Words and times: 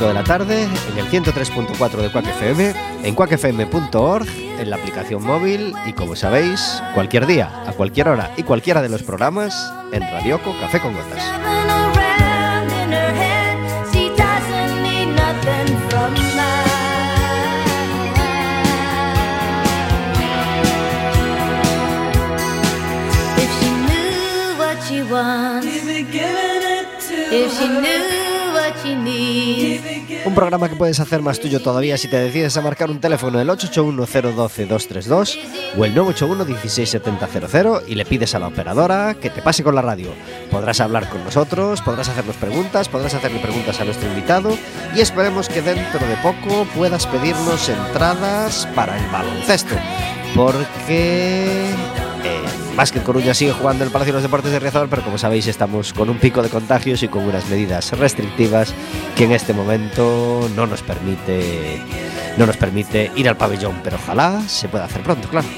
5 0.00 0.08
de 0.08 0.14
la 0.14 0.24
tarde, 0.24 0.62
en 0.62 0.98
el 0.98 1.10
103.4 1.10 1.90
de 1.96 2.10
Quack 2.10 2.26
FM, 2.28 2.72
en 3.02 3.14
quackfm.org, 3.14 4.26
en 4.58 4.70
la 4.70 4.76
aplicación 4.76 5.22
móvil 5.22 5.74
y, 5.84 5.92
como 5.92 6.16
sabéis, 6.16 6.82
cualquier 6.94 7.26
día, 7.26 7.50
a 7.66 7.72
cualquier 7.72 8.08
hora 8.08 8.32
y 8.38 8.42
cualquiera 8.44 8.80
de 8.80 8.88
los 8.88 9.02
programas 9.02 9.70
en 9.92 10.00
Radioco 10.00 10.58
Café 10.58 10.80
con 10.80 10.94
Gotas. 10.94 11.22
If 27.32 27.52
she 27.60 27.68
knew 27.68 28.19
Un 30.26 30.34
programa 30.34 30.68
que 30.68 30.76
puedes 30.76 31.00
hacer 31.00 31.22
más 31.22 31.40
tuyo 31.40 31.60
todavía 31.60 31.96
si 31.96 32.06
te 32.06 32.18
decides 32.18 32.54
a 32.56 32.60
marcar 32.60 32.90
un 32.90 33.00
teléfono 33.00 33.38
del 33.38 33.48
881-012-232 33.48 35.38
o 35.78 35.84
el 35.84 35.94
981-16700 35.94 37.84
y 37.86 37.94
le 37.94 38.04
pides 38.04 38.34
a 38.34 38.38
la 38.38 38.48
operadora 38.48 39.14
que 39.14 39.30
te 39.30 39.40
pase 39.40 39.62
con 39.62 39.74
la 39.74 39.80
radio. 39.80 40.12
Podrás 40.50 40.80
hablar 40.80 41.08
con 41.08 41.24
nosotros, 41.24 41.80
podrás 41.80 42.10
hacernos 42.10 42.36
preguntas, 42.36 42.90
podrás 42.90 43.14
hacerle 43.14 43.38
preguntas 43.38 43.80
a 43.80 43.84
nuestro 43.84 44.10
invitado 44.10 44.58
y 44.94 45.00
esperemos 45.00 45.48
que 45.48 45.62
dentro 45.62 46.06
de 46.06 46.16
poco 46.16 46.66
puedas 46.76 47.06
pedirnos 47.06 47.70
entradas 47.70 48.68
para 48.74 48.98
el 48.98 49.10
baloncesto. 49.10 49.74
Porque 50.36 51.74
eh, 52.30 52.40
más 52.76 52.92
que 52.92 53.00
Coruña 53.00 53.34
sigue 53.34 53.52
jugando 53.52 53.84
en 53.84 53.88
el 53.88 53.92
Palacio 53.92 54.12
de 54.12 54.18
los 54.18 54.22
Deportes 54.22 54.52
de 54.52 54.58
Riazor, 54.58 54.88
pero 54.88 55.02
como 55.02 55.18
sabéis 55.18 55.46
estamos 55.46 55.92
con 55.92 56.08
un 56.08 56.18
pico 56.18 56.42
de 56.42 56.48
contagios 56.48 57.02
y 57.02 57.08
con 57.08 57.24
unas 57.24 57.48
medidas 57.48 57.92
restrictivas 57.92 58.72
que 59.16 59.24
en 59.24 59.32
este 59.32 59.52
momento 59.52 60.48
no 60.54 60.66
nos 60.66 60.82
permite 60.82 61.82
no 62.36 62.46
nos 62.46 62.56
permite 62.56 63.10
ir 63.16 63.28
al 63.28 63.36
pabellón, 63.36 63.80
pero 63.82 63.96
ojalá 63.96 64.40
se 64.46 64.68
pueda 64.68 64.84
hacer 64.84 65.02
pronto, 65.02 65.28
claro. 65.28 65.48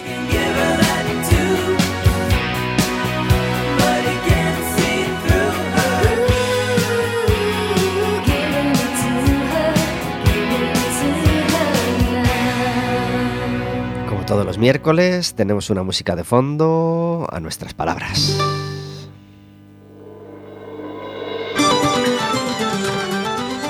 Todos 14.32 14.46
los 14.46 14.56
miércoles, 14.56 15.34
tenemos 15.34 15.69
una 15.69 15.82
música 15.82 16.17
de 16.17 16.25
fondo 16.25 17.26
a 17.31 17.38
nuestras 17.38 17.75
palabras. 17.75 18.34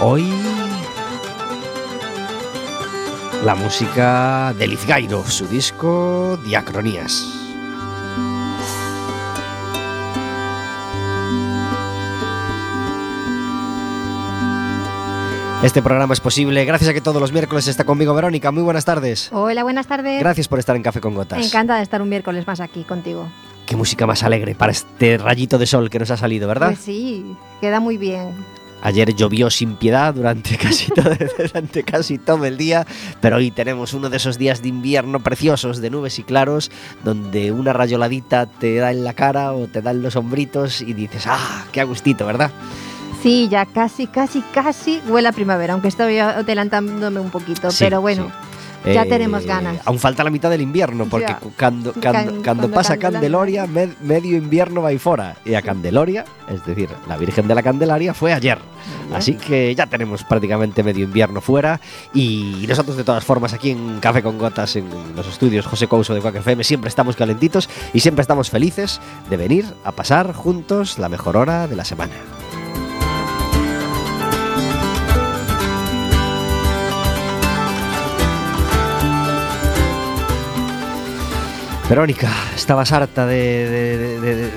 Hoy 0.01 0.33
la 3.45 3.57
música 3.57 4.55
de 4.57 4.69
Lizgairo, 4.69 5.25
su 5.25 5.49
disco 5.49 6.39
Diacronías. 6.45 7.42
Este 15.63 15.81
programa 15.81 16.13
es 16.13 16.19
posible 16.19 16.65
gracias 16.65 16.91
a 16.91 16.93
que 16.93 17.01
todos 17.01 17.21
los 17.21 17.31
miércoles 17.31 17.69
está 17.69 17.85
conmigo 17.85 18.13
Verónica. 18.15 18.51
Muy 18.51 18.65
buenas 18.65 18.85
tardes. 18.85 19.31
Hola, 19.33 19.63
buenas 19.63 19.87
tardes. 19.87 20.19
Gracias 20.19 20.49
por 20.49 20.59
estar 20.59 20.75
en 20.75 20.83
Café 20.83 21.01
con 21.01 21.15
Gotas. 21.15 21.47
Encantada 21.47 21.79
de 21.79 21.85
estar 21.85 22.03
un 22.03 22.09
miércoles 22.09 22.49
más 22.49 22.59
aquí 22.59 22.83
contigo. 22.83 23.29
Qué 23.65 23.77
música 23.77 24.05
más 24.05 24.25
alegre 24.25 24.57
para 24.57 24.73
este 24.73 25.19
rayito 25.19 25.59
de 25.59 25.67
sol 25.67 25.89
que 25.89 26.01
nos 26.01 26.11
ha 26.11 26.17
salido, 26.17 26.49
¿verdad? 26.49 26.71
Pues 26.71 26.81
sí, 26.81 27.37
queda 27.61 27.79
muy 27.79 27.97
bien. 27.97 28.33
Ayer 28.83 29.15
llovió 29.15 29.51
sin 29.51 29.77
piedad 29.77 30.13
durante 30.13 30.59
casi, 30.59 30.91
todo, 30.91 31.15
durante 31.39 31.85
casi 31.85 32.19
todo 32.19 32.45
el 32.45 32.57
día, 32.57 32.85
pero 33.21 33.37
hoy 33.37 33.53
tenemos 33.53 33.95
uno 33.95 34.11
de 34.11 34.17
esos 34.17 34.39
días 34.39 34.63
de 34.63 34.69
invierno 34.69 35.21
preciosos, 35.21 35.81
de 35.81 35.91
nubes 35.91 36.19
y 36.19 36.25
claros, 36.25 36.73
donde 37.05 37.53
una 37.53 37.73
rayoladita 37.73 38.47
te 38.47 38.75
da 38.75 38.91
en 38.91 39.05
la 39.05 39.15
cara 39.15 39.53
o 39.53 39.69
te 39.69 39.81
da 39.81 39.93
en 39.93 40.03
los 40.03 40.17
hombritos 40.17 40.81
y 40.81 40.93
dices, 40.93 41.29
¡ah, 41.29 41.67
qué 41.71 41.81
agustito, 41.81 42.27
¿verdad? 42.27 42.51
Sí, 43.23 43.49
ya 43.51 43.67
casi, 43.67 44.07
casi, 44.07 44.41
casi 44.53 45.01
huele 45.09 45.29
a 45.29 45.33
primavera, 45.33 45.75
aunque 45.75 45.89
estoy 45.89 46.19
adelantándome 46.19 47.21
un 47.21 47.31
poquito, 47.31 47.71
Sí, 47.71 47.85
pero 47.85 48.01
bueno, 48.01 48.33
sí. 48.85 48.93
ya 48.93 49.03
Eh, 49.03 49.07
tenemos 49.09 49.45
ganas. 49.47 49.77
Aún 49.85 50.01
falta 50.01 50.25
la 50.25 50.31
mitad 50.31 50.51
del 50.51 50.61
invierno, 50.61 51.07
porque 51.09 51.37
cuando 51.57 51.93
pasa 51.93 52.97
Candelaria- 52.97 52.99
Candeloria, 52.99 53.67
med- 53.67 53.97
medio 54.01 54.37
invierno 54.37 54.83
va 54.83 54.93
y 54.93 54.99
fora. 54.99 55.37
Y 55.45 55.55
a 55.55 55.63
Candeloria, 55.63 56.25
es 56.49 56.65
decir, 56.67 56.89
la 57.07 57.17
Virgen 57.17 57.47
de 57.47 57.55
la 57.55 57.63
Candelaria, 57.63 58.13
fue 58.13 58.33
ayer. 58.33 58.59
Así 59.15 59.35
que 59.35 59.73
ya 59.77 59.87
tenemos 59.87 60.25
prácticamente 60.25 60.83
medio 60.83 61.05
invierno 61.05 61.41
fuera. 61.41 61.81
Y 62.13 62.65
nosotros, 62.69 62.97
de 62.97 63.05
todas 63.05 63.25
formas, 63.25 63.53
aquí 63.53 63.71
en 63.71 64.01
Café 64.01 64.21
con 64.23 64.37
Gotas, 64.37 64.75
en 64.75 64.87
los 65.15 65.29
estudios 65.29 65.65
José 65.67 65.87
Couso 65.87 66.13
de 66.13 66.21
Quack 66.21 66.37
FM, 66.37 66.65
siempre 66.65 66.89
estamos 66.89 67.15
calentitos 67.15 67.69
y 67.93 68.01
siempre 68.01 68.23
estamos 68.23 68.51
felices 68.51 69.01
de 69.31 69.37
venir 69.37 69.65
a 69.85 69.93
pasar 69.93 70.33
juntos 70.33 70.99
la 70.99 71.09
mejor 71.09 71.37
hora 71.37 71.69
de 71.69 71.77
la 71.77 71.85
semana. 71.85 72.15
Verónica, 81.93 82.31
estabas 82.57 82.91
harta 82.91 83.27
de, 83.27 83.69
de- 83.69 84.21
de- 84.21 84.51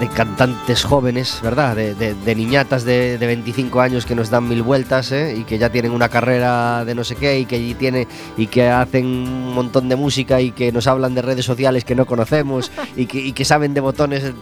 de- 0.00 0.08
cantantes 0.16 0.82
jóvenes, 0.82 1.38
¿verdad? 1.40 1.76
De, 1.76 2.34
niñatas 2.34 2.82
de, 2.82 3.18
de 3.18 3.26
25 3.28 3.80
años 3.80 4.04
que 4.04 4.16
nos 4.16 4.30
dan 4.30 4.48
mil 4.48 4.64
vueltas 4.64 5.12
¿eh? 5.12 5.36
y 5.38 5.44
que 5.44 5.58
ya 5.58 5.70
tienen 5.70 5.92
una 5.92 6.08
carrera 6.08 6.84
de 6.84 6.96
no 6.96 7.04
sé 7.04 7.14
qué 7.14 7.38
y 7.38 7.46
que, 7.46 7.54
allí 7.54 7.74
tiene, 7.74 8.08
y 8.36 8.48
que 8.48 8.68
hacen 8.68 9.06
un 9.06 9.54
montón 9.54 9.88
de 9.88 9.94
música 9.94 10.40
y 10.40 10.50
que 10.50 10.72
nos 10.72 10.88
hablan 10.88 11.14
de 11.14 11.22
redes 11.22 11.44
sociales 11.44 11.84
que 11.84 11.94
no 11.94 12.04
conocemos 12.04 12.72
y 12.96 13.06
que, 13.06 13.18
y 13.20 13.32
que 13.32 13.44
saben 13.44 13.74
de 13.74 13.80
botones. 13.80 14.32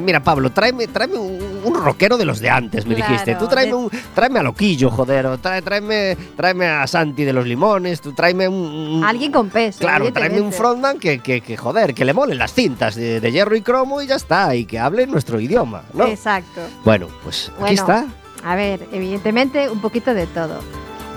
Mira, 0.00 0.22
Pablo, 0.22 0.50
tráeme, 0.50 0.86
tráeme 0.86 1.18
un, 1.18 1.38
un 1.66 1.74
rockero 1.74 2.16
de 2.16 2.24
los 2.24 2.40
de 2.40 2.50
antes, 2.50 2.86
me 2.86 2.94
Claro, 2.94 3.12
dijiste. 3.12 3.34
Tú 3.36 3.46
tráeme, 3.48 3.70
de- 3.70 3.74
un, 3.74 3.90
tráeme 4.14 4.38
a 4.40 4.42
Loquillo, 4.42 4.90
joder, 4.90 5.26
trae- 5.40 5.62
tráeme, 5.62 6.16
tráeme 6.36 6.66
a 6.66 6.86
Santi 6.86 7.24
de 7.24 7.32
los 7.32 7.46
Limones, 7.46 8.00
tú 8.00 8.12
tráeme 8.12 8.48
un... 8.48 9.02
Alguien 9.04 9.32
con 9.32 9.48
peso. 9.50 9.80
Claro, 9.80 10.12
tráeme 10.12 10.40
un 10.40 10.52
frontman 10.52 10.98
que, 10.98 11.18
que, 11.20 11.40
que, 11.40 11.56
joder, 11.56 11.94
que 11.94 12.04
le 12.04 12.12
molen 12.14 12.38
las 12.38 12.52
cintas 12.54 12.94
de, 12.94 13.20
de 13.20 13.32
hierro 13.32 13.56
y 13.56 13.62
cromo 13.62 14.00
y 14.02 14.06
ya 14.06 14.16
está, 14.16 14.54
y 14.54 14.64
que 14.64 14.78
hable 14.78 15.06
nuestro 15.06 15.38
idioma, 15.40 15.82
¿no? 15.92 16.06
Exacto. 16.06 16.60
Bueno, 16.84 17.08
pues 17.24 17.50
aquí 17.62 17.74
está. 17.74 18.06
A 18.44 18.54
ver, 18.54 18.86
evidentemente 18.92 19.68
un 19.68 19.80
poquito 19.80 20.14
de 20.14 20.26
todo. 20.26 20.60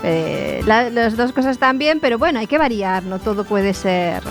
Eh, 0.02 0.62
la- 0.66 0.88
las 0.90 1.16
dos 1.16 1.32
cosas 1.32 1.52
están 1.52 1.78
bien, 1.78 2.00
pero 2.00 2.18
bueno, 2.18 2.38
hay 2.38 2.46
que 2.46 2.56
variar, 2.58 3.02
no 3.04 3.18
todo 3.18 3.44
puede 3.44 3.74
ser. 3.74 4.22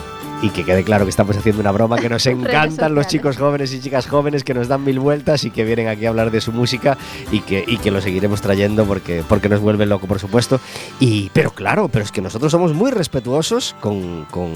Y 0.41 0.51
que 0.51 0.63
quede 0.63 0.85
claro 0.85 1.03
que 1.03 1.09
estamos 1.09 1.35
haciendo 1.35 1.59
una 1.59 1.71
broma, 1.73 1.97
que 1.97 2.07
nos 2.07 2.25
encantan 2.27 2.95
los 2.95 3.07
chicos 3.07 3.35
jóvenes 3.37 3.73
y 3.73 3.81
chicas 3.81 4.07
jóvenes 4.07 4.45
que 4.45 4.53
nos 4.53 4.69
dan 4.69 4.85
mil 4.85 4.97
vueltas 4.99 5.43
y 5.43 5.51
que 5.51 5.65
vienen 5.65 5.89
aquí 5.89 6.05
a 6.05 6.09
hablar 6.09 6.31
de 6.31 6.39
su 6.39 6.53
música 6.53 6.97
y 7.29 7.41
que, 7.41 7.61
y 7.67 7.75
que 7.77 7.91
lo 7.91 7.99
seguiremos 7.99 8.39
trayendo 8.41 8.85
porque, 8.85 9.21
porque 9.27 9.49
nos 9.49 9.59
vuelve 9.59 9.85
loco, 9.85 10.07
por 10.07 10.17
supuesto. 10.19 10.61
Y, 11.01 11.29
pero 11.33 11.51
claro, 11.51 11.89
pero 11.89 12.05
es 12.05 12.11
que 12.13 12.21
nosotros 12.21 12.53
somos 12.53 12.73
muy 12.73 12.89
respetuosos 12.89 13.75
con, 13.81 14.23
con, 14.31 14.53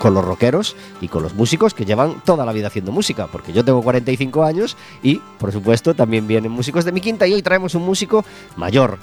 con 0.00 0.12
los 0.12 0.24
rockeros 0.24 0.74
y 1.00 1.06
con 1.06 1.22
los 1.22 1.34
músicos 1.34 1.72
que 1.72 1.84
llevan 1.84 2.20
toda 2.24 2.44
la 2.44 2.52
vida 2.52 2.66
haciendo 2.66 2.90
música, 2.90 3.28
porque 3.30 3.52
yo 3.52 3.64
tengo 3.64 3.80
45 3.80 4.42
años 4.42 4.76
y, 5.04 5.20
por 5.38 5.52
supuesto, 5.52 5.94
también 5.94 6.26
vienen 6.26 6.50
músicos 6.50 6.84
de 6.84 6.90
mi 6.90 7.00
quinta 7.00 7.28
y 7.28 7.34
hoy 7.34 7.42
traemos 7.42 7.76
un 7.76 7.84
músico 7.84 8.24
mayor, 8.56 8.98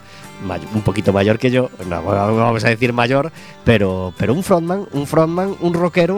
may- 0.45 0.59
un 0.73 0.81
poquito 0.81 1.13
mayor 1.13 1.39
que 1.39 1.49
yo, 1.49 1.69
no 1.87 2.03
vamos 2.03 2.65
a 2.65 2.69
decir 2.69 2.91
mayor, 2.91 3.31
pero, 3.63 4.13
pero 4.17 4.33
un 4.33 4.43
frontman, 4.43 4.85
un 4.91 5.07
frontman, 5.07 5.55
un 5.61 5.73
rockero 5.73 6.08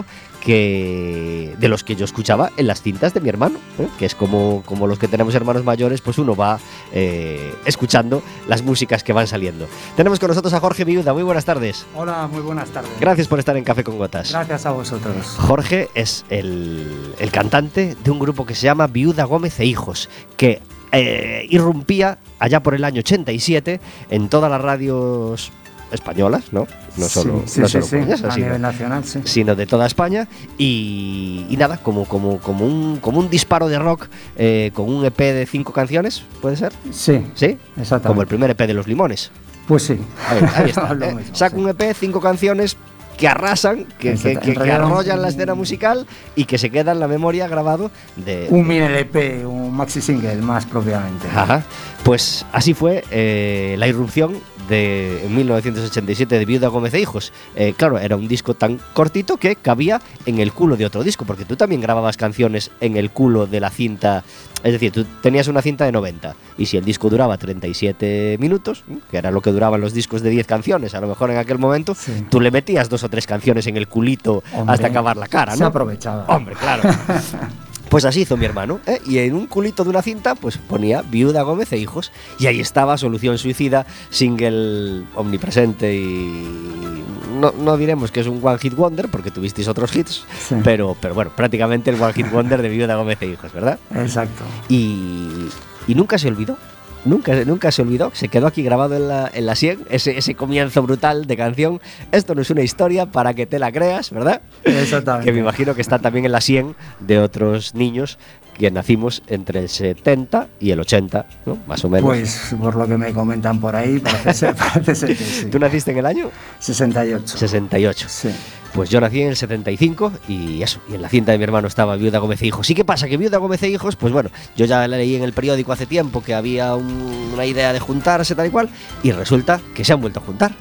que 0.43 1.55
de 1.59 1.67
los 1.67 1.83
que 1.83 1.95
yo 1.95 2.05
escuchaba 2.05 2.51
en 2.57 2.67
las 2.67 2.81
cintas 2.81 3.13
de 3.13 3.21
mi 3.21 3.29
hermano, 3.29 3.59
¿eh? 3.79 3.87
que 3.99 4.05
es 4.05 4.15
como, 4.15 4.63
como 4.65 4.87
los 4.87 4.97
que 4.97 5.07
tenemos 5.07 5.35
hermanos 5.35 5.63
mayores, 5.63 6.01
pues 6.01 6.17
uno 6.17 6.35
va 6.35 6.59
eh, 6.91 7.53
escuchando 7.65 8.23
las 8.47 8.63
músicas 8.63 9.03
que 9.03 9.13
van 9.13 9.27
saliendo. 9.27 9.67
Tenemos 9.95 10.19
con 10.19 10.29
nosotros 10.29 10.53
a 10.53 10.59
Jorge 10.59 10.83
Viuda, 10.83 11.13
muy 11.13 11.23
buenas 11.23 11.45
tardes. 11.45 11.85
Hola, 11.95 12.27
muy 12.27 12.41
buenas 12.41 12.69
tardes. 12.69 12.91
Gracias 12.99 13.27
por 13.27 13.39
estar 13.39 13.55
en 13.55 13.63
Café 13.63 13.83
con 13.83 13.97
Gotas. 13.97 14.31
Gracias 14.31 14.65
a 14.65 14.71
vosotros. 14.71 15.25
Jorge 15.37 15.89
es 15.93 16.25
el, 16.29 17.13
el 17.19 17.31
cantante 17.31 17.95
de 18.03 18.11
un 18.11 18.19
grupo 18.19 18.45
que 18.45 18.55
se 18.55 18.63
llama 18.63 18.87
Viuda 18.87 19.25
Gómez 19.25 19.59
e 19.59 19.65
Hijos, 19.65 20.09
que 20.37 20.61
eh, 20.91 21.45
irrumpía 21.49 22.17
allá 22.39 22.61
por 22.61 22.73
el 22.73 22.83
año 22.83 22.99
87 22.99 23.79
en 24.09 24.27
todas 24.27 24.51
las 24.51 24.59
radios 24.59 25.51
españolas, 25.91 26.51
¿no? 26.51 26.67
No 26.97 27.07
solo, 27.07 27.43
sí, 27.45 27.61
no 27.61 27.67
sí, 27.67 27.73
solo 27.73 27.85
sí, 27.85 27.89
coruñesas, 27.91 28.23
a 28.23 28.31
sino- 28.31 28.45
nivel 28.47 28.61
nacional, 28.61 29.03
sí. 29.05 29.21
sino 29.25 29.55
de 29.55 29.65
toda 29.65 29.85
España 29.85 30.27
y, 30.57 31.45
y 31.49 31.57
nada, 31.57 31.77
como, 31.77 32.05
como, 32.05 32.39
como, 32.39 32.65
un, 32.65 32.97
como 32.97 33.19
un 33.19 33.29
disparo 33.29 33.67
de 33.67 33.79
rock 33.79 34.07
eh, 34.37 34.71
con 34.73 34.89
un 34.89 35.05
EP 35.05 35.17
de 35.17 35.45
cinco 35.45 35.73
canciones, 35.73 36.23
¿puede 36.41 36.57
ser? 36.57 36.73
Sí, 36.91 37.25
¿Sí? 37.35 37.57
exactamente. 37.77 38.07
Como 38.07 38.21
el 38.21 38.27
primer 38.27 38.49
EP 38.49 38.59
de 38.59 38.73
Los 38.73 38.87
Limones. 38.87 39.31
Pues 39.67 39.83
sí. 39.83 39.97
Ahí, 40.27 40.39
ahí 40.55 40.69
está. 40.69 40.91
¿eh? 41.01 41.15
mismo, 41.15 41.61
un 41.61 41.69
EP, 41.69 41.95
cinco 41.97 42.19
canciones 42.19 42.77
que 43.17 43.27
arrasan, 43.27 43.85
que, 43.99 44.15
que, 44.15 44.71
arrollan 44.71 45.21
la 45.21 45.27
escena 45.27 45.53
musical 45.53 46.07
y 46.35 46.45
que 46.45 46.57
se 46.57 46.71
queda 46.71 46.91
en 46.91 46.99
la 46.99 47.07
memoria 47.07 47.47
grabado 47.47 47.91
de... 48.15 48.47
Un 48.49 48.67
mini 48.67 48.79
LP, 48.81 49.45
un 49.45 49.75
maxi 49.75 50.01
single 50.01 50.37
más 50.37 50.65
propiamente. 50.65 51.27
Ajá. 51.27 51.63
Pues 52.03 52.47
así 52.51 52.73
fue 52.73 53.03
eh, 53.11 53.75
la 53.77 53.87
irrupción 53.87 54.39
de 54.71 55.25
en 55.25 55.35
1987 55.35 56.39
de 56.39 56.45
Viuda 56.45 56.69
Gómez 56.69 56.93
e 56.95 56.99
Hijos. 56.99 57.31
Eh, 57.55 57.73
claro, 57.77 57.99
era 57.99 58.15
un 58.15 58.27
disco 58.27 58.55
tan 58.55 58.79
cortito 58.93 59.37
que 59.37 59.55
cabía 59.55 60.01
en 60.25 60.39
el 60.39 60.51
culo 60.53 60.77
de 60.77 60.85
otro 60.87 61.03
disco, 61.03 61.25
porque 61.25 61.45
tú 61.45 61.55
también 61.55 61.81
grababas 61.81 62.17
canciones 62.17 62.71
en 62.79 62.97
el 62.97 63.11
culo 63.11 63.45
de 63.45 63.59
la 63.59 63.69
cinta. 63.69 64.23
Es 64.63 64.73
decir, 64.73 64.91
tú 64.91 65.05
tenías 65.21 65.47
una 65.47 65.61
cinta 65.61 65.85
de 65.85 65.91
90 65.91 66.35
y 66.57 66.65
si 66.67 66.77
el 66.77 66.85
disco 66.85 67.09
duraba 67.09 67.37
37 67.37 68.37
minutos, 68.39 68.83
¿eh? 68.89 68.97
que 69.09 69.17
era 69.17 69.31
lo 69.31 69.41
que 69.41 69.51
duraban 69.51 69.81
los 69.81 69.93
discos 69.93 70.21
de 70.21 70.29
10 70.29 70.45
canciones, 70.47 70.93
a 70.95 71.01
lo 71.01 71.07
mejor 71.07 71.31
en 71.31 71.37
aquel 71.37 71.57
momento, 71.57 71.95
Sí. 71.95 72.25
tú 72.29 72.39
le 72.39 72.51
metías 72.51 72.87
dos 72.89 73.03
o 73.03 73.09
tres 73.09 73.25
canciones 73.27 73.65
en 73.67 73.75
el 73.77 73.87
culito 73.87 74.43
Hombre, 74.53 74.73
hasta 74.75 74.87
acabar 74.87 75.17
la 75.17 75.27
cara, 75.27 75.53
Se 75.55 75.59
¿no? 75.61 75.67
aprovechaba. 75.67 76.25
Hombre, 76.27 76.55
claro. 76.55 76.83
Pues 77.91 78.05
así 78.05 78.21
hizo 78.21 78.37
mi 78.37 78.45
hermano, 78.45 78.79
¿eh? 78.87 79.01
y 79.05 79.17
en 79.17 79.35
un 79.35 79.47
culito 79.47 79.83
de 79.83 79.89
una 79.89 80.01
cinta, 80.01 80.33
pues 80.33 80.57
ponía 80.57 81.01
Viuda 81.01 81.41
Gómez 81.41 81.73
e 81.73 81.77
Hijos, 81.77 82.13
y 82.39 82.47
ahí 82.47 82.61
estaba 82.61 82.97
Solución 82.97 83.37
Suicida, 83.37 83.85
single 84.09 85.03
omnipresente 85.13 85.93
y 85.93 87.03
no, 87.37 87.51
no 87.51 87.75
diremos 87.75 88.09
que 88.11 88.21
es 88.21 88.27
un 88.27 88.39
One 88.41 88.59
Hit 88.59 88.75
Wonder, 88.75 89.09
porque 89.09 89.29
tuvisteis 89.29 89.67
otros 89.67 89.93
hits, 89.93 90.23
Sí. 90.47 90.55
pero, 90.63 90.95
pero 91.01 91.13
bueno, 91.13 91.31
prácticamente 91.35 91.89
el 91.91 92.01
One 92.01 92.13
Hit 92.13 92.31
Wonder 92.31 92.61
de 92.61 92.69
Viuda 92.69 92.95
Gómez 92.95 93.17
e 93.21 93.25
Hijos, 93.27 93.51
¿verdad? 93.51 93.77
Exacto. 93.93 94.43
Y, 94.69 95.49
y 95.87 95.93
nunca 95.95 96.17
se 96.17 96.29
olvidó. 96.29 96.57
Nunca, 97.03 97.33
nunca 97.45 97.71
se 97.71 97.81
olvidó, 97.81 98.11
se 98.13 98.27
quedó 98.27 98.47
aquí 98.47 98.61
grabado 98.63 98.95
en 98.95 99.07
la, 99.07 99.29
en 99.33 99.45
la 99.45 99.55
100, 99.55 99.87
ese, 99.89 100.17
ese 100.17 100.35
comienzo 100.35 100.83
brutal 100.83 101.25
de 101.25 101.35
canción. 101.35 101.81
Esto 102.11 102.35
no 102.35 102.41
es 102.41 102.49
una 102.49 102.61
historia 102.61 103.07
para 103.07 103.33
que 103.33 103.45
te 103.45 103.57
la 103.57 103.71
creas, 103.71 104.11
¿verdad? 104.11 104.41
Exactamente. 104.63 105.25
que 105.25 105.33
me 105.33 105.39
imagino 105.39 105.73
que 105.73 105.81
está 105.81 105.99
también 105.99 106.25
en 106.25 106.31
la 106.31 106.41
100 106.41 106.75
de 106.99 107.19
otros 107.19 107.73
niños 107.73 108.19
que 108.57 108.69
nacimos 108.71 109.23
entre 109.27 109.59
el 109.61 109.69
70 109.69 110.47
y 110.59 110.71
el 110.71 110.79
80, 110.79 111.25
¿no? 111.45 111.57
Más 111.67 111.83
o 111.85 111.89
menos. 111.89 112.05
Pues 112.07 112.55
por 112.59 112.75
lo 112.75 112.87
que 112.87 112.97
me 112.97 113.11
comentan 113.13 113.59
por 113.59 113.75
ahí, 113.75 113.99
parece 113.99 114.33
ser, 114.33 114.55
parece 114.73 114.95
ser 114.95 115.09
que 115.17 115.23
sí. 115.23 115.45
¿Tú 115.47 115.57
naciste 115.59 115.91
en 115.91 115.97
el 115.97 116.05
año 116.05 116.29
68. 116.59 117.37
68? 117.37 118.07
Sí. 118.09 118.29
Pues 118.73 118.89
yo 118.89 119.01
nací 119.01 119.21
en 119.21 119.29
el 119.29 119.35
75 119.35 120.13
y 120.29 120.61
eso, 120.63 120.79
y 120.89 120.95
en 120.95 121.01
la 121.01 121.09
cinta 121.09 121.33
de 121.33 121.37
mi 121.37 121.43
hermano 121.43 121.67
estaba 121.67 121.97
Viuda 121.97 122.19
Gómez 122.19 122.41
e 122.41 122.47
Hijos. 122.47 122.69
¿Y 122.69 122.75
qué 122.75 122.85
pasa? 122.85 123.07
Que 123.09 123.17
Viuda 123.17 123.37
Gómez 123.37 123.61
e 123.63 123.67
Hijos, 123.69 123.97
pues 123.97 124.13
bueno, 124.13 124.29
yo 124.55 124.65
ya 124.65 124.87
leí 124.87 125.15
en 125.15 125.23
el 125.23 125.33
periódico 125.33 125.73
hace 125.73 125.85
tiempo 125.85 126.23
que 126.23 126.33
había 126.33 126.73
un- 126.75 127.31
una 127.33 127.45
idea 127.45 127.73
de 127.73 127.79
juntarse 127.81 128.33
tal 128.33 128.47
y 128.47 128.49
cual, 128.49 128.69
y 129.03 129.11
resulta 129.11 129.59
que 129.75 129.83
se 129.83 129.91
han 129.91 129.99
vuelto 129.99 130.21
a 130.21 130.23
juntar. 130.23 130.51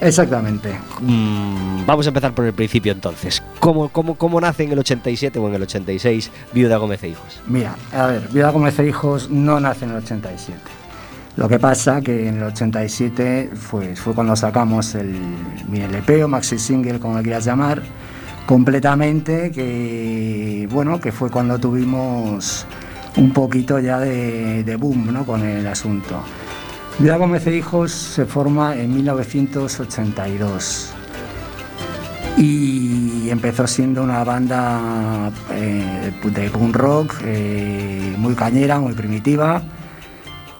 Exactamente. 0.00 0.78
Mm, 1.00 1.84
vamos 1.84 2.06
a 2.06 2.08
empezar 2.08 2.32
por 2.32 2.46
el 2.46 2.52
principio 2.52 2.92
entonces. 2.92 3.42
¿Cómo, 3.58 3.90
cómo, 3.90 4.14
¿Cómo 4.14 4.40
nace 4.40 4.64
en 4.64 4.72
el 4.72 4.78
87 4.78 5.38
o 5.38 5.48
en 5.48 5.54
el 5.54 5.62
86 5.62 6.30
Viuda 6.52 6.78
Gómez 6.78 7.02
e 7.02 7.08
Hijos? 7.08 7.40
Mira, 7.46 7.74
a 7.92 8.06
ver, 8.06 8.28
Vida 8.28 8.50
Gómez 8.50 8.78
e 8.78 8.86
Hijos 8.86 9.30
no 9.30 9.60
nace 9.60 9.84
en 9.84 9.90
el 9.92 9.98
87. 9.98 10.58
Lo 11.36 11.48
que 11.48 11.58
pasa 11.58 12.00
que 12.00 12.28
en 12.28 12.38
el 12.38 12.44
87 12.44 13.50
pues, 13.70 14.00
fue 14.00 14.14
cuando 14.14 14.34
sacamos 14.36 14.94
el 14.94 15.18
mi 15.68 15.80
LP 15.80 16.24
o 16.24 16.28
maxi 16.28 16.58
single, 16.58 16.98
como 16.98 17.16
lo 17.16 17.22
quieras 17.22 17.44
llamar, 17.44 17.82
completamente, 18.46 19.50
que 19.50 20.66
bueno, 20.70 21.00
que 21.00 21.12
fue 21.12 21.30
cuando 21.30 21.58
tuvimos 21.58 22.66
un 23.16 23.32
poquito 23.32 23.78
ya 23.78 23.98
de, 24.00 24.64
de 24.64 24.76
boom 24.76 25.12
¿no? 25.12 25.24
con 25.24 25.44
el 25.44 25.66
asunto. 25.66 26.22
Vida 26.98 27.16
Gómez 27.16 27.46
e 27.46 27.56
Hijos 27.56 27.92
se 27.92 28.26
forma 28.26 28.76
en 28.76 28.94
1982 28.94 30.90
y 32.36 33.30
empezó 33.30 33.66
siendo 33.66 34.02
una 34.02 34.22
banda 34.24 35.30
eh, 35.52 36.12
de 36.22 36.50
punk 36.50 36.76
rock 36.76 37.14
eh, 37.24 38.14
muy 38.18 38.34
cañera, 38.34 38.78
muy 38.78 38.92
primitiva 38.94 39.62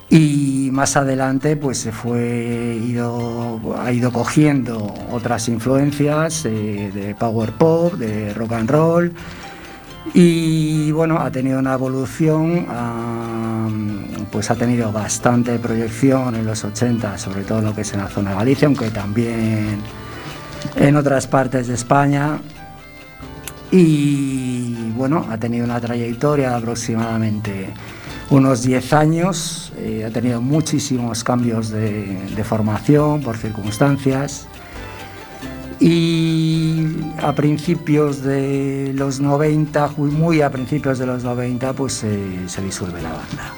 y 0.08 0.70
más 0.72 0.96
adelante 0.96 1.56
pues 1.56 1.78
se 1.78 1.92
fue 1.92 2.78
ido, 2.82 3.60
ha 3.78 3.92
ido 3.92 4.12
cogiendo 4.12 4.94
otras 5.10 5.49
influencias 5.49 6.44
eh, 6.46 6.90
de 6.92 7.14
power 7.14 7.52
pop, 7.52 7.94
de 7.94 8.32
rock 8.34 8.52
and 8.52 8.70
roll 8.70 9.12
y 10.14 10.90
bueno, 10.92 11.18
ha 11.18 11.30
tenido 11.30 11.58
una 11.58 11.75
evolución, 11.75 12.66
pues 14.31 14.50
ha 14.50 14.55
tenido 14.55 14.93
bastante 14.93 15.59
proyección 15.59 16.35
en 16.35 16.47
los 16.47 16.65
80, 16.65 17.19
sobre 17.19 17.43
todo 17.43 17.61
lo 17.61 17.75
que 17.75 17.83
es 17.83 17.93
en 17.93 18.00
la 18.00 18.09
zona 18.09 18.31
de 18.31 18.37
Galicia, 18.37 18.67
aunque 18.67 18.91
también 18.91 19.79
en 20.77 20.97
otras 20.97 21.27
partes 21.27 21.69
de 21.69 21.75
España. 21.75 22.39
Y 23.73 24.91
bueno, 24.97 25.27
ha 25.31 25.39
tenido 25.39 25.65
una 25.65 25.81
trayectoria 25.81 26.50
de 26.50 26.57
aproximadamente 26.57 27.73
unos 28.31 28.62
10 28.62 28.93
años, 28.93 29.73
eh, 29.77 30.05
ha 30.07 30.11
tenido 30.11 30.41
muchísimos 30.41 31.25
cambios 31.25 31.71
de, 31.71 32.45
formación 32.45 33.21
por 33.23 33.37
circunstancias. 33.37 34.47
Y 35.81 36.97
a 37.23 37.35
principios 37.35 38.23
de 38.23 38.93
los 38.95 39.19
90, 39.21 39.89
muy- 39.97 40.11
muy 40.11 40.43
a 40.43 40.50
principios 40.50 40.99
de 40.99 41.07
los 41.07 41.25
90, 41.25 41.73
pues 41.73 42.05
eh, 42.05 42.45
se 42.47 42.62
disuelve 42.62 43.00
la 43.03 43.11
banda. 43.12 43.53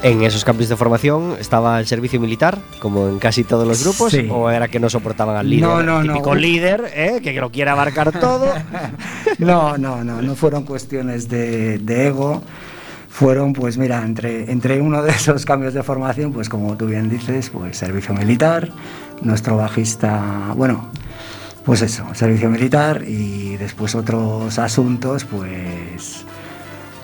En 0.00 0.22
esos 0.22 0.44
cambios 0.44 0.68
de 0.68 0.76
formación 0.76 1.34
estaba 1.40 1.80
el 1.80 1.86
servicio 1.86 2.20
militar, 2.20 2.56
como 2.80 3.08
en 3.08 3.18
casi 3.18 3.42
todos 3.42 3.66
los 3.66 3.82
grupos, 3.82 4.12
Sí. 4.12 4.28
o 4.30 4.48
era 4.48 4.68
que 4.68 4.78
no 4.78 4.88
soportaban 4.88 5.34
al 5.36 5.50
líder, 5.50 5.68
No, 5.68 5.82
no, 5.82 6.00
el 6.00 6.06
no. 6.06 6.12
típico 6.14 6.34
líder, 6.36 6.92
¿eh? 6.94 7.20
que 7.20 7.32
lo 7.32 7.50
quiere 7.50 7.70
abarcar 7.70 8.12
todo. 8.20 8.46
No, 9.38 9.76
no, 9.76 10.02
no, 10.04 10.20
no 10.22 10.34
fueron 10.34 10.62
cuestiones 10.64 11.28
de, 11.28 11.78
de 11.78 12.06
ego. 12.08 12.42
Fueron, 13.08 13.52
pues 13.52 13.76
mira, 13.78 14.02
entre, 14.04 14.50
entre 14.52 14.80
uno 14.80 15.02
de 15.02 15.10
esos 15.10 15.44
cambios 15.44 15.74
de 15.74 15.82
formación, 15.82 16.32
pues 16.32 16.48
como 16.48 16.76
tú 16.76 16.86
bien 16.86 17.08
dices, 17.08 17.50
pues 17.50 17.76
servicio 17.76 18.14
militar, 18.14 18.70
nuestro 19.22 19.56
bajista, 19.56 20.52
bueno, 20.56 20.88
pues 21.64 21.82
eso, 21.82 22.04
servicio 22.14 22.48
militar 22.48 23.02
y 23.06 23.56
después 23.56 23.94
otros 23.96 24.58
asuntos, 24.60 25.24
pues, 25.24 26.24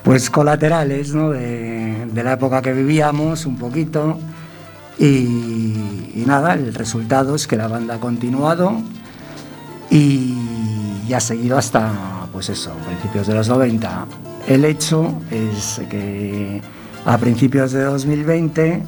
pues 0.04 0.30
colaterales, 0.30 1.14
¿no? 1.14 1.30
De, 1.30 2.22
la 2.22 2.34
época 2.34 2.62
que 2.62 2.72
vivíamos, 2.72 3.46
un 3.46 3.56
poquito. 3.56 4.18
Y, 4.98 6.22
nada, 6.26 6.54
el 6.54 6.72
resultado 6.72 7.34
es 7.34 7.46
que 7.46 7.56
la 7.56 7.66
banda 7.66 7.96
ha 7.96 8.00
continuado 8.00 8.80
y, 9.90 10.34
y 11.08 11.12
ha 11.12 11.20
seguido 11.20 11.58
hasta, 11.58 11.92
pues 12.32 12.50
eso, 12.50 12.72
principios 12.86 13.26
de 13.26 13.34
los 13.34 13.48
90. 13.48 14.06
El 14.46 14.64
hecho 14.64 15.20
es 15.30 15.80
que 15.88 16.60
a 17.06 17.18
principios 17.18 17.72
de 17.72 17.82
2020, 17.82 18.82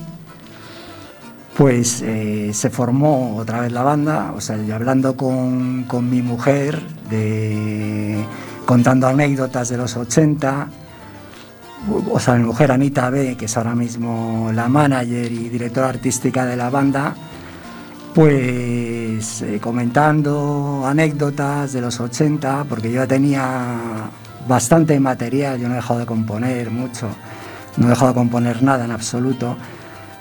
pues 1.57 2.03
eh, 2.03 2.51
se 2.53 2.71
formó 2.71 3.37
otra 3.37 3.61
vez 3.61 3.73
la 3.73 3.83
banda, 3.83 4.33
o 4.37 4.41
sea, 4.41 4.59
yo 4.63 4.75
hablando 4.75 5.17
con, 5.17 5.85
con 5.85 6.11
mi 6.11 6.21
mujer, 6.21 6.83
de, 7.09 8.23
contando 8.67 9.07
anécdotas 9.07 9.71
de 9.71 9.79
los 9.79 9.97
80, 9.97 10.69
o 11.89 12.19
sea, 12.19 12.35
mi 12.35 12.45
mujer 12.45 12.73
Anita 12.73 13.11
B, 13.11 13.37
que 13.37 13.45
es 13.47 13.57
ahora 13.57 13.75
mismo 13.75 14.51
la 14.53 14.69
manager 14.69 15.31
y 15.31 15.49
directora 15.49 15.89
artística 15.89 16.45
de 16.45 16.57
la 16.57 16.71
banda, 16.71 17.15
pues 18.15 19.43
eh, 19.43 19.59
comentando 19.61 20.85
anécdotas 20.87 21.73
de 21.73 21.81
los 21.81 22.01
80, 22.01 22.65
porque 22.69 22.91
yo 22.91 23.03
ya 23.03 23.07
tenía 23.07 24.11
bastante 24.49 24.99
material, 24.99 25.61
yo 25.61 25.69
no 25.69 25.75
he 25.75 25.77
dejado 25.77 26.01
de 26.01 26.07
componer 26.07 26.71
mucho, 26.71 27.09
no 27.77 27.87
he 27.87 27.91
dejado 27.91 28.09
de 28.09 28.15
componer 28.15 28.63
nada 28.63 28.85
en 28.85 28.91
absoluto, 28.91 29.57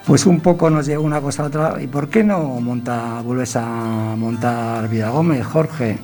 pues 0.06 0.26
un 0.26 0.42
poco 0.42 0.70
nos 0.70 0.86
llegó 0.86 1.04
una 1.04 1.22
cosa 1.22 1.44
a 1.44 1.46
otra, 1.48 1.82
¿y 1.82 1.88
por 1.88 2.10
qué 2.10 2.24
no 2.24 2.60
monta, 2.60 3.22
vuelves 3.22 3.56
a 3.56 3.66
montar 4.18 4.88
Vida 4.90 5.10
Gómez, 5.10 5.46
Jorge? 5.46 5.98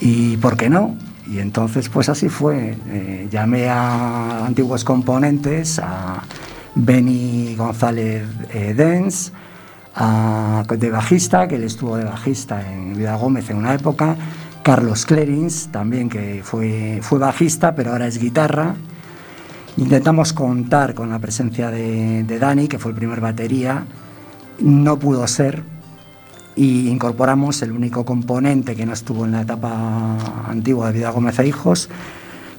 ¿Y 0.00 0.36
por 0.38 0.56
qué 0.56 0.68
no? 0.70 0.96
Y 1.26 1.38
entonces 1.38 1.88
pues 1.88 2.08
así 2.08 2.28
fue, 2.28 2.76
Eh, 2.88 3.28
llamé 3.30 3.68
a 3.68 4.44
antiguos 4.46 4.84
componentes, 4.84 5.78
a 5.78 6.22
Benny 6.74 7.54
González 7.56 8.24
eh, 8.52 8.74
Dens, 8.76 9.32
a- 9.94 10.64
de 10.68 10.90
bajista, 10.90 11.46
que 11.48 11.56
él 11.56 11.64
estuvo 11.64 11.96
de 11.96 12.04
bajista 12.04 12.60
en 12.70 12.94
Vida 12.94 13.14
Gómez 13.16 13.48
en 13.50 13.56
una 13.56 13.74
época, 13.74 14.16
Carlos 14.62 15.06
Clarins, 15.06 15.68
también 15.70 16.08
que 16.08 16.40
fue, 16.42 16.98
fue 17.02 17.18
bajista, 17.18 17.74
pero 17.74 17.92
ahora 17.92 18.06
es 18.06 18.18
guitarra. 18.18 18.74
Intentamos 19.76 20.32
contar 20.32 20.94
con 20.94 21.10
la 21.10 21.18
presencia 21.18 21.70
de, 21.70 22.22
de 22.24 22.38
Dani, 22.38 22.68
que 22.68 22.78
fue 22.78 22.90
el 22.92 22.96
primer 22.96 23.20
batería, 23.20 23.84
no 24.60 24.98
pudo 24.98 25.26
ser, 25.26 25.62
y 26.56 26.88
incorporamos 26.88 27.62
el 27.62 27.72
único 27.72 28.04
componente 28.04 28.74
que 28.74 28.86
no 28.86 28.92
estuvo 28.92 29.24
en 29.24 29.32
la 29.32 29.42
etapa 29.42 30.48
antigua 30.48 30.88
de 30.88 30.98
Vida 30.98 31.10
Gómez 31.10 31.38
e 31.38 31.46
Hijos, 31.46 31.88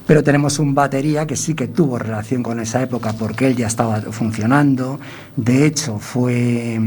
Pero 0.06 0.22
tenemos 0.22 0.60
un 0.60 0.72
batería 0.72 1.26
que 1.26 1.34
sí 1.34 1.54
que 1.54 1.66
tuvo 1.66 1.98
relación 1.98 2.40
con 2.42 2.60
esa 2.60 2.80
época 2.80 3.12
porque 3.18 3.48
él 3.48 3.56
ya 3.56 3.66
estaba 3.66 4.00
funcionando. 4.00 5.00
De 5.34 5.66
hecho, 5.66 5.98
fue 5.98 6.78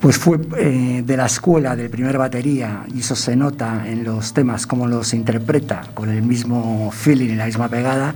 pues 0.00 0.16
fue 0.16 0.38
eh, 0.58 1.02
de 1.04 1.16
la 1.16 1.26
escuela 1.26 1.76
del 1.76 1.90
primer 1.90 2.16
batería 2.16 2.86
y 2.94 3.00
eso 3.00 3.14
se 3.14 3.36
nota 3.36 3.84
en 3.86 4.02
los 4.02 4.32
temas 4.32 4.66
como 4.66 4.86
los 4.86 5.12
interpreta 5.12 5.82
con 5.92 6.08
el 6.08 6.22
mismo 6.22 6.90
feeling 6.90 7.30
y 7.30 7.34
la 7.34 7.44
misma 7.44 7.68
pegada 7.68 8.14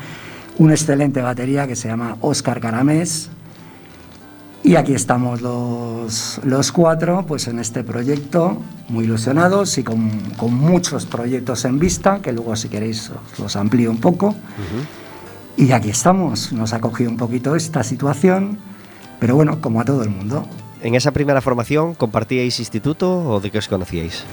un 0.57 0.71
excelente 0.71 1.21
batería 1.21 1.67
que 1.67 1.77
se 1.77 1.89
llama 1.89 2.17
Oscar 2.21 2.61
Caramés 2.61 3.31
y 4.63 4.77
aquí 4.77 4.93
estamos 4.93 5.41
los, 5.41 6.41
los 6.45 6.73
cuatro 6.73 7.25
pues 7.27 7.49
en 7.49 7.59
este 7.59 7.85
proyecto 7.85 8.61
muy 8.89 9.05
ilusionados 9.05 9.79
y 9.79 9.85
con, 9.85 10.11
con, 10.37 10.55
muchos 10.55 11.07
proyectos 11.07 11.65
en 11.65 11.79
vista 11.79 12.21
que 12.21 12.33
luego 12.33 12.57
si 12.57 12.69
queréis 12.69 13.11
os 13.11 13.39
los 13.39 13.57
amplío 13.57 13.91
un 13.91 14.01
poco. 14.01 14.35
Y 15.57 15.73
aquí 15.73 15.91
estamos. 15.91 16.53
Nos 16.53 16.73
ha 16.73 16.81
cogido 16.81 17.11
un 17.11 17.17
poquito 17.17 17.57
esta 17.57 17.83
situación 17.83 18.59
pero 19.19 19.35
bueno 19.35 19.61
como 19.61 19.81
a 19.81 19.85
todo 19.85 20.03
el 20.03 20.11
mundo. 20.11 20.47
¿En 20.83 20.95
esa 20.95 21.11
primera 21.11 21.41
formación 21.41 21.95
compartíais 21.95 22.59
instituto 22.61 23.11
o 23.11 23.41
de 23.41 23.51
qué 23.51 23.59
os 23.59 23.69
conocíais? 23.69 24.25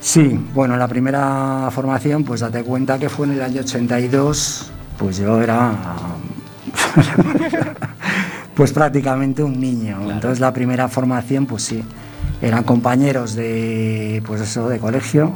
Sí, 0.00 0.38
bueno, 0.52 0.76
la 0.76 0.88
primera 0.88 1.68
formación, 1.70 2.24
pues 2.24 2.40
date 2.40 2.64
cuenta 2.64 2.98
que 2.98 3.08
fue 3.08 3.26
en 3.26 3.34
el 3.34 3.42
año 3.42 3.60
82, 3.60 4.72
pues 4.98 5.18
yo 5.18 5.40
era 5.40 5.72
pues 8.54 8.72
prácticamente 8.72 9.42
un 9.42 9.60
niño. 9.60 9.96
Claro. 9.98 10.12
Entonces 10.12 10.40
la 10.40 10.52
primera 10.52 10.88
formación, 10.88 11.46
pues 11.46 11.62
sí, 11.62 11.82
eran 12.40 12.64
compañeros 12.64 13.34
de 13.34 14.22
pues 14.26 14.40
eso, 14.40 14.68
de 14.68 14.78
colegio. 14.78 15.32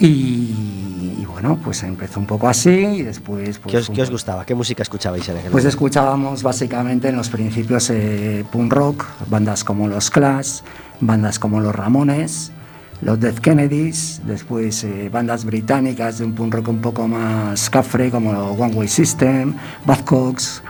Y, 0.00 1.16
y 1.18 1.26
bueno, 1.26 1.58
pues 1.62 1.82
empezó 1.82 2.20
un 2.20 2.26
poco 2.26 2.48
así 2.48 2.70
y 2.70 3.02
después... 3.02 3.58
Pues, 3.58 3.72
¿Qué, 3.72 3.78
os, 3.78 3.90
¿Qué, 3.90 4.02
os, 4.02 4.10
gustaba? 4.10 4.44
¿Qué 4.44 4.54
música 4.54 4.82
escuchabais 4.82 5.28
en 5.28 5.38
aquel 5.38 5.50
Pues 5.50 5.64
escuchábamos 5.64 6.44
básicamente 6.44 7.08
en 7.08 7.16
los 7.16 7.28
principios 7.28 7.90
eh, 7.90 8.44
punk 8.50 8.72
rock, 8.72 9.06
bandas 9.28 9.64
como 9.64 9.88
los 9.88 10.10
Clash, 10.10 10.60
bandas 11.00 11.40
como 11.40 11.60
los 11.60 11.74
Ramones, 11.74 12.52
los 13.00 13.18
Dead 13.18 13.34
Kennedys, 13.34 14.22
después 14.24 14.84
eh, 14.84 15.08
bandas 15.12 15.44
británicas 15.44 16.18
de 16.18 16.24
un 16.26 16.34
punk 16.34 16.54
rock 16.54 16.68
un 16.68 16.80
poco 16.80 17.08
más 17.08 17.68
cafre 17.68 18.10
como 18.10 18.30
One 18.30 18.74
Way 18.74 18.88
System, 18.88 19.54
Buzzcocks, 19.84 20.62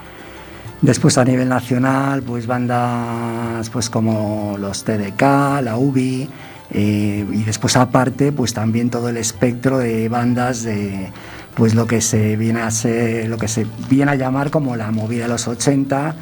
después 0.83 1.19
a 1.19 1.25
nivel 1.25 1.49
nacional 1.49 2.23
pues 2.23 2.47
bandas 2.47 3.71
pues 3.71 3.91
como 3.91 4.57
los 4.59 4.85
TDK, 4.85 5.23
la 5.63 5.77
UBI, 5.77 6.29
eh, 6.71 7.27
y 7.31 7.45
después 7.45 7.77
aparte 7.77 8.33
pues 8.33 8.53
también 8.55 8.91
todo 8.91 9.09
el 9.09 9.17
espectro 9.17 9.79
de 9.79 10.09
bandas 10.09 10.63
de 10.63 11.11
pues 11.55 11.75
lo 11.75 11.87
que 11.87 12.01
se 12.01 12.37
viene 12.37 12.61
a 12.61 12.71
ser 12.71 13.29
lo 13.29 13.39
que 13.39 13.49
se 13.49 13.67
viene 13.89 14.13
a 14.13 14.15
llamar 14.15 14.51
como 14.51 14.77
la 14.77 14.91
movida 14.91 15.25
de 15.25 15.31
los 15.31 15.49
80 15.49 16.15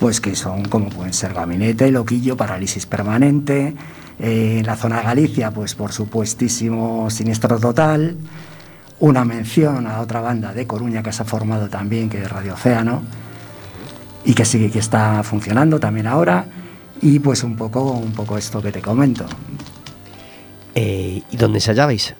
pues 0.00 0.20
que 0.20 0.34
son 0.34 0.64
como 0.64 0.88
pueden 0.88 1.12
ser 1.12 1.34
Gabinete, 1.34 1.90
Loquillo, 1.90 2.36
Parálisis 2.38 2.86
Permanente 2.86 3.74
eh, 4.18 4.56
en 4.60 4.66
la 4.66 4.76
zona 4.76 4.98
de 4.98 5.02
Galicia 5.02 5.50
pues 5.50 5.74
por 5.74 5.92
supuestísimo 5.92 7.10
Siniestro 7.10 7.58
Total 7.60 8.16
una 8.98 9.26
mención 9.26 9.86
a 9.86 10.00
otra 10.00 10.22
banda 10.22 10.54
de 10.54 10.66
Coruña 10.66 11.02
que 11.02 11.12
se 11.12 11.22
ha 11.22 11.26
formado 11.26 11.68
también 11.68 12.08
que 12.08 12.22
es 12.22 12.30
Radio 12.30 12.54
Océano 12.54 13.02
y 14.26 14.34
que 14.34 14.44
sigue 14.44 14.70
que 14.70 14.80
está 14.80 15.22
funcionando 15.22 15.78
también 15.80 16.08
ahora 16.08 16.44
y 17.00 17.20
pues 17.20 17.44
un 17.44 17.56
poco, 17.56 17.92
un 17.92 18.12
poco 18.12 18.36
esto 18.36 18.60
que 18.60 18.72
te 18.72 18.82
comento. 18.82 19.24
Eh, 20.74 21.22
¿Y 21.30 21.36
dónde 21.36 21.58
ensayabais? 21.58 22.14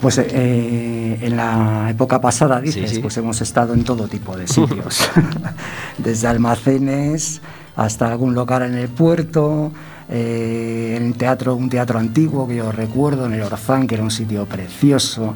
Pues 0.00 0.18
eh, 0.18 1.18
en 1.20 1.36
la 1.36 1.88
época 1.90 2.20
pasada, 2.20 2.60
dices, 2.60 2.88
sí, 2.88 2.96
sí. 2.96 3.02
pues 3.02 3.16
hemos 3.16 3.40
estado 3.40 3.74
en 3.74 3.82
todo 3.82 4.06
tipo 4.06 4.36
de 4.36 4.46
sitios, 4.46 5.10
desde 5.98 6.28
almacenes 6.28 7.40
hasta 7.74 8.08
algún 8.08 8.34
local 8.34 8.62
en 8.62 8.74
el 8.74 8.88
puerto, 8.88 9.72
eh, 10.10 10.94
en 10.96 11.06
el 11.06 11.14
teatro, 11.14 11.56
un 11.56 11.70
teatro 11.70 11.98
antiguo 11.98 12.46
que 12.46 12.56
yo 12.56 12.70
recuerdo, 12.70 13.26
en 13.26 13.34
el 13.34 13.42
Orzán, 13.42 13.86
que 13.86 13.94
era 13.94 14.04
un 14.04 14.10
sitio 14.10 14.46
precioso, 14.46 15.34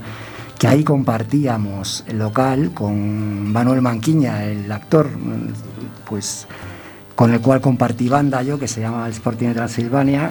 que 0.63 0.69
ahí 0.69 0.85
compartíamos 0.85 2.05
el 2.07 2.21
local 2.21 2.71
con 2.73 3.51
Manuel 3.51 3.83
Manquiña, 3.83 4.45
el 4.45 4.71
actor, 4.71 5.11
pues 6.09 6.47
con 7.17 7.35
el 7.35 7.41
cual 7.41 7.61
compartí 7.61 8.09
banda 8.09 8.45
yo, 8.45 8.61
que 8.61 8.69
se 8.69 8.81
llama 8.81 9.05
el 9.07 9.13
Sporting 9.13 9.49
de 9.49 9.55
Transilvania. 9.55 10.31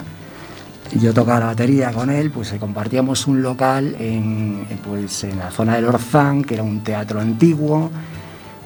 Yo 0.98 1.14
tocaba 1.14 1.42
la 1.42 1.46
batería 1.48 1.92
con 1.92 2.10
él, 2.10 2.32
pues 2.32 2.54
compartíamos 2.54 3.28
un 3.28 3.42
local 3.42 3.94
en, 4.00 4.66
pues, 4.88 5.26
en 5.26 5.38
la 5.38 5.52
zona 5.52 5.76
del 5.76 5.84
Orzán, 5.84 6.46
que 6.46 6.54
era 6.54 6.64
un 6.64 6.80
teatro 6.82 7.20
antiguo, 7.20 7.92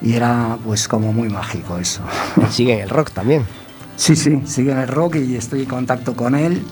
y 0.00 0.12
era 0.12 0.56
pues 0.64 0.86
como 0.86 1.12
muy 1.12 1.28
mágico 1.28 1.78
eso. 1.78 2.02
¿Sigue 2.48 2.74
en 2.74 2.82
el 2.82 2.90
rock 2.90 3.10
también? 3.10 3.42
Sí, 3.96 4.14
sí, 4.14 4.40
sigue 4.44 4.70
en 4.70 4.78
el 4.78 4.88
rock 4.88 5.16
y 5.16 5.34
estoy 5.34 5.62
en 5.62 5.68
contacto 5.68 6.14
con 6.14 6.36
él, 6.36 6.62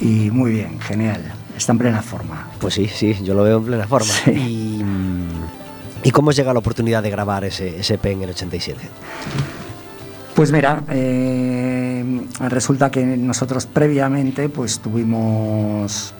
y 0.00 0.30
muy 0.30 0.52
bien, 0.52 0.80
genial, 0.80 1.20
está 1.56 1.72
en 1.72 1.78
plena 1.78 2.02
forma. 2.02 2.50
Pues 2.58 2.74
sí, 2.74 2.88
sí, 2.88 3.16
yo 3.22 3.34
lo 3.34 3.42
veo 3.42 3.58
en 3.58 3.64
plena 3.64 3.86
forma. 3.86 4.12
Sí. 4.24 4.30
Y, 4.30 4.84
¿Y 6.04 6.10
cómo 6.10 6.30
os 6.30 6.36
llega 6.36 6.52
la 6.52 6.60
oportunidad 6.60 7.02
de 7.02 7.10
grabar 7.10 7.44
ese, 7.44 7.80
ese 7.80 7.98
P 7.98 8.12
en 8.12 8.22
el 8.22 8.30
87? 8.30 8.78
Pues 10.36 10.52
mira, 10.52 10.84
eh, 10.90 12.04
resulta 12.40 12.90
que 12.90 13.04
nosotros 13.04 13.66
previamente 13.66 14.48
pues 14.48 14.80
tuvimos 14.80 16.14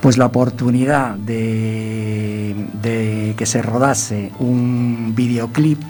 pues 0.00 0.18
la 0.18 0.26
oportunidad 0.26 1.14
de, 1.16 2.54
de, 2.80 3.34
que 3.36 3.46
se 3.46 3.62
rodase 3.62 4.32
un 4.38 5.14
videoclip 5.16 5.80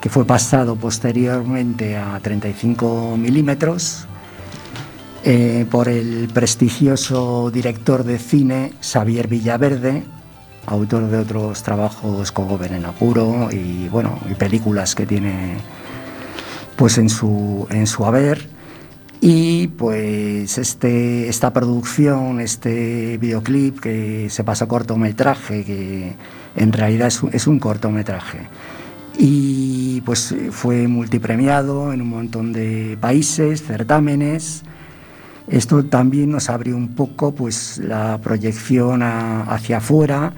que 0.00 0.08
fue 0.10 0.24
pasado 0.24 0.76
posteriormente 0.76 1.96
a 1.96 2.18
35 2.20 3.16
milímetros 3.16 4.06
eh, 5.24 5.66
por 5.70 5.88
el 5.88 6.28
prestigioso 6.32 7.50
director 7.50 8.04
de 8.04 8.18
cine 8.18 8.72
Xavier 8.80 9.28
Villaverde, 9.28 10.02
autor 10.66 11.08
de 11.08 11.18
otros 11.18 11.62
trabajos 11.62 12.32
como 12.32 12.58
Veneno 12.58 12.92
Puro 12.92 13.48
y 13.50 13.88
bueno 13.88 14.18
y 14.30 14.34
películas 14.34 14.94
que 14.94 15.06
tiene 15.06 15.56
pues 16.76 16.98
en 16.98 17.08
su, 17.08 17.66
en 17.70 17.86
su 17.86 18.04
haber 18.04 18.48
y 19.20 19.68
pues 19.68 20.58
este, 20.58 21.28
esta 21.28 21.52
producción, 21.52 22.40
este 22.40 23.18
videoclip 23.18 23.78
que 23.78 24.28
se 24.28 24.42
pasó 24.42 24.66
cortometraje, 24.66 25.64
que 25.64 26.14
en 26.56 26.72
realidad 26.72 27.08
es 27.08 27.22
un, 27.22 27.30
es 27.32 27.46
un 27.46 27.58
cortometraje 27.60 28.40
y 29.18 30.00
pues 30.02 30.34
fue 30.50 30.88
multipremiado 30.88 31.92
en 31.92 32.00
un 32.00 32.08
montón 32.08 32.52
de 32.52 32.96
países, 33.00 33.62
certámenes. 33.62 34.62
Esto 35.48 35.84
también 35.84 36.30
nos 36.30 36.48
abrió 36.48 36.76
un 36.76 36.94
poco 36.94 37.34
pues 37.34 37.78
la 37.78 38.18
proyección 38.22 39.02
a, 39.02 39.42
hacia 39.42 39.78
afuera. 39.78 40.32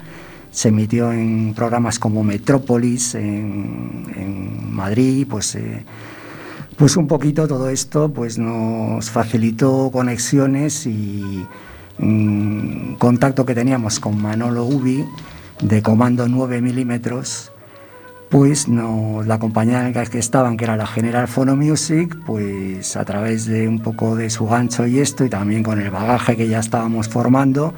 Se 0.51 0.69
emitió 0.69 1.11
en 1.11 1.53
programas 1.53 1.99
como 1.99 2.23
Metrópolis 2.23 3.15
en, 3.15 4.05
en 4.15 4.73
Madrid, 4.73 5.27
pues 5.29 5.55
eh, 5.55 5.83
pues 6.77 6.97
un 6.97 7.07
poquito 7.07 7.47
todo 7.47 7.69
esto 7.69 8.11
pues 8.11 8.37
nos 8.37 9.09
facilitó 9.09 9.89
conexiones 9.91 10.85
y 10.85 11.45
un 11.99 12.95
contacto 12.99 13.45
que 13.45 13.55
teníamos 13.55 13.99
con 13.99 14.21
Manolo 14.21 14.65
Ubi 14.65 15.05
de 15.61 15.81
comando 15.81 16.27
9 16.27 16.61
milímetros 16.61 17.51
pues 18.29 18.67
nos, 18.67 19.25
la 19.27 19.39
compañía 19.39 19.87
en 19.87 19.93
la 19.93 20.05
que 20.05 20.19
estaban, 20.19 20.57
que 20.57 20.65
era 20.65 20.75
la 20.75 20.87
General 20.87 21.27
Phono 21.27 21.55
Music, 21.55 22.15
pues 22.25 22.97
a 22.97 23.05
través 23.05 23.45
de 23.45 23.67
un 23.67 23.79
poco 23.79 24.15
de 24.15 24.29
su 24.29 24.47
gancho 24.47 24.85
y 24.87 24.99
esto, 24.99 25.25
y 25.25 25.29
también 25.29 25.63
con 25.63 25.79
el 25.79 25.91
bagaje 25.91 26.35
que 26.35 26.47
ya 26.47 26.59
estábamos 26.59 27.07
formando, 27.07 27.73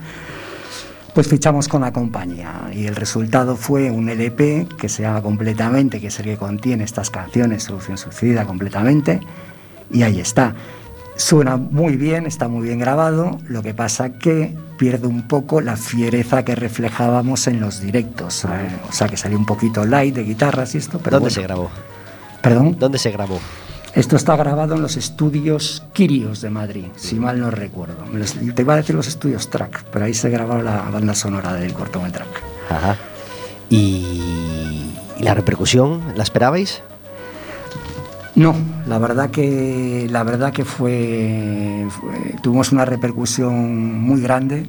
pues 1.14 1.28
fichamos 1.28 1.68
con 1.68 1.82
la 1.82 1.92
compañía 1.92 2.70
y 2.72 2.86
el 2.86 2.96
resultado 2.96 3.56
fue 3.56 3.90
un 3.90 4.08
LP 4.08 4.68
que 4.78 4.88
se 4.88 5.04
llama 5.04 5.22
completamente, 5.22 6.00
que 6.00 6.08
es 6.08 6.20
el 6.20 6.26
que 6.26 6.38
contiene 6.38 6.84
estas 6.84 7.10
canciones, 7.10 7.64
Solución 7.64 7.98
Suicida 7.98 8.46
completamente, 8.46 9.20
y 9.92 10.04
ahí 10.04 10.20
está. 10.20 10.54
Suena 11.18 11.58
muy 11.58 11.98
bien, 11.98 12.28
está 12.28 12.48
muy 12.48 12.68
bien 12.68 12.78
grabado, 12.80 13.40
lo 13.48 13.64
que 13.64 13.74
pasa 13.74 14.20
que 14.20 14.56
pierde 14.78 15.08
un 15.08 15.28
poco 15.28 15.62
la 15.62 15.76
fiereza 15.76 16.46
que 16.46 16.56
reflejábamos 16.56 17.48
en 17.48 17.60
los 17.60 17.82
directos, 17.82 18.46
¿eh? 18.46 18.48
o 18.88 18.94
sea 18.94 19.10
que 19.10 19.18
salió 19.18 19.38
un 19.38 19.46
poquito 19.46 19.84
light 19.84 20.14
de 20.14 20.24
guitarras 20.24 20.76
y 20.76 20.78
esto, 20.78 21.00
pero 21.00 21.18
¿Dónde 21.18 21.30
bueno. 21.30 21.36
se 21.36 21.42
grabó? 21.42 21.70
¿Perdón? 22.42 22.78
¿Dónde 22.78 23.00
se 23.00 23.12
grabó? 23.12 23.40
Esto 23.96 24.16
está 24.16 24.36
grabado 24.36 24.76
en 24.76 24.84
los 24.84 24.96
estudios 24.96 25.84
Quirios 25.92 26.42
de 26.42 26.52
Madrid, 26.52 26.86
si 26.96 27.16
mal 27.16 27.40
no 27.40 27.50
recuerdo. 27.50 28.04
Te 28.54 28.62
iba 28.62 28.76
a 28.76 28.78
decir 28.78 28.94
los 28.96 29.08
estudios 29.08 29.50
Track, 29.50 29.86
pero 29.92 30.06
ahí 30.06 30.14
se 30.14 30.30
grabó 30.30 30.62
la 30.62 30.84
banda 30.84 31.16
sonora 31.16 31.54
del 31.54 31.74
cortometraje. 31.74 32.30
Ajá. 32.70 32.96
¿Y, 33.72 34.94
¿Y 35.18 35.24
la 35.24 35.34
repercusión? 35.34 36.14
¿La 36.16 36.22
esperabais? 36.22 36.84
No, 38.38 38.54
la 38.86 39.00
verdad 39.00 39.32
que 39.32 40.06
la 40.12 40.22
verdad 40.22 40.54
que 40.54 40.64
fue, 40.64 41.88
fue, 41.90 42.36
tuvimos 42.44 42.72
una 42.72 42.86
repercusión 42.86 44.00
muy 44.00 44.22
grande. 44.22 44.68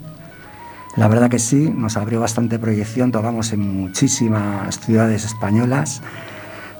La 0.97 1.07
verdad 1.07 1.29
que 1.29 1.39
sí, 1.39 1.71
nos 1.77 1.99
abrió 1.99 2.19
bastante 2.19 2.59
proyección, 2.59 3.13
tocamos 3.13 3.53
en 3.53 3.61
muchísimas 3.61 4.81
ciudades 4.81 5.27
españolas, 5.27 6.01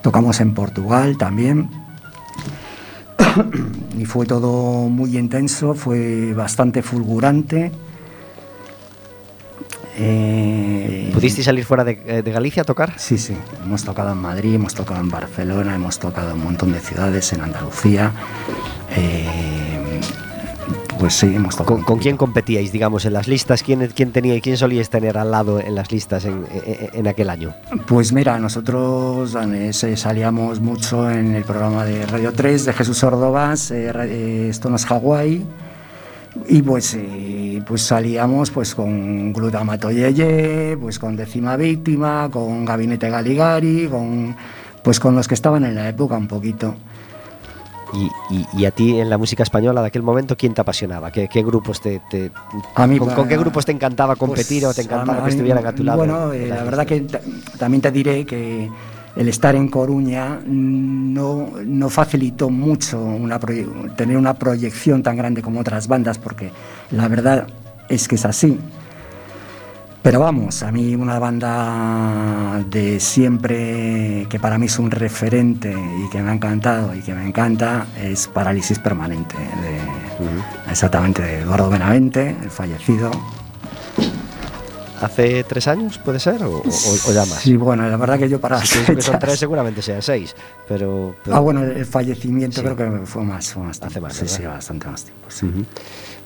tocamos 0.03 0.41
en 0.41 0.55
Portugal 0.55 1.19
también. 1.19 1.69
y 3.99 4.07
fue 4.07 4.25
todo 4.25 4.89
muy 4.89 5.19
intenso, 5.19 5.75
fue 5.75 6.33
bastante 6.33 6.81
fulgurante. 6.81 7.71
Eh, 10.01 11.11
¿Pudiste 11.13 11.43
salir 11.43 11.65
fuera 11.65 11.85
de, 11.85 12.23
Galicia 12.23 12.63
a 12.63 12.65
tocar? 12.65 12.95
Sí, 12.99 13.19
sí, 13.19 13.37
hemos 13.65 13.85
tocado 13.85 14.13
en 14.13 14.19
Madrid, 14.19 14.55
hemos 14.55 14.75
tocado 14.75 15.01
en 15.01 15.09
Barcelona, 15.09 15.75
hemos 15.75 15.99
tocado 15.99 16.31
en 16.31 16.37
un 16.37 16.45
montón 16.45 16.73
de 16.73 16.81
ciudades, 16.81 17.33
en 17.33 17.41
Andalucía. 17.41 18.13
Eh, 18.97 20.01
pues 21.01 21.15
sí, 21.15 21.35
hemos 21.35 21.57
tocado. 21.57 21.85
¿Con, 21.85 21.99
quién 21.99 22.17
competíais, 22.17 22.71
digamos, 22.71 23.05
en 23.05 23.13
las 23.13 23.27
listas? 23.27 23.63
¿Quién, 23.63 23.89
quién, 23.95 24.13
tenía, 24.13 24.41
quién 24.41 24.57
solíais 24.57 24.89
tener 24.89 25.19
al 25.19 25.31
lado 25.31 25.59
en 25.59 25.75
las 25.75 25.91
listas 25.91 26.25
en, 26.25 27.07
aquel 27.09 27.31
año? 27.31 27.55
Pues 27.87 28.13
mira, 28.13 28.39
nosotros 28.39 29.37
salíamos 29.95 30.61
mucho 30.61 31.11
en 31.11 31.35
el 31.35 31.45
programa 31.45 31.85
de 31.85 32.07
Radio 32.07 32.33
3 32.33 32.67
de 32.67 32.73
Jesús 32.73 33.03
Ordovás, 33.03 33.71
eh, 33.71 34.49
Esto 34.49 34.71
no 34.71 34.77
es 34.77 34.87
Hawái. 34.87 35.45
Y 36.47 36.63
pues, 36.63 36.95
eh, 36.95 37.63
pues 37.67 37.83
salíamos 37.83 38.51
pues 38.51 38.75
con 38.75 39.33
Glutamato 39.33 39.91
Yeye, 39.91 40.77
pues 40.77 40.99
con 40.99 41.17
Décima 41.17 41.57
Víctima, 41.57 42.29
con 42.31 42.65
Gabinete 42.65 43.11
Galigari, 43.11 43.89
con, 43.89 44.37
pues 44.83 45.01
con 45.01 45.15
los 45.15 45.27
que 45.29 45.35
estaban 45.35 45.65
en 45.65 45.75
la 45.75 45.89
época 45.89 46.17
un 46.17 46.29
poquito. 46.29 46.75
Y, 48.53 48.65
a 48.67 48.71
ti 48.71 49.01
en 49.01 49.09
la 49.09 49.17
música 49.17 49.43
española 49.43 49.81
de 49.81 49.87
aquel 49.87 50.03
momento, 50.03 50.37
¿quién 50.37 50.53
te 50.53 50.61
apasionaba? 50.61 51.11
¿Qué, 51.11 51.27
grupos 51.43 51.81
te, 51.81 52.03
con, 52.75 53.29
qué 53.29 53.39
grupos 53.39 53.65
te 53.65 53.73
encantaba 53.73 54.15
competir 54.17 54.67
o 54.67 54.71
te 54.71 54.83
pues, 54.83 54.87
encantaba 54.87 55.25
que 55.25 55.31
estuvieran 55.31 55.67
a 55.67 55.73
tu 55.73 55.85
lado? 55.85 55.99
Bueno, 55.99 56.33
eh, 56.33 56.49
la 56.49 56.65
verdad 56.65 56.87
que 56.87 57.07
también 57.59 57.81
te 57.81 57.91
diré 57.91 58.27
que 58.27 58.71
el 59.17 59.29
estar 59.29 59.55
en 59.55 59.69
Coruña 59.69 60.41
no, 60.47 61.51
no 61.65 61.89
facilitó 61.89 62.51
mucho 62.51 63.01
una 63.01 63.39
tener 63.97 64.17
una 64.17 64.35
proyección 64.35 65.03
tan 65.03 65.17
grande 65.17 65.43
como 65.43 65.61
otras 65.61 65.89
bandas, 65.89 66.19
porque 66.19 66.51
la 66.91 67.09
verdad 67.09 67.47
es 67.89 68.07
que 68.07 68.15
es 68.15 68.25
así. 68.25 68.59
Pero 70.03 70.21
vamos, 70.21 70.63
a 70.63 70.71
mí 70.71 70.95
una 70.95 71.19
banda 71.19 72.63
de 72.71 73.01
siempre 73.01 74.27
que 74.31 74.39
para 74.41 74.57
mí 74.57 74.67
es 74.67 74.79
un 74.79 74.91
referente 74.91 75.71
y 75.71 76.09
que 76.09 76.23
me 76.23 76.31
ha 76.31 76.35
encantado 76.35 76.95
y 76.95 77.01
que 77.01 77.13
me 77.13 77.27
encanta 77.27 77.87
es 78.01 78.29
Parálisis 78.29 78.79
Permanente, 78.79 79.35
exactamente 80.71 81.21
de 81.23 81.41
Eduardo 81.41 81.69
Benavente, 81.69 82.37
el 82.43 82.51
fallecido, 82.51 83.11
hace 85.01 85.45
tres 85.45 85.69
años, 85.69 85.99
¿puede 85.99 86.19
ser? 86.21 86.43
¿O, 86.43 86.63
ya 87.13 87.25
más? 87.27 87.41
Sí, 87.41 87.57
bueno, 87.57 87.89
la 87.89 87.97
verdad 87.97 88.19
que 88.19 88.29
yo 88.29 88.41
para 88.41 88.65
si 88.65 88.79
que 88.81 89.01
son 89.03 89.19
tres 89.19 89.39
seguramente 89.39 89.83
sean 89.83 90.03
seis, 90.03 90.35
pero, 90.67 91.17
Ah, 91.31 91.41
bueno, 91.41 91.63
el 91.65 91.87
fallecimiento 91.87 92.63
creo 92.63 92.77
que 92.77 93.07
fue 93.07 93.23
más, 93.25 93.53
fue 93.53 93.63
más 93.63 93.81
Hace 93.83 94.01
más, 94.01 94.15
sí, 94.15 94.29
sí, 94.29 94.43
bastante 94.45 94.87
más 94.89 95.05
tiempo, 95.05 95.67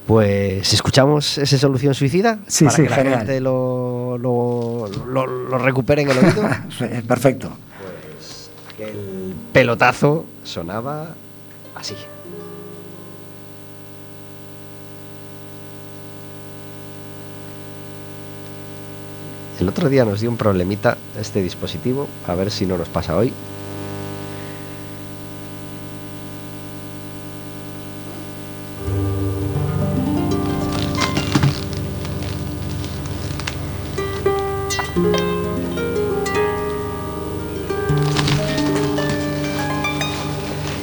Pues 0.07 0.73
escuchamos 0.73 1.39
esa 1.39 1.59
solución 1.59 1.95
suicida 1.95 2.39
sí, 2.47 2.65
para 2.65 2.77
sí, 2.77 2.83
que 2.83 2.89
la 2.91 2.97
genial. 2.97 3.19
gente 3.19 3.41
lo, 3.41 4.19
lo, 4.19 4.89
lo, 4.89 5.59
recupere 5.59 6.03
en 6.03 6.11
el 6.11 6.19
oído. 6.19 6.43
Perfecto. 7.07 7.51
Pues 7.81 8.51
el 8.79 9.35
pelotazo 9.53 10.25
sonaba 10.45 11.15
así. 11.75 11.95
El 19.63 19.69
otro 19.69 19.89
día 19.89 20.05
nos 20.05 20.21
dio 20.21 20.29
un 20.29 20.37
problemita 20.37 20.99
este 21.17 21.41
dispositivo, 21.41 22.09
a 22.27 22.35
ver 22.35 22.51
si 22.51 22.67
no 22.67 22.77
nos 22.77 22.89
pasa 22.89 23.17
hoy. 23.17 23.33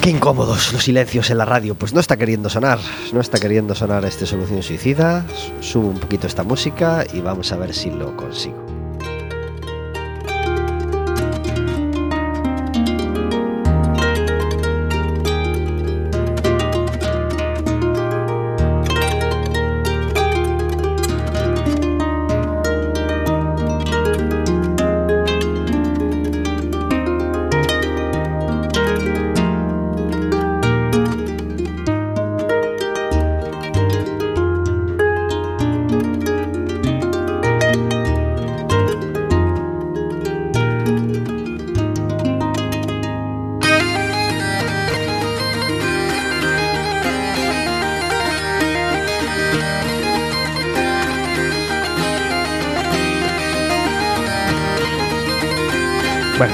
Qué 0.00 0.08
incómodos 0.08 0.72
los 0.72 0.84
silencios 0.84 1.28
en 1.28 1.36
la 1.36 1.44
radio. 1.44 1.74
Pues 1.74 1.92
no 1.92 2.00
está 2.00 2.16
queriendo 2.16 2.48
sonar, 2.48 2.78
no 3.12 3.20
está 3.20 3.38
queriendo 3.38 3.74
sonar 3.74 4.06
este 4.06 4.24
solución 4.24 4.62
suicida. 4.62 5.26
Subo 5.60 5.88
un 5.88 6.00
poquito 6.00 6.26
esta 6.26 6.44
música 6.44 7.04
y 7.12 7.20
vamos 7.20 7.52
a 7.52 7.58
ver 7.58 7.74
si 7.74 7.90
lo 7.90 8.16
consigo. 8.16 8.69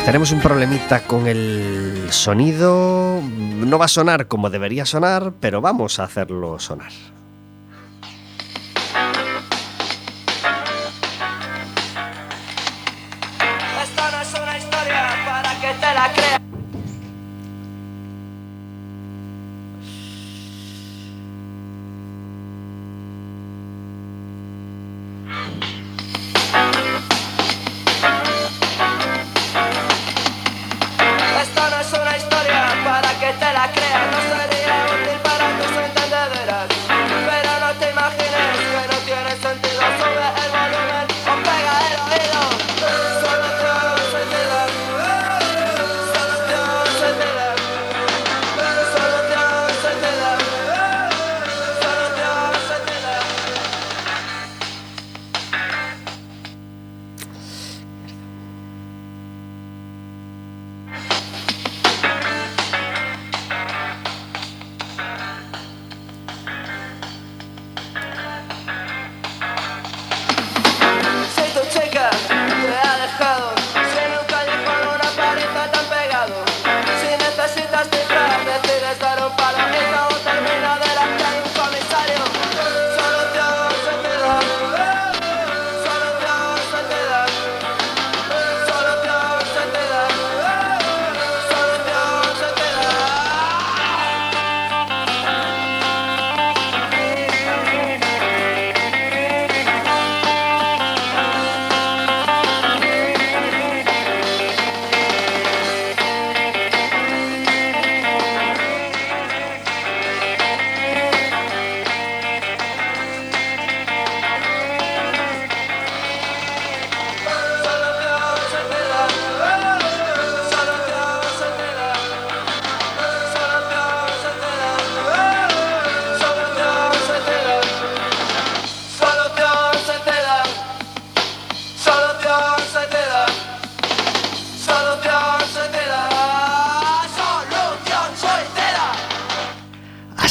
Tenemos 0.07 0.31
un 0.31 0.38
problemita 0.38 1.03
con 1.03 1.27
el 1.27 2.07
sonido. 2.11 3.21
No 3.21 3.77
va 3.77 3.87
a 3.87 3.88
sonar 3.88 4.29
como 4.29 4.51
debería 4.51 4.87
sonar, 4.87 5.33
pero 5.40 5.61
vamos 5.61 5.99
a 5.99 6.05
hacerlo 6.05 6.61
sonar. 6.61 6.92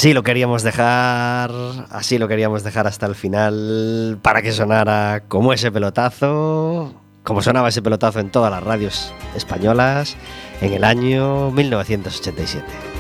Así 0.06 0.14
lo 0.14 0.22
queríamos 0.22 0.62
dejar, 0.62 1.50
así 1.90 2.20
lo 2.20 2.28
queríamos 2.28 2.64
dejar 2.64 2.86
hasta 2.86 3.08
el 3.08 3.16
final 3.16 4.20
para 4.22 4.44
que 4.44 4.52
sonara 4.52 5.24
como 5.28 5.52
ese 5.52 5.72
pelotazo, 5.72 6.94
como 7.24 7.42
sonaba 7.42 7.70
ese 7.70 7.82
pelotazo 7.82 8.20
en 8.20 8.30
todas 8.30 8.52
las 8.52 8.62
radios 8.62 9.12
españolas 9.36 10.16
en 10.62 10.74
el 10.74 10.84
año 10.84 11.50
1987. 11.50 12.95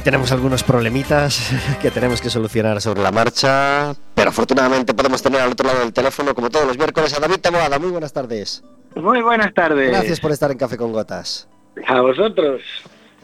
Hoy 0.00 0.04
tenemos 0.04 0.32
algunos 0.32 0.62
problemitas 0.62 1.52
que 1.82 1.90
tenemos 1.90 2.22
que 2.22 2.30
solucionar 2.30 2.80
sobre 2.80 3.02
la 3.02 3.12
marcha, 3.12 3.92
pero 4.14 4.30
afortunadamente 4.30 4.94
podemos 4.94 5.20
tener 5.20 5.42
al 5.42 5.52
otro 5.52 5.66
lado 5.66 5.80
del 5.80 5.92
teléfono, 5.92 6.34
como 6.34 6.48
todos 6.48 6.66
los 6.66 6.78
miércoles, 6.78 7.14
a 7.14 7.20
David 7.20 7.36
Taboada. 7.42 7.78
Muy 7.78 7.90
buenas 7.90 8.10
tardes. 8.10 8.64
Muy 8.96 9.20
buenas 9.20 9.52
tardes. 9.52 9.90
Gracias 9.90 10.18
por 10.18 10.32
estar 10.32 10.50
en 10.50 10.56
Café 10.56 10.78
con 10.78 10.90
Gotas. 10.90 11.48
A 11.86 12.00
vosotros. 12.00 12.62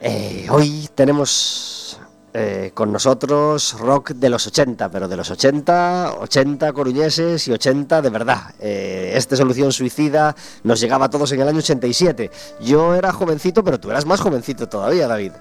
Eh, 0.03 0.49
hoy 0.51 0.87
tenemos 0.95 1.99
eh, 2.35 2.73
con 2.75 2.93
nosotros 2.93 3.75
rock 3.81 4.11
de 4.11 4.29
los 4.29 4.47
80, 4.47 4.91
pero 4.91 5.09
de 5.09 5.17
los 5.17 5.31
80, 5.31 6.17
80 6.21 6.73
coruñeses 6.75 7.49
y 7.49 7.53
80 7.53 8.03
de 8.03 8.11
verdad. 8.11 8.55
Eh, 8.61 9.13
este 9.15 9.35
Solución 9.35 9.73
Suicida 9.73 10.37
nos 10.63 10.79
llegaba 10.79 11.07
a 11.07 11.09
todos 11.09 11.33
en 11.33 11.41
el 11.41 11.49
año 11.49 11.61
87. 11.61 12.31
Yo 12.61 12.95
era 12.95 13.15
jovencito, 13.15 13.65
pero 13.65 13.81
tú 13.81 13.91
eras 13.91 14.05
más 14.05 14.21
jovencito 14.21 14.69
todavía, 14.69 15.09
David. 15.09 15.33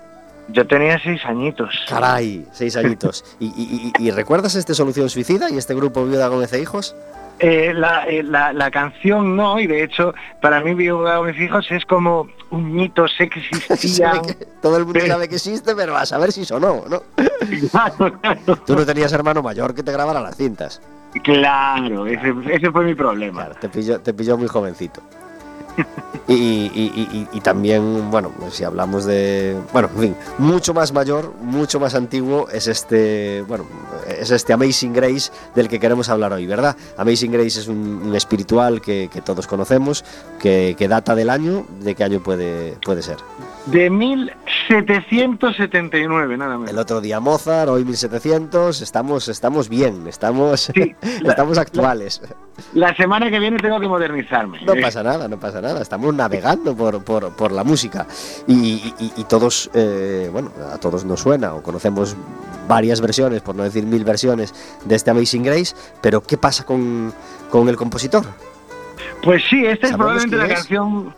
Yo 0.50 0.66
tenía 0.68 1.00
seis 1.00 1.22
añitos. 1.26 1.74
Caray, 1.90 2.46
seis 2.52 2.76
añitos. 2.78 3.24
¿Y, 3.40 3.48
y- 3.48 3.92
y- 4.00 4.08
y 4.08 4.12
recuerdas 4.12 4.56
este 4.56 4.74
Solución 4.76 5.10
Suicida 5.10 5.50
y 5.50 5.58
este 5.58 5.74
grupo 5.74 6.06
Viuda 6.06 6.28
Gómez 6.28 6.54
e 6.54 6.62
Hijos? 6.62 6.96
Eh, 7.40 7.74
la, 7.74 8.06
eh, 8.08 8.24
la, 8.24 8.54
la 8.54 8.72
canción 8.72 9.36
no, 9.36 9.60
y 9.60 9.68
de 9.68 9.84
hecho, 9.84 10.14
para 10.42 10.62
mí, 10.62 10.74
Viuda 10.74 11.22
mis 11.22 11.38
hijos 11.42 11.66
es 11.70 11.84
como 11.86 12.28
un 12.52 12.74
mito, 12.74 13.08
sé 13.10 13.28
que 13.28 13.40
existía. 13.40 14.12
Que- 14.26 14.46
todo 14.62 14.78
el 14.78 14.86
mundo 14.86 15.02
sabe 15.06 15.28
que 15.28 15.36
existe, 15.36 15.76
pero 15.76 15.98
a 15.98 16.06
saber 16.06 16.32
si 16.32 16.46
sonó, 16.46 16.84
¿no? 16.90 17.02
claro, 17.72 18.18
claro. 18.22 18.56
Tú 18.66 18.76
no 18.76 18.86
tenías 18.86 19.12
hermano 19.12 19.42
mayor 19.42 19.74
que 19.76 19.84
te 19.84 19.92
grabara 19.92 20.22
las 20.22 20.38
cintas. 20.38 20.82
Claro, 21.24 22.06
ese, 22.08 22.34
ese 22.52 22.72
fue 22.72 22.84
mi 22.86 22.94
problema. 22.96 23.46
Claro, 23.46 23.60
te 23.60 23.70
pilló, 23.70 24.00
te 24.00 24.14
pilló 24.14 24.38
muy 24.38 24.48
jovencito. 24.48 25.02
Y, 26.28 26.34
y- 26.34 27.28
y- 27.32 27.40
también, 27.42 28.10
bueno, 28.10 28.32
pues 28.40 28.56
si 28.56 28.64
hablamos 28.64 29.06
de. 29.06 29.56
Bueno, 29.72 29.92
en 29.96 30.02
fin, 30.02 30.16
mucho 30.40 30.74
más 30.74 30.92
mayor, 30.92 31.34
mucho 31.40 31.80
más 31.80 31.94
antiguo 31.94 32.48
es 32.52 32.66
este. 32.66 33.44
Bueno, 33.48 33.66
es 34.08 34.32
este 34.32 34.52
Amazing 34.52 34.92
Grace 34.94 35.32
del 35.54 35.68
que 35.68 35.80
queremos 35.80 36.10
hablar 36.10 36.34
hoy, 36.34 36.48
¿verdad? 36.48 36.76
Amazing 36.98 37.32
Grace 37.32 37.60
es 37.60 37.68
un, 37.68 38.02
un 38.08 38.16
espiritual 38.16 38.82
que, 38.82 39.08
que 39.14 39.22
todos 39.22 39.46
conocemos, 39.46 40.04
que, 40.40 40.76
que 40.76 40.88
data 40.88 41.14
del 41.14 41.30
año. 41.30 41.64
¿De 41.82 41.94
qué 41.94 42.04
año 42.04 42.24
puede, 42.24 42.76
puede 42.84 43.04
ser? 43.04 43.18
De 43.68 43.90
1779, 43.90 46.38
nada 46.38 46.58
más. 46.60 46.70
El 46.70 46.78
otro 46.78 47.02
día 47.02 47.20
Mozart, 47.20 47.68
hoy 47.70 47.84
1700. 47.84 48.80
Estamos, 48.82 49.28
estamos 49.28 49.70
bien, 49.70 50.06
estamos, 50.08 50.72
Sí, 50.74 50.96
la- 51.22 51.32
estamos 51.32 51.58
actuales. 51.58 52.22
La 52.74 52.96
semana 52.96 53.30
que 53.32 53.40
viene 53.40 53.58
tengo 53.58 53.80
que 53.80 53.88
modernizarme. 53.88 54.62
No 54.64 54.74
Eh, 54.76 54.82
pasa 54.82 55.02
nada, 55.02 55.28
no 55.28 55.40
pasa 55.40 55.62
nada. 55.62 55.82
Estamos 55.82 56.14
navegando 56.14 56.76
por, 56.76 57.04
por, 57.04 57.36
por 57.36 57.52
la 57.52 57.64
música. 57.64 58.06
Y, 58.48 58.94
y- 59.00 59.14
y 59.18 59.24
todos, 59.24 59.72
eh, 59.74 60.30
bueno, 60.32 60.52
a 60.72 60.78
todos 60.78 61.04
nos 61.04 61.22
suena 61.22 61.56
o 61.56 61.64
conocemos 61.64 62.16
varias 62.68 63.02
versiones, 63.02 63.42
por 63.42 63.56
no 63.56 63.64
decir 63.64 63.84
mil 63.86 64.04
versiones, 64.06 64.54
de 64.86 64.94
este 64.96 65.10
Amazing 65.10 65.42
Grace. 65.44 65.76
Pero, 66.02 66.22
¿qué 66.22 66.38
pasa 66.38 66.64
con, 66.66 67.12
con 67.50 67.68
el 67.68 67.78
compositor? 67.78 68.24
Pues 69.24 69.42
sí, 69.50 69.66
esta 69.66 69.88
es 69.88 69.92
¿Sabemos 69.94 70.24
probablemente 70.24 70.38
la 70.38 70.46
es? 70.46 70.54
canción 70.60 71.16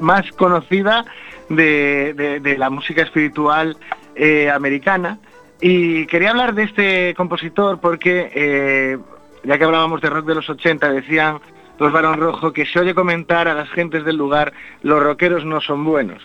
más 0.00 0.24
conocida 0.32 1.04
de, 1.50 2.40
de- 2.40 2.56
la 2.58 2.70
música 2.70 3.02
espiritual 3.02 3.76
eh, 4.14 4.50
americana. 4.50 5.18
Y 5.60 6.06
quería 6.06 6.30
hablar 6.30 6.54
de 6.54 6.62
este 6.62 7.14
compositor 7.14 7.80
porque, 7.80 8.30
eh, 8.34 8.98
ya 9.44 9.58
que 9.58 9.64
hablábamos 9.64 10.00
de 10.00 10.08
rock 10.08 10.24
de 10.26 10.34
los 10.36 10.48
80, 10.48 10.90
decían 10.92 11.38
los 11.78 11.92
Barón 11.92 12.18
Rojo 12.18 12.52
que 12.52 12.64
se 12.66 12.78
oye 12.78 12.94
comentar 12.94 13.46
a 13.48 13.54
las 13.54 13.68
gentes 13.70 14.04
del 14.04 14.16
lugar, 14.16 14.52
los 14.82 15.02
rockeros 15.02 15.44
no 15.44 15.60
son 15.60 15.84
buenos. 15.84 16.22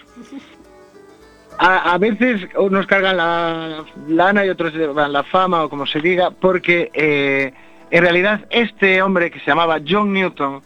A, 1.57 1.93
a 1.93 1.97
veces 1.97 2.47
unos 2.57 2.85
cargan 2.85 3.15
la 3.17 3.83
lana 4.07 4.45
y 4.45 4.49
otros 4.49 4.73
llevan 4.73 5.13
la 5.13 5.23
fama 5.23 5.63
o 5.63 5.69
como 5.69 5.85
se 5.85 6.01
diga, 6.01 6.31
porque 6.31 6.91
eh, 6.93 7.53
en 7.91 8.01
realidad 8.03 8.45
este 8.49 9.01
hombre 9.01 9.31
que 9.31 9.39
se 9.39 9.45
llamaba 9.47 9.79
John 9.87 10.11
Newton, 10.11 10.61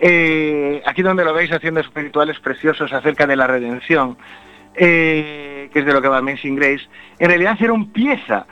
eh, 0.00 0.82
aquí 0.86 1.02
donde 1.02 1.24
lo 1.24 1.34
veis 1.34 1.52
haciendo 1.52 1.80
espirituales 1.80 2.38
preciosos 2.40 2.92
acerca 2.92 3.26
de 3.26 3.36
la 3.36 3.46
redención, 3.46 4.16
eh, 4.74 5.68
que 5.72 5.78
es 5.80 5.86
de 5.86 5.92
lo 5.92 6.00
que 6.00 6.08
va 6.08 6.18
Amazing 6.18 6.56
Grace, 6.56 6.86
en 7.18 7.28
realidad 7.28 7.56
era 7.60 7.72
un 7.72 7.90
pieza. 7.92 8.46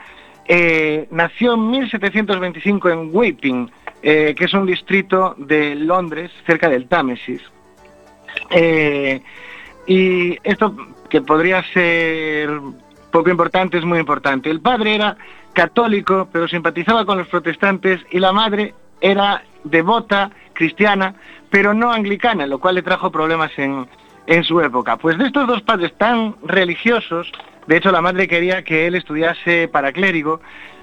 Eh, 0.48 1.08
nació 1.10 1.54
en 1.54 1.70
1725 1.70 2.90
en 2.90 3.10
Wapping, 3.12 3.70
que 4.02 4.36
es 4.38 4.54
un 4.54 4.66
distrito 4.66 5.34
de 5.36 5.74
Londres, 5.74 6.30
cerca 6.46 6.68
del 6.68 6.86
Támesis. 6.86 7.42
Y 9.86 10.38
esto 10.44 10.76
que 11.08 11.22
podría 11.22 11.64
ser 11.72 12.50
poco 13.10 13.30
importante 13.30 13.78
es 13.78 13.84
muy 13.84 13.98
importante. 13.98 14.50
El 14.50 14.60
padre 14.60 14.94
era 14.94 15.16
católico, 15.52 16.28
pero 16.30 16.46
simpatizaba 16.46 17.06
con 17.06 17.18
los 17.18 17.28
protestantes 17.28 18.00
y 18.10 18.18
la 18.18 18.30
madre 18.30 18.74
era 19.00 19.42
devota 19.70 20.30
cristiana, 20.52 21.14
pero 21.50 21.74
no 21.74 21.92
anglicana, 21.92 22.46
lo 22.46 22.58
cual 22.58 22.76
le 22.76 22.82
trajo 22.82 23.10
problemas 23.10 23.50
en, 23.58 23.86
en 24.26 24.44
su 24.44 24.60
época. 24.60 24.96
Pues 24.96 25.18
de 25.18 25.26
estos 25.26 25.46
dos 25.46 25.62
padres 25.62 25.92
tan 25.96 26.34
religiosos, 26.42 27.30
de 27.66 27.76
hecho 27.76 27.92
la 27.92 28.00
madre 28.00 28.28
quería 28.28 28.62
que 28.62 28.86
él 28.86 28.94
estudiase 28.94 29.68
para 29.68 29.92
clérigo, 29.92 30.40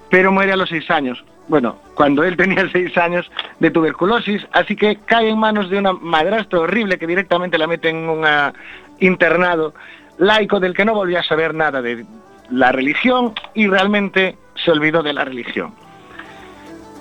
pero 0.10 0.32
muere 0.32 0.54
a 0.54 0.58
los 0.58 0.70
seis 0.70 0.90
años. 0.90 1.24
Bueno, 1.48 1.78
cuando 1.96 2.24
él 2.24 2.38
tenía 2.38 2.70
seis 2.72 2.98
años 2.98 3.30
de 3.60 3.72
tuberculosis, 3.72 4.46
así 4.52 4.76
que 4.76 4.98
cae 5.06 5.30
en 5.30 5.38
manos 5.38 5.70
de 5.70 5.78
una 5.78 5.94
madrastra 5.94 6.60
horrible 6.60 6.98
que 6.98 7.08
directamente 7.08 7.58
la 7.58 7.68
mete 7.68 7.90
en 7.90 8.10
un 8.10 8.26
ah, 8.26 8.54
internado 9.00 9.74
laico 10.18 10.60
del 10.60 10.74
que 10.74 10.86
no 10.86 10.94
volvía 10.94 11.20
a 11.20 11.24
saber 11.24 11.54
nada 11.54 11.82
de 11.82 12.06
la 12.50 12.72
religión 12.72 13.34
y 13.54 13.68
realmente 13.68 14.38
se 14.56 14.72
olvidó 14.72 15.02
de 15.02 15.14
la 15.14 15.26
religión. 15.26 15.74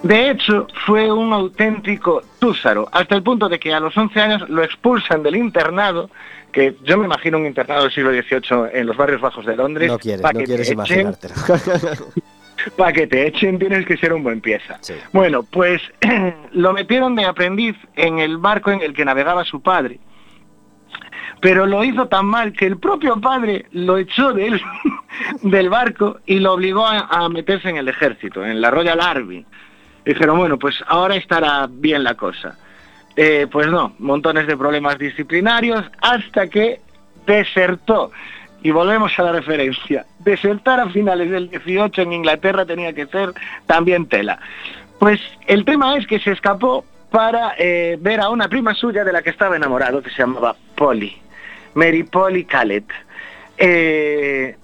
De 0.03 0.31
hecho, 0.31 0.67
fue 0.85 1.13
un 1.13 1.33
auténtico 1.33 2.23
túzaro, 2.41 2.89
hasta 2.91 3.15
el 3.15 3.23
punto 3.23 3.49
de 3.49 3.61
que 3.61 3.73
a 3.73 3.79
los 3.79 3.97
11 3.97 4.21
años 4.21 4.49
lo 4.49 4.65
expulsan 4.65 5.23
del 5.23 5.37
internado, 5.37 6.11
que 6.51 6.77
yo 6.83 6.99
me 6.99 7.05
imagino 7.05 7.39
un 7.39 7.47
internado 7.47 7.85
del 7.85 7.93
siglo 7.93 8.11
XVIII 8.11 8.71
en 8.73 8.87
los 8.87 8.97
barrios 8.97 9.21
bajos 9.21 9.47
de 9.47 9.57
Londres. 9.57 9.89
No 9.89 9.99
quieres, 9.99 10.23
no 10.23 10.41
quieres 10.41 10.71
imaginártelo. 10.71 11.35
Para 12.77 12.93
que 12.93 13.07
te 13.07 13.27
echen 13.27 13.59
tienes 13.59 13.87
que 13.87 13.97
ser 13.97 14.13
un 14.13 14.23
buen 14.23 14.41
pieza. 14.41 14.79
Sí. 14.81 14.95
Bueno, 15.13 15.45
pues 15.45 15.81
lo 16.53 16.73
metieron 16.73 17.15
de 17.15 17.25
aprendiz 17.25 17.77
en 17.95 18.19
el 18.19 18.39
barco 18.39 18.71
en 18.71 18.83
el 18.83 18.95
que 18.95 19.05
navegaba 19.05 19.45
su 19.45 19.63
padre. 19.63 20.01
Pero 21.41 21.67
lo 21.67 21.83
hizo 21.83 22.07
tan 22.07 22.27
mal 22.27 22.53
que 22.53 22.67
el 22.67 22.79
propio 22.79 23.21
padre 23.21 23.67
lo 23.73 23.99
echó 23.99 24.33
del, 24.33 24.61
del 25.43 25.71
barco 25.71 26.21
y 26.27 26.39
lo 26.39 26.53
obligó 26.53 26.87
a, 26.87 27.09
a 27.09 27.29
meterse 27.29 27.69
en 27.69 27.79
el 27.79 27.89
ejército, 27.89 28.45
en 28.45 28.61
la 28.61 28.71
Royal 28.71 29.01
Army. 29.01 29.45
Dijeron, 30.05 30.39
bueno, 30.39 30.59
pues 30.59 30.83
ahora 30.87 31.17
estará 31.17 31.69
bien 31.71 32.03
la 32.05 32.15
cosa. 32.15 32.57
Eh, 33.15 33.47
pues 33.51 33.69
no, 33.69 33.95
montones 33.99 34.47
de 34.47 34.57
problemas 34.57 34.99
disciplinarios 34.99 35.85
hasta 36.01 36.49
que 36.49 36.81
desertó. 37.27 38.11
Y 38.63 38.71
volvemos 38.71 39.19
a 39.19 39.23
la 39.25 39.33
referencia. 39.33 40.07
Desertar 40.21 40.81
a 40.81 40.89
finales 40.89 41.31
del 41.31 41.51
18 41.51 42.03
en 42.03 42.13
Inglaterra 42.13 42.65
tenía 42.65 42.93
que 42.93 43.07
ser 43.07 43.33
también 43.67 44.07
tela. 44.07 44.39
Pues 44.99 45.21
el 45.47 45.65
tema 45.65 45.97
es 45.97 46.07
que 46.07 46.21
se 46.21 46.31
escapó 46.31 46.85
para 47.11 47.55
eh, 47.59 47.99
ver 48.01 48.21
a 48.21 48.31
una 48.31 48.49
prima 48.49 48.75
suya 48.75 49.05
de 49.05 49.13
la 49.13 49.23
que 49.23 49.31
estaba 49.31 49.57
enamorado, 49.57 50.01
que 50.03 50.11
se 50.11 50.19
llamaba 50.19 50.57
Polly, 50.77 51.17
Mary 51.75 52.05
Polly 52.05 52.45
Callet. 52.45 52.85
Eh, 53.59 54.57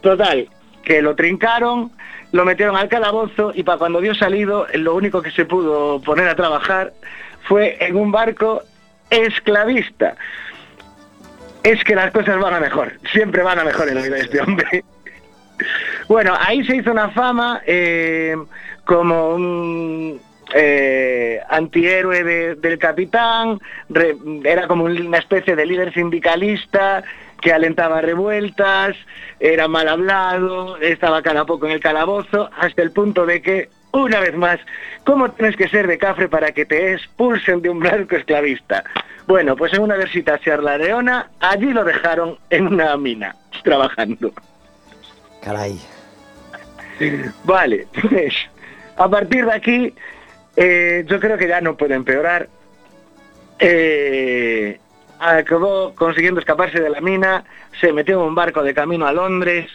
total, 0.00 0.48
que 0.82 1.00
lo 1.02 1.14
trincaron 1.14 1.92
lo 2.34 2.44
metieron 2.44 2.76
al 2.76 2.88
calabozo 2.88 3.52
y 3.54 3.62
para 3.62 3.78
cuando 3.78 4.00
dio 4.00 4.12
salido, 4.12 4.66
lo 4.74 4.96
único 4.96 5.22
que 5.22 5.30
se 5.30 5.44
pudo 5.44 6.00
poner 6.00 6.28
a 6.28 6.34
trabajar 6.34 6.92
fue 7.44 7.76
en 7.78 7.94
un 7.94 8.10
barco 8.10 8.60
esclavista. 9.08 10.16
Es 11.62 11.84
que 11.84 11.94
las 11.94 12.10
cosas 12.10 12.40
van 12.40 12.54
a 12.54 12.58
mejor, 12.58 12.94
siempre 13.12 13.44
van 13.44 13.60
a 13.60 13.64
mejor 13.64 13.88
en 13.88 13.94
la 13.94 14.02
vida 14.02 14.16
de 14.16 14.22
este 14.22 14.40
hombre. 14.40 14.84
Bueno, 16.08 16.34
ahí 16.38 16.64
se 16.66 16.74
hizo 16.76 16.90
una 16.90 17.10
fama 17.10 17.62
eh, 17.64 18.34
como 18.84 19.30
un 19.36 20.20
eh, 20.52 21.40
antihéroe 21.48 22.24
de- 22.24 22.54
del 22.56 22.76
capitán, 22.78 23.60
era 24.42 24.66
como 24.66 24.84
una 24.84 25.18
especie 25.18 25.54
de 25.54 25.64
líder 25.64 25.94
sindicalista 25.94 27.04
que 27.44 27.52
alentaba 27.52 28.00
revueltas, 28.00 28.96
era 29.38 29.68
mal 29.68 29.86
hablado, 29.86 30.78
estaba 30.78 31.20
cada 31.20 31.44
poco 31.44 31.66
en 31.66 31.72
el 31.72 31.80
calabozo, 31.80 32.48
hasta 32.56 32.80
el 32.80 32.90
punto 32.90 33.26
de 33.26 33.42
que, 33.42 33.68
una 33.92 34.18
vez 34.18 34.34
más, 34.34 34.58
¿cómo 35.04 35.30
tienes 35.30 35.54
que 35.54 35.68
ser 35.68 35.86
de 35.86 35.98
cafre 35.98 36.26
para 36.26 36.52
que 36.52 36.64
te 36.64 36.94
expulsen 36.94 37.60
de 37.60 37.68
un 37.68 37.80
barco 37.80 38.16
esclavista? 38.16 38.82
Bueno, 39.26 39.56
pues 39.56 39.74
en 39.74 39.82
una 39.82 39.94
versita 39.96 40.38
Sierra 40.38 40.78
Leona, 40.78 41.28
allí 41.38 41.70
lo 41.70 41.84
dejaron 41.84 42.38
en 42.48 42.68
una 42.68 42.96
mina, 42.96 43.36
trabajando. 43.62 44.32
Caray. 45.42 45.78
Vale, 47.44 47.86
pues 48.00 48.34
a 48.96 49.06
partir 49.06 49.44
de 49.44 49.52
aquí 49.52 49.94
eh, 50.56 51.04
yo 51.06 51.20
creo 51.20 51.36
que 51.36 51.48
ya 51.48 51.60
no 51.60 51.76
puede 51.76 51.94
empeorar. 51.94 52.48
Eh, 53.58 54.80
acabó 55.24 55.94
consiguiendo 55.94 56.40
escaparse 56.40 56.80
de 56.80 56.90
la 56.90 57.00
mina, 57.00 57.44
se 57.80 57.92
metió 57.92 58.20
en 58.20 58.28
un 58.28 58.34
barco 58.34 58.62
de 58.62 58.74
camino 58.74 59.06
a 59.06 59.12
Londres 59.12 59.70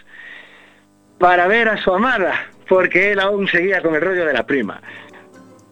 para 1.18 1.48
ver 1.48 1.70
a 1.70 1.78
su 1.78 1.94
amada, 1.94 2.48
porque 2.68 3.12
él 3.12 3.20
aún 3.20 3.48
seguía 3.48 3.82
con 3.82 3.96
el 3.96 4.02
rollo 4.02 4.26
de 4.26 4.34
la 4.34 4.46
prima. 4.46 4.82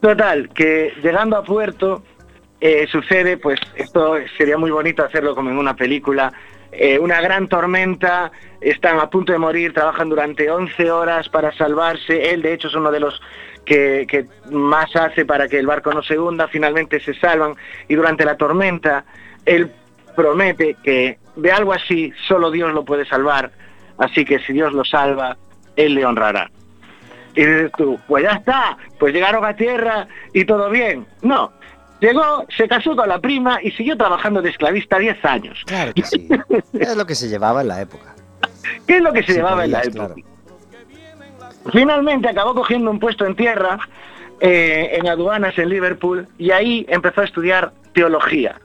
Total, 0.01 0.49
que 0.49 0.93
llegando 1.01 1.37
a 1.37 1.43
puerto 1.43 2.03
eh, 2.59 2.87
sucede, 2.91 3.37
pues 3.37 3.59
esto 3.75 4.15
sería 4.37 4.57
muy 4.57 4.71
bonito 4.71 5.03
hacerlo 5.03 5.35
como 5.35 5.49
en 5.49 5.57
una 5.57 5.75
película, 5.75 6.33
eh, 6.71 6.99
una 6.99 7.21
gran 7.21 7.47
tormenta, 7.47 8.31
están 8.59 8.99
a 8.99 9.09
punto 9.09 9.31
de 9.31 9.39
morir, 9.39 9.73
trabajan 9.73 10.09
durante 10.09 10.49
11 10.49 10.91
horas 10.91 11.29
para 11.29 11.51
salvarse, 11.53 12.31
él 12.31 12.41
de 12.41 12.53
hecho 12.53 12.67
es 12.67 12.75
uno 12.75 12.91
de 12.91 12.99
los 12.99 13.21
que, 13.65 14.05
que 14.07 14.25
más 14.51 14.95
hace 14.95 15.25
para 15.25 15.47
que 15.47 15.59
el 15.59 15.67
barco 15.67 15.91
no 15.93 16.03
se 16.03 16.17
hunda, 16.17 16.47
finalmente 16.47 16.99
se 16.99 17.13
salvan 17.13 17.55
y 17.87 17.95
durante 17.95 18.25
la 18.25 18.37
tormenta 18.37 19.05
él 19.47 19.71
promete 20.15 20.75
que 20.83 21.17
de 21.35 21.51
algo 21.51 21.73
así 21.73 22.13
solo 22.27 22.51
Dios 22.51 22.73
lo 22.73 22.85
puede 22.85 23.05
salvar, 23.05 23.51
así 23.97 24.25
que 24.25 24.39
si 24.39 24.53
Dios 24.53 24.73
lo 24.73 24.83
salva, 24.83 25.37
él 25.75 25.95
le 25.95 26.05
honrará. 26.05 26.51
Y 27.35 27.41
dices 27.41 27.71
tú, 27.77 27.99
pues 28.07 28.23
ya 28.23 28.31
está, 28.31 28.77
pues 28.99 29.13
llegaron 29.13 29.45
a 29.45 29.55
tierra 29.55 30.07
y 30.33 30.43
todo 30.45 30.69
bien. 30.69 31.05
No, 31.21 31.51
llegó, 32.01 32.45
se 32.55 32.67
casó 32.67 32.95
con 32.95 33.07
la 33.07 33.19
prima 33.19 33.59
y 33.61 33.71
siguió 33.71 33.95
trabajando 33.95 34.41
de 34.41 34.49
esclavista 34.49 34.99
10 34.99 35.25
años. 35.25 35.63
Claro 35.65 35.93
que 35.93 36.03
sí. 36.03 36.27
es 36.73 36.97
lo 36.97 37.05
que 37.05 37.15
se 37.15 37.29
llevaba 37.29 37.61
en 37.61 37.69
la 37.69 37.81
época. 37.81 38.15
¿Qué 38.85 38.97
es 38.97 39.01
lo 39.01 39.13
que 39.13 39.23
se 39.23 39.33
llevaba 39.33 39.65
en 39.65 39.71
la 39.71 39.81
época? 39.81 40.13
claro. 40.13 40.15
Finalmente 41.71 42.29
acabó 42.29 42.55
cogiendo 42.55 42.89
un 42.89 42.99
puesto 42.99 43.25
en 43.25 43.35
tierra, 43.35 43.77
eh, 44.39 44.91
en 44.93 45.07
aduanas 45.07 45.57
en 45.57 45.69
Liverpool, 45.69 46.27
y 46.37 46.51
ahí 46.51 46.85
empezó 46.89 47.21
a 47.21 47.25
estudiar 47.25 47.73
teología. 47.93 48.59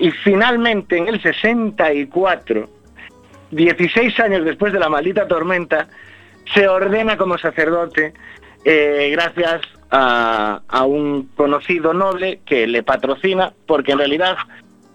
Y 0.00 0.10
finalmente 0.10 0.96
en 0.96 1.08
el 1.08 1.22
64, 1.22 2.68
16 3.50 4.20
años 4.20 4.44
después 4.44 4.72
de 4.72 4.80
la 4.80 4.88
maldita 4.88 5.28
tormenta, 5.28 5.88
se 6.54 6.66
ordena 6.66 7.16
como 7.16 7.38
sacerdote 7.38 8.14
eh, 8.64 9.10
gracias 9.12 9.60
a, 9.90 10.62
a 10.66 10.84
un 10.84 11.28
conocido 11.36 11.92
noble 11.92 12.40
que 12.44 12.66
le 12.66 12.82
patrocina, 12.82 13.52
porque 13.66 13.92
en 13.92 13.98
realidad 13.98 14.36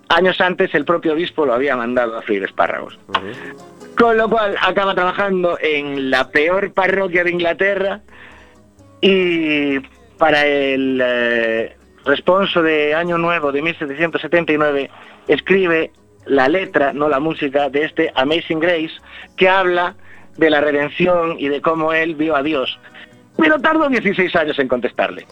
años 0.09 0.41
antes 0.41 0.73
el 0.73 0.85
propio 0.85 1.13
obispo 1.13 1.45
lo 1.45 1.53
había 1.53 1.75
mandado 1.75 2.17
a 2.17 2.21
freír 2.21 2.43
espárragos. 2.43 2.97
Con 3.97 4.17
lo 4.17 4.29
cual 4.29 4.55
acaba 4.61 4.93
trabajando 4.93 5.57
en 5.61 6.09
la 6.09 6.29
peor 6.29 6.73
parroquia 6.73 7.23
de 7.23 7.31
Inglaterra 7.31 8.01
y 9.01 9.79
para 10.17 10.45
el 10.45 11.01
eh, 11.03 11.77
responso 12.05 12.61
de 12.61 12.93
Año 12.93 13.17
Nuevo 13.17 13.51
de 13.51 13.61
1779 13.61 14.89
escribe 15.27 15.91
la 16.25 16.47
letra, 16.47 16.93
no 16.93 17.07
la 17.09 17.19
música, 17.19 17.69
de 17.69 17.83
este 17.85 18.11
Amazing 18.15 18.59
Grace 18.59 18.91
que 19.37 19.47
habla 19.49 19.95
de 20.37 20.49
la 20.49 20.61
redención 20.61 21.35
y 21.39 21.49
de 21.49 21.61
cómo 21.61 21.93
él 21.93 22.15
vio 22.15 22.35
a 22.35 22.43
Dios. 22.43 22.79
Pero 23.37 23.59
tardó 23.59 23.87
16 23.89 24.35
años 24.35 24.57
en 24.59 24.67
contestarle. 24.67 25.25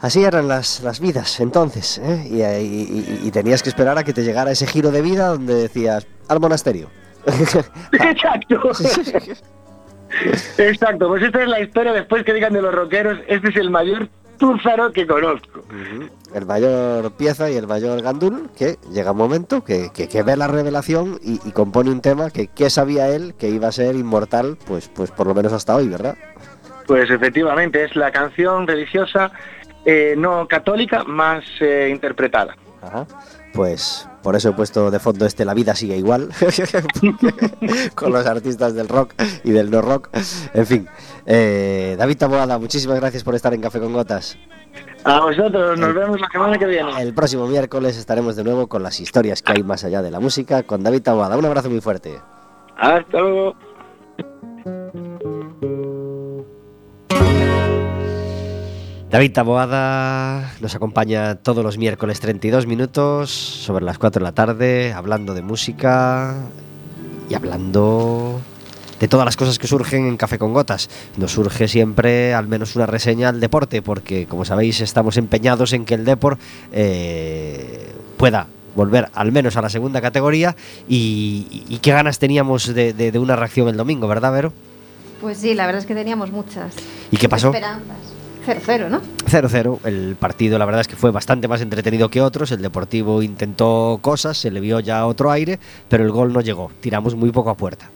Así 0.00 0.22
eran 0.24 0.46
las, 0.48 0.82
las 0.82 1.00
vidas 1.00 1.40
entonces, 1.40 1.98
¿eh? 1.98 2.26
y, 2.30 2.42
y- 2.42 3.18
y- 3.22 3.28
y 3.28 3.30
tenías 3.30 3.62
que 3.62 3.70
esperar 3.70 3.96
a 3.98 4.04
que 4.04 4.12
te 4.12 4.22
llegara 4.24 4.50
ese 4.50 4.66
giro 4.66 4.90
de 4.90 5.00
vida 5.02 5.28
donde 5.28 5.54
decías, 5.54 6.06
al 6.28 6.38
monasterio. 6.40 6.88
Exacto. 7.92 8.70
Exacto, 10.58 11.08
pues 11.08 11.22
esta 11.22 11.42
es 11.42 11.48
la 11.48 11.60
historia 11.60 11.92
después 11.92 12.24
que 12.24 12.32
digan 12.32 12.52
de 12.52 12.62
los 12.62 12.74
rockeros, 12.74 13.18
este 13.26 13.48
es 13.48 13.56
el 13.56 13.70
mayor 13.70 14.08
túzaro 14.38 14.92
que 14.92 15.06
conozco. 15.06 15.62
el 16.34 16.46
mayor 16.46 17.12
pieza 17.12 17.50
y 17.50 17.56
el 17.56 17.66
mayor 17.66 18.02
gandul, 18.02 18.50
que 18.56 18.76
llega 18.92 19.12
un 19.12 19.18
momento 19.18 19.64
que, 19.64 19.90
que, 19.92 20.08
que 20.08 20.22
ve 20.22 20.36
la 20.36 20.46
revelación 20.46 21.18
y, 21.22 21.40
y 21.46 21.52
compone 21.52 21.90
un 21.90 22.00
tema 22.00 22.30
que, 22.30 22.48
que 22.48 22.70
sabía 22.70 23.08
él 23.08 23.34
que 23.38 23.48
iba 23.48 23.68
a 23.68 23.72
ser 23.72 23.94
inmortal, 23.96 24.56
pues, 24.66 24.88
pues 24.88 25.10
por 25.10 25.26
lo 25.26 25.34
menos 25.34 25.52
hasta 25.52 25.76
hoy, 25.76 25.88
¿verdad? 25.88 26.16
Pues 26.86 27.10
efectivamente 27.10 27.84
es 27.84 27.96
la 27.96 28.12
canción 28.12 28.66
religiosa 28.66 29.32
eh, 29.84 30.14
no 30.16 30.48
católica 30.48 31.04
más 31.04 31.44
eh, 31.60 31.88
interpretada. 31.90 32.56
Ajá. 32.82 33.06
Pues 33.52 34.08
por 34.26 34.34
eso 34.34 34.48
he 34.48 34.52
puesto 34.54 34.90
de 34.90 34.98
fondo 34.98 35.24
este 35.24 35.44
La 35.44 35.54
vida 35.54 35.76
sigue 35.76 35.96
igual, 35.96 36.30
con 37.94 38.12
los 38.12 38.26
artistas 38.26 38.74
del 38.74 38.88
rock 38.88 39.14
y 39.44 39.52
del 39.52 39.70
no 39.70 39.80
rock. 39.82 40.08
En 40.52 40.66
fin, 40.66 40.88
eh, 41.26 41.94
David 41.96 42.18
Taboada, 42.18 42.58
muchísimas 42.58 42.98
gracias 42.98 43.22
por 43.22 43.36
estar 43.36 43.54
en 43.54 43.60
Café 43.60 43.78
con 43.78 43.92
Gotas. 43.92 44.36
A 45.04 45.20
vosotros, 45.20 45.78
nos 45.78 45.94
vemos 45.94 46.20
la 46.20 46.28
semana 46.28 46.58
que 46.58 46.66
viene. 46.66 47.00
El 47.00 47.14
próximo 47.14 47.46
miércoles 47.46 47.96
estaremos 47.96 48.34
de 48.34 48.42
nuevo 48.42 48.66
con 48.66 48.82
las 48.82 48.98
historias 48.98 49.42
que 49.42 49.52
hay 49.52 49.62
más 49.62 49.84
allá 49.84 50.02
de 50.02 50.10
la 50.10 50.18
música 50.18 50.64
con 50.64 50.82
David 50.82 51.02
Taboada. 51.02 51.36
Un 51.36 51.44
abrazo 51.44 51.70
muy 51.70 51.80
fuerte. 51.80 52.20
Hasta 52.78 53.20
luego. 53.20 53.54
David 59.16 59.32
Taboada 59.32 60.52
nos 60.60 60.74
acompaña 60.74 61.36
todos 61.36 61.64
los 61.64 61.78
miércoles 61.78 62.20
32 62.20 62.66
minutos 62.66 63.30
sobre 63.30 63.82
las 63.82 63.96
4 63.96 64.20
de 64.20 64.22
la 64.22 64.32
tarde, 64.32 64.92
hablando 64.92 65.32
de 65.32 65.40
música 65.40 66.34
y 67.30 67.32
hablando 67.32 68.38
de 69.00 69.08
todas 69.08 69.24
las 69.24 69.38
cosas 69.38 69.58
que 69.58 69.68
surgen 69.68 70.06
en 70.06 70.18
Café 70.18 70.38
con 70.38 70.52
Gotas. 70.52 70.90
Nos 71.16 71.32
surge 71.32 71.66
siempre 71.66 72.34
al 72.34 72.46
menos 72.46 72.76
una 72.76 72.84
reseña 72.84 73.30
al 73.30 73.40
deporte, 73.40 73.80
porque 73.80 74.26
como 74.26 74.44
sabéis 74.44 74.82
estamos 74.82 75.16
empeñados 75.16 75.72
en 75.72 75.86
que 75.86 75.94
el 75.94 76.04
deporte 76.04 77.86
pueda 78.18 78.48
volver 78.74 79.08
al 79.14 79.32
menos 79.32 79.56
a 79.56 79.62
la 79.62 79.70
segunda 79.70 80.02
categoría 80.02 80.54
y, 80.90 81.64
y 81.70 81.78
qué 81.78 81.92
ganas 81.92 82.18
teníamos 82.18 82.66
de, 82.74 82.92
de- 82.92 83.12
de 83.12 83.18
una 83.18 83.34
reacción 83.34 83.68
el 83.68 83.78
domingo, 83.78 84.08
¿verdad, 84.08 84.30
Vero? 84.32 84.52
Pues 85.22 85.38
sí, 85.38 85.54
la 85.54 85.64
verdad 85.64 85.80
es 85.80 85.86
que 85.86 85.94
teníamos 85.94 86.30
muchas. 86.32 86.74
¿Y 87.10 87.16
qué 87.16 87.30
pasó? 87.30 87.46
Esperanzas. 87.48 87.96
0-0, 88.46 88.88
¿no? 88.88 89.00
0-0. 89.28 89.78
El 89.84 90.16
partido, 90.18 90.58
la 90.58 90.64
verdad 90.64 90.80
es 90.82 90.88
que 90.88 90.96
fue 90.96 91.10
bastante 91.10 91.48
más 91.48 91.60
entretenido 91.60 92.08
que 92.08 92.20
otros. 92.22 92.50
El 92.52 92.62
Deportivo 92.62 93.22
intentó 93.22 93.98
cosas, 94.00 94.38
se 94.38 94.50
le 94.50 94.60
vio 94.60 94.80
ya 94.80 95.06
otro 95.06 95.30
aire, 95.30 95.58
pero 95.88 96.04
el 96.04 96.10
gol 96.12 96.32
no 96.32 96.40
llegó. 96.40 96.70
Tiramos 96.80 97.14
muy 97.14 97.30
poco 97.32 97.50
a 97.50 97.56
puerta. 97.56 97.90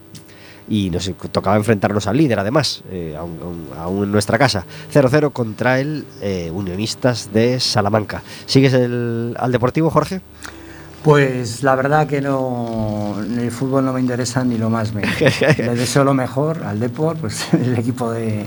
Y 0.69 0.91
nos 0.91 1.11
tocaba 1.33 1.57
enfrentarnos 1.57 2.07
al 2.07 2.17
líder, 2.17 2.39
además, 2.39 2.83
eh, 2.93 3.17
aún, 3.19 3.39
aún- 3.43 3.69
aún 3.77 4.05
en 4.05 4.13
nuestra 4.13 4.39
casa. 4.39 4.65
0-0 4.93 5.33
contra 5.33 5.81
el 5.81 6.05
eh, 6.23 6.51
Unionistas 6.55 7.33
de 7.33 7.59
Salamanca. 7.59 8.23
¿Sigues 8.47 8.73
el- 8.75 9.35
al 9.39 9.51
Deportivo, 9.51 9.91
Jorge? 9.91 10.21
Pues 11.03 11.63
la 11.63 11.75
verdad 11.77 12.07
que 12.07 12.21
no, 12.21 13.17
el 13.21 13.51
fútbol 13.51 13.85
no 13.87 13.93
me 13.95 14.01
interesa 14.01 14.45
ni 14.45 14.59
lo 14.59 14.69
más 14.69 14.93
mínimo. 14.93 15.13
Le 15.59 15.75
deseo 15.75 16.05
lo 16.05 16.13
mejor 16.13 16.63
al 16.63 16.79
Depor, 16.79 17.17
pues 17.17 17.47
el 17.55 17.75
equipo 17.79 18.13
de, 18.13 18.45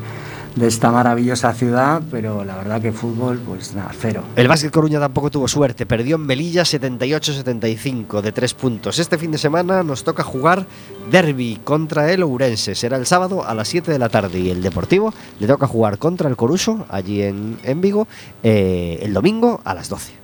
de 0.56 0.68
esta 0.68 0.92
maravillosa 0.92 1.54
ciudad, 1.54 2.02
pero 2.12 2.44
la 2.44 2.56
verdad 2.56 2.82
que 2.82 2.92
fútbol, 2.92 3.40
pues 3.40 3.74
nada, 3.74 3.92
cero. 3.98 4.24
El 4.36 4.48
Básquet 4.48 4.72
Coruña 4.72 5.00
tampoco 5.00 5.32
tuvo 5.32 5.48
suerte, 5.48 5.86
perdió 5.86 6.16
en 6.16 6.26
Melilla 6.26 6.64
78-75 6.64 8.22
de 8.22 8.32
3 8.32 8.54
puntos. 8.54 9.00
Este 9.00 9.18
fin 9.18 9.32
de 9.32 9.38
semana 9.38 9.84
nos 9.84 10.04
toca 10.04 10.24
jugar 10.24 10.66
derby 11.12 11.60
contra 11.64 12.12
el 12.12 12.24
Ourense. 12.24 12.76
Será 12.76 12.98
el 12.98 13.06
sábado 13.06 13.46
a 13.46 13.54
las 13.54 13.68
7 13.68 13.92
de 13.92 14.00
la 14.00 14.10
tarde 14.10 14.40
y 14.40 14.50
el 14.50 14.62
Deportivo 14.62 15.14
le 15.40 15.48
toca 15.48 15.68
jugar 15.68 15.98
contra 15.98 16.30
el 16.30 16.36
Coruso, 16.36 16.86
allí 16.90 17.24
en, 17.24 17.58
en 17.64 17.82
Vigo, 17.82 18.08
eh, 18.44 19.00
el 19.02 19.14
domingo 19.14 19.62
a 19.64 19.74
las 19.74 19.90
12. 19.90 20.23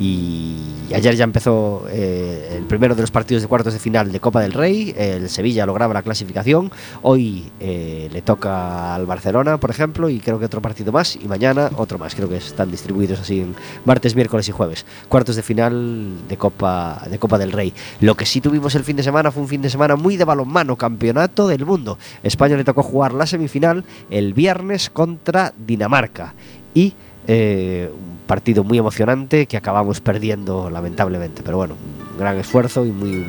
Y 0.00 0.56
ayer 0.94 1.14
ya 1.14 1.24
empezó 1.24 1.84
eh, 1.90 2.54
el 2.56 2.64
primero 2.64 2.94
de 2.94 3.02
los 3.02 3.10
partidos 3.10 3.42
de 3.42 3.48
cuartos 3.48 3.74
de 3.74 3.78
final 3.78 4.10
de 4.10 4.18
Copa 4.18 4.40
del 4.40 4.54
Rey. 4.54 4.94
El 4.96 5.28
Sevilla 5.28 5.66
lograba 5.66 5.92
la 5.92 6.00
clasificación. 6.02 6.72
Hoy 7.02 7.52
eh, 7.60 8.08
le 8.10 8.22
toca 8.22 8.94
al 8.94 9.04
Barcelona, 9.04 9.60
por 9.60 9.68
ejemplo, 9.68 10.08
y 10.08 10.18
creo 10.18 10.38
que 10.38 10.46
otro 10.46 10.62
partido 10.62 10.90
más. 10.90 11.16
Y 11.16 11.28
mañana 11.28 11.70
otro 11.76 11.98
más. 11.98 12.14
Creo 12.14 12.30
que 12.30 12.38
están 12.38 12.70
distribuidos 12.70 13.20
así 13.20 13.44
martes, 13.84 14.16
miércoles 14.16 14.48
y 14.48 14.52
jueves. 14.52 14.86
Cuartos 15.10 15.36
de 15.36 15.42
final 15.42 16.26
de 16.26 16.36
Copa, 16.38 17.02
de 17.10 17.18
Copa 17.18 17.36
del 17.36 17.52
Rey. 17.52 17.74
Lo 18.00 18.14
que 18.14 18.24
sí 18.24 18.40
tuvimos 18.40 18.74
el 18.76 18.84
fin 18.84 18.96
de 18.96 19.02
semana 19.02 19.30
fue 19.30 19.42
un 19.42 19.50
fin 19.50 19.60
de 19.60 19.68
semana 19.68 19.96
muy 19.96 20.16
de 20.16 20.24
balonmano, 20.24 20.76
campeonato 20.76 21.46
del 21.46 21.66
mundo. 21.66 21.98
España 22.22 22.56
le 22.56 22.64
tocó 22.64 22.82
jugar 22.82 23.12
la 23.12 23.26
semifinal 23.26 23.84
el 24.08 24.32
viernes 24.32 24.88
contra 24.88 25.52
Dinamarca. 25.58 26.32
Y 26.72 26.94
eh, 27.26 27.90
un 27.92 28.18
partido 28.26 28.64
muy 28.64 28.78
emocionante 28.78 29.46
que 29.46 29.56
acabamos 29.56 30.00
perdiendo 30.00 30.70
lamentablemente, 30.70 31.42
pero 31.42 31.56
bueno, 31.56 31.74
un 32.12 32.18
gran 32.18 32.36
esfuerzo 32.38 32.86
y 32.86 32.90
muy 32.92 33.24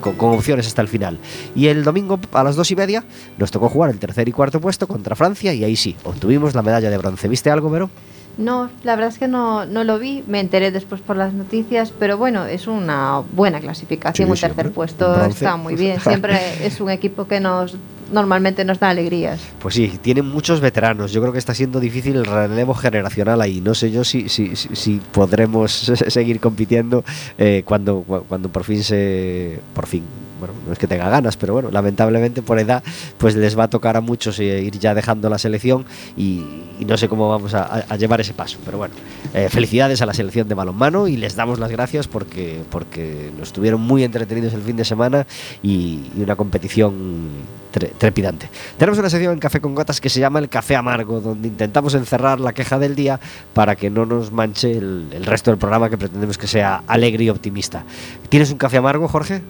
con, 0.00 0.14
con 0.14 0.30
opciones 0.30 0.66
hasta 0.66 0.82
el 0.82 0.88
final. 0.88 1.18
Y 1.54 1.66
el 1.68 1.84
domingo 1.84 2.18
a 2.32 2.42
las 2.42 2.56
dos 2.56 2.70
y 2.70 2.76
media 2.76 3.04
nos 3.38 3.50
tocó 3.50 3.68
jugar 3.68 3.90
el 3.90 3.98
tercer 3.98 4.28
y 4.28 4.32
cuarto 4.32 4.60
puesto 4.60 4.88
contra 4.88 5.14
Francia 5.14 5.52
y 5.54 5.64
ahí 5.64 5.76
sí, 5.76 5.96
obtuvimos 6.04 6.54
la 6.54 6.62
medalla 6.62 6.90
de 6.90 6.98
bronce. 6.98 7.28
¿Viste 7.28 7.50
algo, 7.50 7.70
Vero? 7.70 7.90
No, 8.38 8.70
la 8.84 8.94
verdad 8.94 9.12
es 9.12 9.18
que 9.18 9.28
no, 9.28 9.66
no 9.66 9.84
lo 9.84 9.98
vi, 9.98 10.24
me 10.26 10.40
enteré 10.40 10.70
después 10.70 11.00
por 11.00 11.16
las 11.16 11.34
noticias, 11.34 11.92
pero 11.98 12.16
bueno, 12.16 12.46
es 12.46 12.66
una 12.68 13.22
buena 13.32 13.60
clasificación, 13.60 14.28
Sí, 14.28 14.30
un 14.32 14.38
tercer 14.38 14.66
hombre, 14.66 14.70
puesto 14.74 15.12
bronce. 15.12 15.30
está 15.30 15.56
muy 15.56 15.74
bien, 15.74 16.00
siempre 16.00 16.38
es 16.64 16.80
un 16.80 16.90
equipo 16.90 17.26
que 17.26 17.40
nos 17.40 17.76
normalmente 18.12 18.64
nos 18.64 18.78
da 18.80 18.90
alegrías. 18.90 19.40
Pues 19.60 19.74
sí, 19.74 19.92
tienen 20.02 20.26
muchos 20.26 20.60
veteranos. 20.60 21.12
Yo 21.12 21.20
creo 21.20 21.32
que 21.32 21.38
está 21.38 21.54
siendo 21.54 21.80
difícil 21.80 22.16
el 22.16 22.24
relevo 22.26 22.74
generacional 22.74 23.40
ahí. 23.40 23.60
No 23.60 23.74
sé 23.74 23.90
yo 23.90 24.04
si, 24.04 24.28
si, 24.28 24.56
si, 24.56 24.74
si 24.76 25.00
podremos 25.12 25.70
seguir 26.08 26.40
compitiendo 26.40 27.04
eh, 27.38 27.62
cuando, 27.64 28.02
cu- 28.02 28.24
cuando 28.28 28.48
por 28.48 28.64
fin 28.64 28.82
se. 28.82 29.60
Por 29.74 29.86
fin. 29.86 30.04
Bueno, 30.40 30.54
no 30.66 30.72
es 30.72 30.78
que 30.78 30.86
tenga 30.86 31.08
ganas, 31.08 31.36
pero 31.36 31.52
bueno, 31.52 31.70
lamentablemente 31.70 32.42
por 32.42 32.58
edad, 32.58 32.82
pues 33.18 33.36
les 33.36 33.56
va 33.58 33.64
a 33.64 33.68
tocar 33.70 33.96
a 33.96 34.00
muchos 34.00 34.40
eh, 34.40 34.62
ir 34.62 34.78
ya 34.78 34.94
dejando 34.94 35.28
la 35.28 35.38
selección 35.38 35.84
y, 36.16 36.44
no 36.80 36.96
sé 36.96 37.08
cómo 37.08 37.28
vamos 37.28 37.52
a, 37.54 37.94
llevar 37.96 38.22
ese 38.22 38.32
paso. 38.32 38.58
Pero 38.64 38.78
bueno, 38.78 38.94
eh, 39.34 39.48
felicidades 39.50 40.00
a 40.00 40.06
la 40.06 40.14
selección 40.14 40.48
de 40.48 40.54
balonmano 40.54 41.08
y 41.08 41.16
les 41.18 41.36
damos 41.36 41.58
las 41.58 41.70
gracias 41.70 42.08
porque, 42.08 42.62
porque 42.70 43.30
nos 43.38 43.52
tuvieron 43.52 43.82
muy 43.82 44.02
entretenidos 44.02 44.54
el 44.54 44.62
fin 44.62 44.76
de 44.76 44.84
semana 44.84 45.26
y, 45.62 46.00
una 46.16 46.36
competición 46.36 47.28
tre- 47.72 47.92
trepidante. 47.98 48.48
Tenemos 48.78 48.98
una 48.98 49.10
sección 49.10 49.34
en 49.34 49.38
Café 49.38 49.60
con 49.60 49.74
Gotas 49.74 50.00
que 50.00 50.08
se 50.08 50.20
llama 50.20 50.38
el 50.38 50.48
Café 50.48 50.74
Amargo, 50.76 51.20
donde 51.20 51.48
intentamos 51.48 51.94
encerrar 51.94 52.40
la 52.40 52.54
queja 52.54 52.78
del 52.78 52.96
día 52.96 53.20
para 53.52 53.76
que 53.76 53.90
no 53.90 54.06
nos 54.06 54.32
manche 54.32 54.72
el 54.72 55.24
resto 55.26 55.50
del 55.50 55.58
programa 55.58 55.90
que 55.90 55.98
pretendemos 55.98 56.38
que 56.38 56.46
sea 56.46 56.82
alegre 56.86 57.24
y 57.24 57.30
optimista. 57.30 57.84
¿Tienes 58.30 58.50
un 58.50 58.58
café 58.58 58.78
amargo, 58.78 59.06
Jorge? 59.06 59.42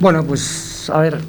Bueno, 0.00 0.24
pues 0.24 0.90
a 0.90 1.00
ver, 1.00 1.20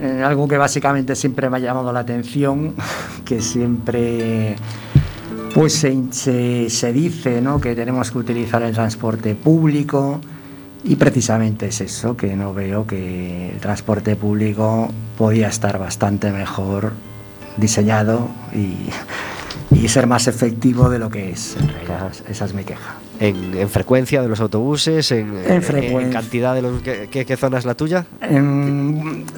eh, 0.00 0.22
algo 0.24 0.48
que 0.48 0.56
básicamente 0.56 1.14
siempre 1.14 1.48
me 1.48 1.56
ha 1.56 1.60
llamado 1.60 1.92
la 1.92 2.00
atención, 2.00 2.74
que 3.24 3.40
siempre 3.40 4.56
pues 5.54 5.72
se, 5.72 6.92
dice 6.92 7.40
¿no? 7.40 7.58
que 7.62 7.74
tenemos 7.74 8.10
que 8.10 8.18
utilizar 8.18 8.62
el 8.62 8.74
transporte 8.74 9.34
público 9.34 10.20
y 10.84 10.96
precisamente 10.96 11.68
es 11.68 11.80
eso, 11.80 12.14
que 12.14 12.36
no 12.36 12.52
veo 12.52 12.86
que 12.86 13.52
el 13.52 13.58
transporte 13.58 14.16
público 14.16 14.90
podía 15.16 15.48
estar 15.48 15.78
bastante 15.78 16.30
mejor 16.30 16.92
diseñado 17.56 18.28
y, 18.52 18.90
ser 19.88 20.06
más 20.06 20.26
efectivo 20.26 20.90
de 20.90 20.98
lo 20.98 21.08
que 21.08 21.30
es. 21.30 21.56
Esa 22.28 22.44
es 22.44 22.52
mi 22.52 22.64
queja. 22.64 22.96
En, 23.18 23.54
en 23.56 23.68
frecuencia 23.70 24.20
de 24.20 24.28
los 24.28 24.40
autobuses, 24.40 25.10
en, 25.12 25.34
En 25.48 25.62
frecuencia. 25.62 26.10
cantidad 26.20 26.54
de 26.54 26.62
los... 26.62 26.82
¿qué, 26.82 27.08
qué- 27.10 27.24
qué 27.24 27.36
zona 27.36 27.56
es 27.58 27.64
la 27.64 27.74
tuya? 27.74 28.04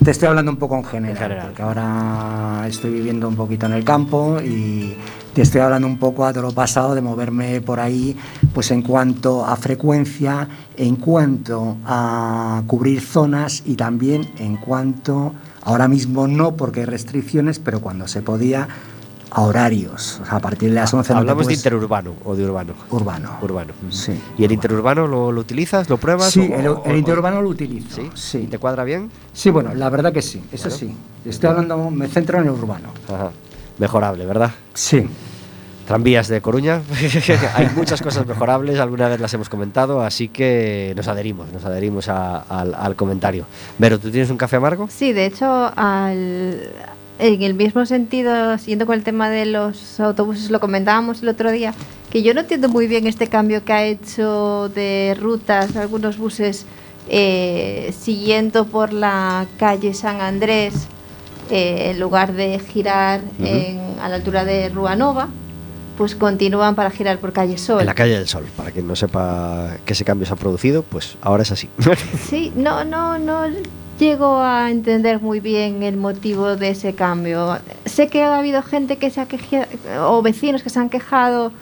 Te 0.04 0.10
estoy 0.10 0.28
hablando 0.28 0.50
un 0.50 0.56
poco 0.56 0.76
en 0.76 0.84
general, 0.84 1.16
En 1.16 1.22
general. 1.22 1.46
porque 1.46 1.62
ahora 1.62 2.64
estoy 2.68 2.90
viviendo 2.90 3.28
un 3.28 3.36
poquito 3.36 3.66
en 3.66 3.72
el 3.74 3.84
campo 3.84 4.40
y 4.40 4.94
te 5.32 5.42
estoy 5.42 5.60
hablando 5.60 5.86
un 5.86 5.98
poco 5.98 6.24
a 6.26 6.32
todo 6.32 6.42
lo 6.42 6.52
pasado 6.52 6.94
de 6.96 7.00
moverme 7.02 7.60
por 7.60 7.78
ahí, 7.78 8.16
pues 8.52 8.70
en 8.72 8.82
cuanto 8.82 9.44
a 9.46 9.54
frecuencia, 9.56 10.48
en 10.76 10.96
cuanto 10.96 11.76
a 11.86 12.62
cubrir 12.66 13.00
zonas 13.00 13.62
y 13.64 13.74
también 13.76 14.28
en 14.38 14.56
cuanto, 14.56 15.34
ahora 15.62 15.86
mismo 15.86 16.26
no 16.26 16.56
porque 16.56 16.80
hay 16.80 16.86
restricciones, 16.86 17.58
pero 17.60 17.80
cuando 17.80 18.08
se 18.08 18.22
podía, 18.22 18.66
a 19.30 19.42
horarios. 19.42 20.20
O 20.22 20.26
sea, 20.26 20.36
a 20.36 20.40
partir 20.40 20.70
de 20.70 20.74
las 20.76 20.92
11 20.94 21.12
no 21.12 21.16
te 21.16 21.20
Hablamos 21.20 21.42
de 21.42 21.44
puedes- 21.46 21.58
interurbano 21.58 22.14
o 22.24 22.34
de 22.36 22.44
urbano. 22.44 22.74
Urbano. 22.90 23.30
Urbano. 23.42 23.72
Sí. 23.90 24.18
¿Y 24.38 24.44
el 24.44 24.52
interurbano 24.52 25.06
lo, 25.06 25.32
lo 25.32 25.40
utilizas, 25.40 25.88
lo 25.90 25.96
pruebas? 25.98 26.30
Sí, 26.30 26.40
o- 26.40 26.54
el, 26.58 26.66
o- 26.68 26.82
el 26.84 26.92
o- 26.92 26.96
interurbano 26.96 27.42
lo 27.42 27.48
utilizo. 27.48 27.96
¿Sí? 27.96 28.10
sí. 28.14 28.38
¿Y 28.38 28.46
¿Te 28.46 28.58
cuadra 28.58 28.84
bien? 28.84 29.10
Sí, 29.32 29.50
bueno, 29.50 29.74
la 29.74 29.88
verdad 29.90 30.12
que 30.12 30.22
sí, 30.22 30.42
eso 30.52 30.64
Claro. 30.68 30.76
sí. 30.76 30.94
Estoy 31.24 31.50
hablando, 31.50 31.90
me 31.90 32.08
centro 32.08 32.38
en 32.38 32.44
el 32.44 32.50
urbano. 32.50 32.88
Ajá. 33.06 33.30
Mejorable, 33.78 34.24
¿verdad? 34.26 34.50
Sí. 34.74 35.06
Tranvías 35.86 36.28
de 36.28 36.40
Coruña. 36.42 36.82
Hay 37.54 37.70
muchas 37.74 38.02
cosas 38.02 38.26
mejorables, 38.26 38.78
alguna 38.78 39.08
vez 39.08 39.20
las 39.20 39.32
hemos 39.32 39.48
comentado, 39.48 40.02
así 40.02 40.28
que 40.28 40.92
nos 40.96 41.08
adherimos, 41.08 41.50
nos 41.52 41.64
adherimos 41.64 42.08
a- 42.08 42.40
al, 42.40 42.74
al 42.74 42.94
comentario. 42.94 43.46
Pero, 43.80 43.98
¿tú 43.98 44.10
tienes 44.10 44.28
un 44.30 44.36
café 44.36 44.56
amargo? 44.56 44.86
Sí, 44.90 45.12
de 45.14 45.24
hecho, 45.26 45.46
al, 45.74 46.60
en 47.18 47.42
el 47.42 47.54
mismo 47.54 47.84
sentido, 47.86 48.56
siguiendo 48.58 48.86
con 48.86 48.94
el 48.96 49.02
tema 49.04 49.28
de 49.30 49.46
los 49.46 49.98
autobuses, 50.00 50.50
lo 50.50 50.60
comentábamos 50.60 51.22
el 51.22 51.28
otro 51.28 51.50
día, 51.50 51.74
que 52.10 52.22
yo 52.22 52.32
no 52.34 52.40
entiendo 52.40 52.68
muy 52.68 52.86
bien 52.86 53.06
este 53.06 53.26
cambio 53.26 53.64
que 53.64 53.72
ha 53.72 53.84
hecho 53.84 54.68
de 54.74 55.16
rutas, 55.20 55.76
algunos 55.76 56.16
buses 56.18 56.64
eh, 57.08 57.92
siguiendo 57.98 58.66
por 58.66 58.92
la 58.92 59.46
calle 59.58 59.94
San 59.94 60.20
Andrés, 60.20 60.74
eh, 61.50 61.90
en 61.92 62.00
lugar 62.00 62.34
de 62.34 62.58
girar 62.58 63.20
Ujú. 63.38 63.46
en- 63.46 63.80
a 64.00 64.08
la 64.08 64.16
altura 64.16 64.44
de 64.44 64.68
Ruanova, 64.68 65.28
pues 65.96 66.14
continúan 66.14 66.74
para 66.74 66.90
girar 66.90 67.18
por 67.18 67.32
calle 67.32 67.58
Sol. 67.58 67.80
En 67.80 67.86
la 67.86 67.94
calle 67.94 68.14
del 68.18 68.28
Sol, 68.28 68.44
para 68.56 68.70
quien 68.70 68.86
no 68.86 68.94
sepa 68.94 69.78
que 69.84 69.94
ese 69.94 70.04
cambio 70.04 70.26
se 70.26 70.34
ha 70.34 70.36
producido, 70.36 70.82
pues 70.82 71.16
ahora 71.22 71.42
es 71.42 71.50
así. 71.50 71.68
Sí, 72.28 72.52
no, 72.54 72.84
no, 72.84 73.18
no 73.18 73.44
llego 73.98 74.38
a 74.38 74.70
entender 74.70 75.20
muy 75.20 75.40
bien 75.40 75.82
el 75.82 75.96
motivo 75.96 76.56
de 76.56 76.70
ese 76.70 76.94
cambio. 76.94 77.58
Sé 77.84 78.08
que 78.08 78.22
ha 78.22 78.38
habido 78.38 78.62
gente 78.62 78.96
que 78.96 79.10
se 79.10 79.20
ha 79.20 79.26
quejado, 79.26 79.66
o 80.00 80.22
vecinos 80.22 80.62
que 80.62 80.70
se 80.70 80.78
han 80.78 80.88
quejado 80.88 81.52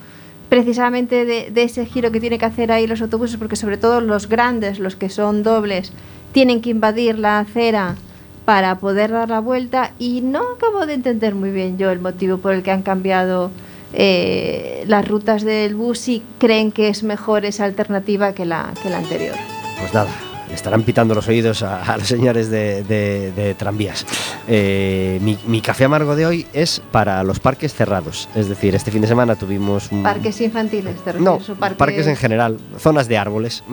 precisamente 0.49 1.25
de, 1.25 1.63
ese 1.63 1.87
giro 1.87 2.13
que 2.13 2.21
tiene 2.21 2.39
que 2.39 2.45
hacer 2.45 2.71
ahí 2.71 2.87
los 2.87 3.03
autobuses, 3.03 3.37
porque 3.37 3.57
sobre 3.57 3.79
todo 3.79 4.01
los 4.01 4.29
grandes, 4.29 4.79
los 4.79 4.95
que 4.95 5.09
son 5.09 5.43
dobles, 5.43 5.93
tienen 6.33 6.61
que 6.61 6.71
invadir 6.71 7.19
la 7.19 7.41
acera 7.41 7.97
para 8.45 8.79
poder 8.79 9.11
dar 9.11 9.29
la 9.29 9.41
vuelta 9.41 9.93
y 9.99 10.21
no 10.21 10.53
acabo 10.53 10.87
de 10.87 10.95
entender 10.95 11.35
muy 11.35 11.51
bien 11.51 11.79
yo 11.79 11.91
el 11.91 11.99
motivo 11.99 12.39
por 12.39 12.53
el 12.53 12.63
que 12.63 12.71
han 12.71 12.83
cambiado 12.83 13.51
eh, 13.93 14.85
las 14.87 15.07
rutas 15.09 15.43
del 15.43 15.75
bus 15.75 16.07
y 16.09 16.23
creen 16.39 16.71
que 16.71 16.89
es 16.89 17.03
mejor 17.03 17.45
esa 17.45 17.65
alternativa 17.65 18.35
que 18.35 18.45
la, 18.45 18.73
que 18.83 18.91
la 18.91 18.99
anterior. 18.99 19.35
Pues 19.81 19.93
nada, 19.93 20.11
le 20.49 20.55
estarán 20.55 20.83
pitando 20.83 21.15
los 21.15 21.27
oídos 21.29 21.63
a, 21.63 21.83
a 21.83 21.97
los 21.97 22.07
señores 22.07 22.51
de, 22.51 22.83
de- 22.85 23.33
de 23.33 23.55
tranvías. 23.55 24.07
Eh, 24.49 25.19
mi, 25.23 25.39
mi 25.47 25.61
café 25.61 25.85
amargo 25.85 26.15
de 26.17 26.27
hoy 26.27 26.47
es 26.53 26.81
para 26.93 27.23
los 27.25 27.41
parques 27.41 27.75
cerrados. 27.75 28.29
Es 28.35 28.49
decir, 28.49 28.75
este 28.75 28.91
fin 28.91 29.01
de 29.03 29.09
semana 29.09 29.35
tuvimos 29.37 29.91
un... 29.91 30.03
Parques 30.03 30.41
infantiles, 30.41 30.97
¿te 31.05 31.15
No, 31.15 31.39
parques... 31.59 31.77
parques 31.79 32.07
en 32.07 32.17
general, 32.17 32.59
zonas 32.79 33.09
de 33.09 33.19
árboles. 33.19 33.65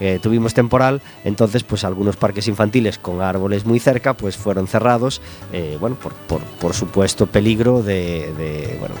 Eh, 0.00 0.18
tuvimos 0.22 0.54
temporal, 0.54 1.02
entonces 1.24 1.62
pues 1.62 1.84
algunos 1.84 2.16
parques 2.16 2.48
infantiles 2.48 2.98
con 2.98 3.20
árboles 3.20 3.66
muy 3.66 3.78
cerca 3.78 4.14
pues 4.14 4.36
fueron 4.36 4.66
cerrados, 4.66 5.20
eh, 5.52 5.76
bueno, 5.80 5.96
por, 5.96 6.12
por, 6.14 6.40
por 6.42 6.74
supuesto 6.74 7.26
peligro 7.26 7.82
de, 7.82 8.32
de, 8.38 8.76
bueno, 8.80 8.94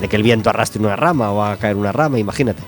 de 0.00 0.08
que 0.08 0.14
el 0.16 0.22
viento 0.22 0.50
arrastre 0.50 0.80
una 0.80 0.94
rama 0.94 1.32
o 1.32 1.42
a 1.42 1.56
caer 1.56 1.74
una 1.76 1.90
rama, 1.90 2.18
imagínate. 2.18 2.62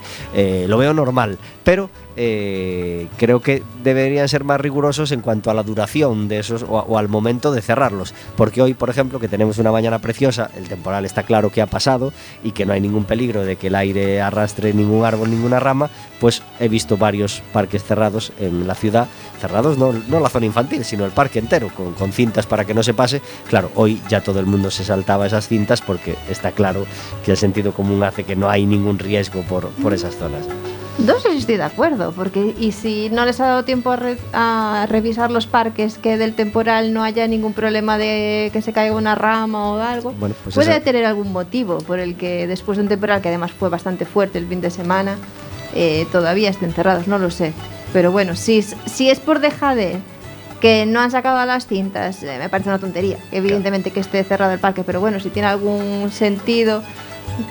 Lo 0.67 0.77
veo 0.77 0.93
normal, 0.93 1.39
pero 1.63 1.89
eh, 2.23 3.09
creo 3.17 3.41
que 3.41 3.63
deberían 3.83 4.29
ser 4.29 4.45
más 4.45 4.61
rigurosos 4.61 5.11
en 5.11 5.23
cuanto 5.23 5.51
a 5.51 5.55
la 5.55 5.63
duración 5.63 6.29
de 6.29 6.41
esos 6.41 6.67
o, 6.69 6.99
al 6.99 7.09
momento 7.09 7.51
de 7.51 7.63
cerrarlos. 7.63 8.13
Porque 8.37 8.61
hoy, 8.61 8.75
por 8.75 8.91
ejemplo, 8.91 9.19
que 9.19 9.27
tenemos 9.27 9.57
una 9.57 9.73
mañana 9.73 10.01
preciosa, 10.01 10.51
el 10.55 10.69
temporal 10.69 11.07
está 11.07 11.23
claro 11.23 11.51
que 11.51 11.63
ha 11.63 11.67
pasado 11.67 12.13
y 12.45 12.53
que 12.53 12.67
no 12.67 12.75
hay 12.75 12.83
ningún 12.83 13.05
peligro 13.05 13.43
de 13.43 13.57
que 13.57 13.69
el 13.69 13.75
aire 13.75 14.21
arrastre 14.21 14.75
ningún 14.75 15.07
árbol, 15.07 15.31
ninguna 15.31 15.61
rama, 15.61 15.89
pues 16.21 16.43
he 16.59 16.69
visto 16.69 16.99
varios 16.99 17.43
parques 17.55 17.85
cerrados 17.85 18.35
en 18.39 18.69
la 18.69 18.75
ciudad, 18.75 19.09
cerrados 19.41 19.79
no, 19.79 19.95
no 20.09 20.21
la 20.21 20.29
zona 20.29 20.45
infantil, 20.45 20.85
sino 20.85 21.07
el 21.07 21.13
parque 21.13 21.39
entero, 21.39 21.71
con, 21.75 21.95
con 21.95 22.13
cintas 22.13 22.45
para 22.45 22.67
que 22.67 22.75
no 22.75 22.83
se 22.83 22.93
pase. 22.93 23.23
Claro, 23.49 23.71
hoy 23.77 23.99
ya 24.11 24.21
todo 24.21 24.41
el 24.41 24.47
mundo 24.47 24.71
se 24.71 24.85
saltaba 24.85 25.27
esas 25.27 25.49
cintas 25.49 25.81
porque 25.81 26.17
está 26.29 26.53
claro 26.53 26.85
que 27.25 27.31
el 27.31 27.39
sentido 27.39 27.73
común 27.73 28.03
hace 28.03 28.25
que 28.25 28.37
no 28.37 28.51
hay 28.51 28.67
ningún 28.67 28.99
riesgo 28.99 29.41
por, 29.45 29.71
por 29.71 29.95
esas 29.95 30.17
zonas. 30.17 30.47
No 31.07 31.19
sé 31.19 31.31
si 31.33 31.39
estoy 31.39 31.57
de 31.57 31.63
acuerdo, 31.63 32.13
porque 32.13 32.55
y 32.59 32.73
si 32.73 33.09
no 33.11 33.25
les 33.25 33.41
ha 33.41 33.47
dado 33.47 33.65
tiempo 33.65 33.91
a, 33.91 33.97
re- 33.97 34.19
a 34.35 34.87
revisar 34.89 35.31
los 35.31 35.47
parques, 35.47 35.97
que 35.97 36.19
del 36.19 36.35
temporal 36.35 36.93
no 36.93 37.03
haya 37.03 37.27
ningún 37.27 37.55
problema 37.55 37.97
de 37.97 38.51
que 38.53 38.61
se 38.61 38.73
caiga 38.73 38.95
una 38.95 39.15
rama 39.15 39.71
o 39.73 39.79
algo, 39.81 40.13
Bueno, 40.13 40.35
pues 40.45 40.55
puede 40.55 40.71
esa- 40.73 40.85
tener 40.85 41.07
algún 41.07 41.33
motivo 41.33 41.79
por 41.79 41.99
el 42.01 42.17
que 42.17 42.47
después 42.47 42.77
de 42.77 42.83
un 42.83 42.89
temporal 42.89 43.23
que 43.23 43.29
además 43.29 43.51
fue 43.53 43.71
bastante 43.71 44.05
fuerte 44.05 44.39
el 44.39 44.47
fin 44.47 44.61
de 44.61 44.71
semana, 44.71 45.17
eh, 45.75 46.07
todavía 46.13 46.51
estén 46.51 46.73
cerrados, 46.75 47.09
no 47.09 47.19
lo 47.19 47.31
sé. 47.31 47.55
Pero 47.95 48.13
bueno, 48.13 48.37
si, 48.37 48.61
si 48.63 49.09
es 49.09 49.21
por 49.21 49.41
dejadez 49.41 49.99
que 50.61 50.85
no 50.85 51.01
han 51.01 51.11
sacado 51.11 51.39
a 51.39 51.47
las 51.47 51.67
cintas, 51.67 52.23
eh, 52.23 52.37
me 52.39 52.51
parece 52.51 52.69
una 52.69 52.79
tontería. 52.79 53.17
Evidentemente 53.33 53.91
que 53.91 54.01
esté 54.01 54.23
cerrado 54.25 54.53
el 54.53 54.59
parque, 54.59 54.83
pero 54.85 55.01
bueno, 55.01 55.19
si 55.19 55.31
tiene 55.31 55.49
algún 55.49 56.11
sentido, 56.13 56.83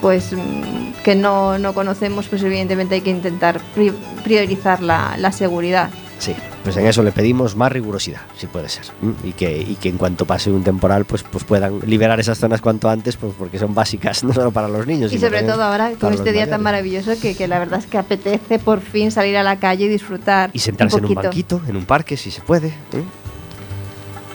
pues 0.02 0.34
mm, 0.34 1.02
que 1.04 1.16
no, 1.16 1.58
no 1.60 1.74
conocemos, 1.74 2.28
pues 2.28 2.44
evidentemente 2.44 2.96
hay 2.96 3.02
que 3.02 3.10
intentar 3.12 3.60
pri- 3.76 3.94
priorizar 4.24 4.82
la, 4.82 5.16
la 5.18 5.32
seguridad. 5.32 5.90
Sí, 6.20 6.36
pues 6.66 6.76
en 6.76 6.86
eso 6.86 7.02
le 7.02 7.14
pedimos 7.14 7.56
más 7.56 7.72
rigurosidad, 7.72 8.20
si 8.36 8.46
puede 8.48 8.68
ser. 8.68 8.84
Y 9.24 9.32
que, 9.32 9.58
y 9.58 9.76
que 9.76 9.88
en 9.88 9.98
cuanto 9.98 10.26
pase 10.26 10.52
un 10.52 10.66
temporal, 10.66 11.06
pues, 11.06 11.24
pues 11.24 11.46
puedan 11.46 11.80
liberar 11.86 12.20
esas 12.20 12.38
zonas 12.38 12.60
cuanto 12.60 12.90
antes, 12.90 13.16
pues 13.16 13.34
porque 13.40 13.58
son 13.58 13.74
básicas 13.74 14.22
no 14.26 14.34
solo 14.34 14.52
para 14.52 14.68
los 14.68 14.86
niños. 14.86 15.14
Y 15.14 15.18
sino 15.18 15.30
sobre 15.30 15.44
todo 15.44 15.64
ahora 15.64 15.92
con 16.00 16.14
este 16.14 16.34
día 16.34 16.50
tan 16.50 16.62
maravilloso 16.62 17.12
que, 17.22 17.36
que 17.38 17.48
la 17.48 17.58
verdad 17.60 17.80
es 17.80 17.86
que 17.86 17.98
apetece 17.98 18.60
por 18.60 18.82
fin 18.82 19.12
salir 19.12 19.38
a 19.38 19.44
la 19.44 19.60
calle 19.60 19.86
y 19.86 19.88
disfrutar. 19.88 20.50
Y 20.52 20.60
sentarse 20.60 20.98
en 20.98 21.06
un 21.06 21.14
banquito, 21.16 21.62
en 21.68 21.78
un 21.78 21.86
parque, 21.86 22.18
si 22.18 22.32
se 22.32 22.42
puede. 22.42 22.68
¿eh? 22.68 23.04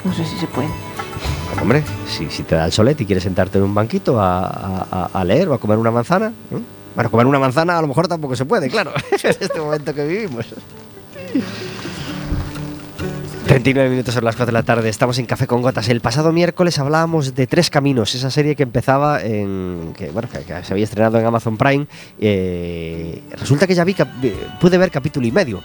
No 0.05 0.15
sé 0.15 0.25
si 0.25 0.39
se 0.39 0.47
puede. 0.47 0.69
Hombre, 1.61 1.83
si, 2.07 2.43
te 2.43 2.55
da 2.55 2.67
el 2.67 2.73
solet 2.73 3.01
y 3.01 3.07
quieres 3.07 3.25
sentarte 3.25 3.59
en 3.59 3.65
un 3.65 3.75
banquito 3.75 4.17
a, 4.21 5.23
leer 5.25 5.49
o 5.49 5.55
a 5.55 5.59
comer 5.59 5.79
una 5.79 5.91
manzana. 5.91 6.29
¿eh? 6.51 6.59
Bueno, 6.95 7.11
comer 7.11 7.27
una 7.27 7.39
manzana 7.39 7.79
a 7.79 7.81
lo 7.81 7.89
mejor 7.89 8.07
tampoco 8.07 8.37
se 8.37 8.45
puede, 8.45 8.69
claro, 8.69 8.93
en 9.11 9.31
este 9.41 9.61
momento 9.61 9.95
que 9.95 10.05
vivimos. 10.07 10.47
39 13.47 13.91
minutos 13.91 14.15
son 14.15 14.25
las 14.25 14.37
4 14.37 14.47
de 14.47 14.53
la 14.53 14.63
tarde, 14.63 14.89
estamos 14.89 15.19
en 15.19 15.27
Café 15.27 15.47
con 15.47 15.61
Gotas. 15.61 15.89
El 15.89 16.01
pasado 16.01 16.33
miércoles 16.33 16.79
hablábamos 16.79 17.35
de 17.35 17.47
Tres 17.47 17.69
Caminos, 17.69 18.15
esa 18.15 18.31
serie 18.31 18.57
que 18.57 18.63
empezaba 18.63 19.21
en. 19.23 19.93
que, 19.97 20.11
bueno, 20.11 20.29
que, 20.31 20.43
se 20.65 20.73
había 20.73 20.85
estrenado 20.85 21.19
en 21.19 21.27
Amazon 21.27 21.57
Prime. 21.59 21.87
Eh, 22.19 23.23
resulta 23.33 23.67
que 23.67 23.75
ya 23.75 23.85
vi, 23.85 23.95
cap- 23.95 24.09
pude 24.61 24.79
ver 24.79 24.91
capítulo 24.91 25.27
y 25.27 25.31
medio. 25.33 25.63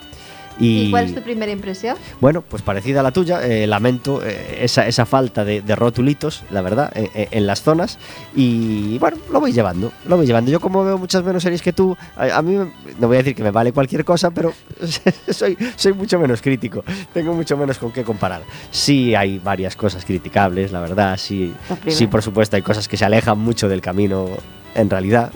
¿Y 0.59 0.91
cuál 0.91 1.05
es 1.05 1.15
tu 1.15 1.21
primera 1.21 1.51
impresión? 1.51 1.95
Bueno, 2.19 2.41
pues 2.41 2.61
parecida 2.61 2.99
a 2.99 3.03
la 3.03 3.11
tuya, 3.11 3.45
eh, 3.45 3.65
lamento 3.67 4.21
eh, 4.25 4.59
esa, 4.61 4.85
esa 4.87 5.05
falta 5.05 5.45
de, 5.45 5.61
de 5.61 5.75
rotulitos, 5.75 6.43
la 6.51 6.61
verdad, 6.61 6.91
en, 6.95 7.09
en- 7.31 7.47
las 7.47 7.61
zonas. 7.61 7.97
Y 8.35 8.97
bueno, 8.99 9.17
lo 9.31 9.39
voy 9.39 9.51
llevando, 9.53 9.91
lo 10.05 10.17
voy 10.17 10.25
llevando. 10.25 10.51
Yo 10.51 10.59
como 10.59 10.83
veo 10.83 10.97
muchas 10.97 11.23
menos 11.23 11.43
series 11.43 11.61
que 11.61 11.71
tú, 11.73 11.95
a, 12.17 12.37
a 12.37 12.41
mí 12.41 12.55
no 12.99 13.07
voy 13.07 13.15
a 13.15 13.19
decir 13.19 13.35
que 13.35 13.43
me 13.43 13.51
vale 13.51 13.71
cualquier 13.71 14.03
cosa, 14.03 14.31
pero 14.31 14.53
soy, 15.29 15.57
soy 15.75 15.93
mucho 15.93 16.19
menos 16.19 16.41
crítico, 16.41 16.83
tengo 17.13 17.33
mucho 17.33 17.55
menos 17.57 17.77
con 17.77 17.91
qué 17.91 18.03
comparar. 18.03 18.41
Sí 18.71 19.15
hay 19.15 19.39
varias 19.39 19.75
cosas 19.75 20.03
criticables, 20.05 20.71
la 20.71 20.81
verdad, 20.81 21.17
sí, 21.17 21.53
sí 21.87 22.07
por 22.07 22.21
supuesto 22.21 22.55
hay 22.57 22.61
cosas 22.61 22.87
que 22.87 22.97
se 22.97 23.05
alejan 23.05 23.39
mucho 23.39 23.69
del 23.69 23.81
camino 23.81 24.27
en 24.75 24.89
realidad. 24.89 25.31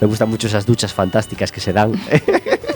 Me 0.00 0.06
gustan 0.06 0.28
mucho 0.30 0.46
esas 0.46 0.64
duchas 0.66 0.92
fantásticas 0.92 1.52
que 1.52 1.60
se 1.60 1.72
dan. 1.72 1.92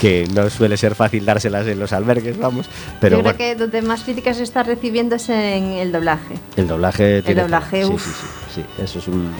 que 0.00 0.26
no 0.34 0.48
suele 0.50 0.76
ser 0.76 0.94
fácil 0.94 1.24
dárselas 1.26 1.66
en 1.66 1.78
los 1.78 1.92
albergues, 1.92 2.38
vamos. 2.38 2.68
Pero 3.00 3.18
Yo 3.18 3.22
creo 3.22 3.34
bueno, 3.34 3.38
que 3.38 3.54
donde 3.54 3.82
más 3.82 4.02
críticas 4.02 4.38
se 4.38 4.42
está 4.42 4.62
recibiendo 4.62 5.16
es 5.16 5.28
en 5.28 5.64
el 5.74 5.92
doblaje. 5.92 6.34
el 6.56 6.66
doblaje 6.66 7.22
tiene 7.22 7.42
doblaje, 7.42 7.84
sí, 7.84 7.92
sí, 7.98 8.10
sí, 8.10 8.26
sí, 8.56 8.82
eso 8.82 8.98
es 8.98 9.08
un, 9.08 9.30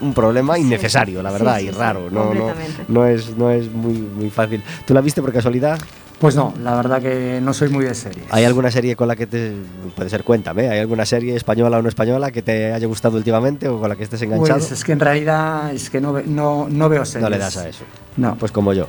un 0.00 0.14
problema 0.14 0.54
Sí, 0.56 0.62
innecesario, 0.62 1.22
la 1.22 1.30
verdad, 1.30 1.58
sí, 1.58 1.66
y 1.66 1.70
raro. 1.70 2.08
no, 2.10 2.32
no, 2.34 2.52
no 2.88 3.06
es, 3.06 3.36
no 3.36 3.50
es 3.50 3.70
muy, 3.70 3.92
muy 3.94 4.30
fácil. 4.30 4.62
¿Tú 4.86 4.94
la 4.94 5.00
viste 5.02 5.20
por 5.20 5.32
casualidad? 5.32 5.78
Pues 6.22 6.36
no, 6.36 6.54
la 6.62 6.76
verdad 6.76 7.02
que 7.02 7.40
no 7.42 7.52
soy 7.52 7.68
muy 7.68 7.84
de 7.84 7.96
series. 7.96 8.24
¿Hay 8.30 8.44
alguna 8.44 8.70
serie 8.70 8.94
con 8.94 9.08
la 9.08 9.16
que 9.16 9.26
te. 9.26 9.54
Puede 9.96 10.08
ser, 10.08 10.22
cuéntame, 10.22 10.68
¿hay 10.68 10.78
alguna 10.78 11.04
serie 11.04 11.34
española 11.34 11.78
o 11.78 11.82
no 11.82 11.88
española 11.88 12.30
que 12.30 12.42
te 12.42 12.72
haya 12.72 12.86
gustado 12.86 13.16
últimamente 13.16 13.66
o 13.66 13.80
con 13.80 13.88
la 13.88 13.96
que 13.96 14.04
estés 14.04 14.22
enganchado? 14.22 14.60
Pues 14.60 14.70
es 14.70 14.84
que 14.84 14.92
en 14.92 15.00
realidad 15.00 15.74
es 15.74 15.90
que 15.90 16.00
no, 16.00 16.22
no, 16.24 16.68
no 16.70 16.88
veo 16.88 17.04
series. 17.04 17.24
no 17.24 17.28
le 17.28 17.38
das 17.38 17.56
a 17.56 17.68
eso. 17.68 17.82
No. 18.16 18.36
Pues 18.36 18.52
como 18.52 18.72
yo. 18.72 18.86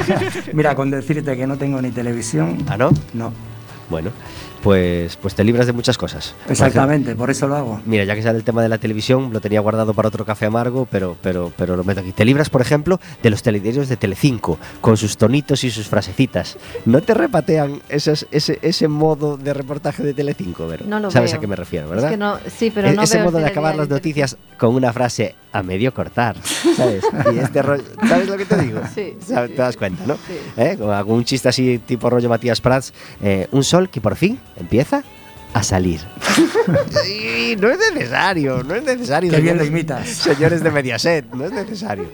Mira, 0.54 0.74
con 0.74 0.90
decirte 0.90 1.36
que 1.36 1.46
no 1.46 1.56
tengo 1.56 1.80
ni 1.80 1.92
televisión. 1.92 2.58
¿Ah, 2.68 2.76
no? 2.76 2.90
No, 3.12 3.32
Bueno, 3.88 4.10
pues, 4.62 5.16
pues 5.16 5.34
te 5.34 5.44
libras 5.44 5.66
de 5.66 5.72
muchas 5.72 5.98
cosas. 5.98 6.28
Por 6.44 6.52
ejemplo, 6.52 6.66
exactamente, 6.66 7.14
por 7.16 7.30
eso 7.30 7.48
lo 7.48 7.56
hago. 7.56 7.80
Mira, 7.84 8.04
ya 8.04 8.14
que 8.14 8.22
sale 8.22 8.38
el 8.38 8.44
tema 8.44 8.62
de 8.62 8.68
la 8.68 8.78
televisión, 8.78 9.32
lo 9.32 9.40
tenía 9.40 9.60
guardado 9.60 9.92
para 9.94 10.08
otro 10.08 10.24
café 10.24 10.46
amargo, 10.46 10.86
pero, 10.90 11.16
pero, 11.22 11.52
pero 11.56 11.76
lo 11.76 11.84
meto 11.84 12.00
aquí. 12.00 12.12
Te 12.12 12.24
libras, 12.24 12.48
por 12.48 12.60
ejemplo, 12.60 13.00
de 13.22 13.30
los 13.30 13.42
telediarios 13.42 13.88
de 13.88 13.96
Telecinco, 13.96 14.58
con 14.80 14.96
sus 14.96 15.16
tonitos 15.16 15.64
y 15.64 15.70
sus 15.70 15.88
frasecitas. 15.88 16.56
¿No 16.84 17.02
te 17.02 17.14
repatean 17.14 17.82
esas- 17.88 18.26
ese, 18.30 18.58
ese 18.62 18.88
modo 18.88 19.36
de 19.36 19.52
reportaje 19.52 20.02
de 20.02 20.14
Telecinco, 20.14 20.66
Vero? 20.68 20.84
No 20.86 21.00
lo 21.00 21.10
¿Sabes 21.10 21.32
veo. 21.32 21.38
a 21.38 21.40
qué 21.40 21.46
me 21.46 21.56
refiero, 21.56 21.86
Es 21.86 21.90
verdad? 21.90 22.10
que 22.10 22.16
no, 22.16 22.38
sí, 22.56 22.70
pero 22.74 22.88
E- 22.88 22.94
no 22.94 23.02
ese 23.02 23.16
veo 23.18 23.26
modo 23.26 23.38
de 23.38 23.46
acabar 23.46 23.74
las 23.76 23.88
noticias 23.88 24.36
con 24.58 24.74
una 24.74 24.92
frase 24.92 25.34
a 25.52 25.62
medio 25.62 25.92
cortar, 25.92 26.36
¿sabes? 26.76 27.04
Y 27.32 27.38
este 27.38 27.62
rollo- 27.62 27.84
¿Sabes 28.08 28.28
lo 28.28 28.36
que 28.36 28.44
te 28.46 28.56
digo? 28.56 28.80
Sí, 28.94 29.16
sí, 29.20 29.34
Te 29.34 29.54
das 29.54 29.76
cuenta, 29.76 30.04
¿no? 30.06 30.14
Sí. 30.14 30.38
¿Eh? 30.56 30.76
Con 30.78 30.90
algún 30.90 31.24
chiste 31.24 31.48
así 31.48 31.78
tipo 31.78 32.08
rollo 32.10 32.28
Matías 32.28 32.60
Prats. 32.60 32.92
eh, 33.22 33.48
un 33.52 33.62
sol 33.64 33.88
que 33.90 34.00
por 34.00 34.16
fin 34.16 34.38
empieza 34.56 35.02
a 35.54 35.62
salir. 35.62 36.00
Y 37.08 37.56
no 37.56 37.68
es 37.68 37.78
necesario, 37.92 38.62
no 38.62 38.74
es 38.74 38.82
necesario. 38.84 39.30
Qué 39.30 39.40
bien 39.40 39.58
lo 39.58 39.64
imitas. 39.64 40.08
Señores 40.08 40.62
de 40.62 40.70
Mediaset, 40.70 41.26
no 41.34 41.44
es 41.44 41.52
necesario. 41.52 42.08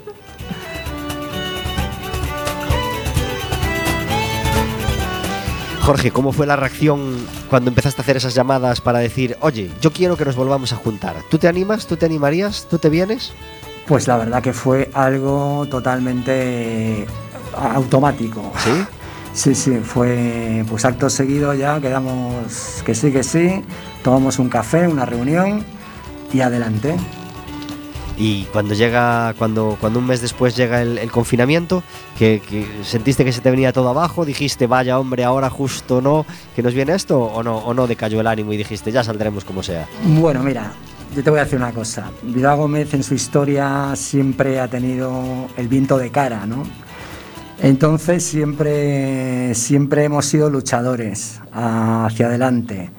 Jorge, 5.88 6.10
¿cómo 6.10 6.32
fue 6.32 6.44
la 6.44 6.54
reacción 6.54 7.16
cuando 7.48 7.70
empezaste 7.70 8.02
a 8.02 8.04
hacer 8.04 8.18
esas 8.18 8.34
llamadas 8.34 8.82
para 8.82 8.98
decir, 8.98 9.38
oye, 9.40 9.70
yo 9.80 9.90
quiero 9.90 10.18
que 10.18 10.26
nos 10.26 10.36
volvamos 10.36 10.70
a 10.74 10.76
juntar? 10.76 11.16
¿Tú 11.30 11.38
te 11.38 11.48
animas? 11.48 11.86
¿Tú 11.86 11.96
te 11.96 12.04
animarías? 12.04 12.66
¿Tú 12.68 12.78
te 12.78 12.90
vienes? 12.90 13.32
Pues 13.86 14.06
la 14.06 14.18
verdad 14.18 14.42
que 14.42 14.52
fue 14.52 14.90
algo 14.92 15.66
totalmente 15.70 17.06
automático. 17.56 18.52
¿Sí? 18.58 18.84
Sí, 19.32 19.54
sí, 19.54 19.78
fue 19.82 20.62
pues 20.68 20.84
acto 20.84 21.08
seguido 21.08 21.54
ya, 21.54 21.80
quedamos 21.80 22.82
que 22.84 22.94
sí, 22.94 23.10
que 23.10 23.22
sí, 23.22 23.64
tomamos 24.04 24.38
un 24.38 24.50
café, 24.50 24.86
una 24.86 25.06
reunión 25.06 25.64
y 26.34 26.42
adelante. 26.42 26.96
Y 28.18 28.44
cuando 28.52 28.74
llega, 28.74 29.32
cuando, 29.38 29.76
cuando 29.80 30.00
un 30.00 30.06
mes 30.06 30.20
después 30.20 30.56
llega 30.56 30.82
el, 30.82 30.98
el 30.98 31.10
confinamiento, 31.10 31.84
que, 32.18 32.42
que 32.48 32.66
sentiste 32.82 33.24
que 33.24 33.32
se 33.32 33.40
te 33.40 33.50
venía 33.50 33.72
todo 33.72 33.88
abajo, 33.90 34.24
dijiste, 34.24 34.66
vaya 34.66 34.98
hombre, 34.98 35.22
ahora 35.22 35.50
justo 35.50 36.00
no, 36.00 36.26
que 36.56 36.62
nos 36.62 36.74
viene 36.74 36.94
esto, 36.94 37.20
o 37.20 37.42
no, 37.44 37.58
o 37.58 37.72
no 37.74 37.86
decayó 37.86 38.20
el 38.20 38.26
ánimo 38.26 38.52
y 38.52 38.56
dijiste, 38.56 38.90
ya 38.90 39.04
saldremos 39.04 39.44
como 39.44 39.62
sea. 39.62 39.86
Bueno, 40.02 40.42
mira, 40.42 40.72
yo 41.14 41.22
te 41.22 41.30
voy 41.30 41.38
a 41.38 41.44
decir 41.44 41.58
una 41.58 41.72
cosa. 41.72 42.10
Vidal 42.22 42.56
Gómez 42.56 42.92
en 42.92 43.04
su 43.04 43.14
historia 43.14 43.92
siempre 43.94 44.58
ha 44.58 44.66
tenido 44.66 45.46
el 45.56 45.68
viento 45.68 45.96
de 45.96 46.10
cara, 46.10 46.44
¿no? 46.44 46.64
Entonces 47.62 48.24
siempre, 48.24 49.54
siempre 49.54 50.04
hemos 50.04 50.26
sido 50.26 50.50
luchadores 50.50 51.40
hacia 51.52 52.26
adelante 52.26 52.90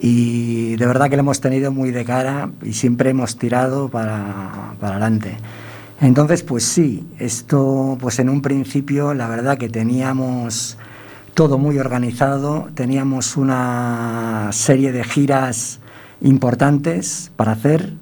y 0.00 0.76
de 0.76 0.86
verdad 0.86 1.10
que 1.10 1.16
lo 1.16 1.20
hemos 1.20 1.40
tenido 1.40 1.72
muy 1.72 1.90
de 1.90 2.04
cara 2.04 2.50
y 2.62 2.72
siempre 2.72 3.10
hemos 3.10 3.36
tirado 3.36 3.88
para, 3.88 4.74
para 4.80 4.92
adelante. 4.92 5.36
Entonces, 6.00 6.42
pues 6.42 6.64
sí, 6.64 7.06
esto, 7.18 7.98
pues 8.00 8.18
en 8.20 8.28
un 8.28 8.40
principio, 8.40 9.14
la 9.14 9.28
verdad 9.28 9.58
que 9.58 9.68
teníamos 9.68 10.78
todo 11.34 11.58
muy 11.58 11.78
organizado, 11.78 12.68
teníamos 12.74 13.36
una 13.36 14.50
serie 14.52 14.92
de 14.92 15.04
giras 15.04 15.80
importantes 16.20 17.32
para 17.36 17.52
hacer 17.52 17.94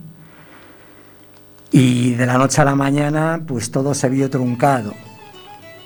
y 1.70 2.14
de 2.14 2.26
la 2.26 2.38
noche 2.38 2.60
a 2.62 2.64
la 2.64 2.74
mañana, 2.74 3.42
pues 3.46 3.70
todo 3.70 3.94
se 3.94 4.08
vio 4.08 4.30
truncado. 4.30 4.92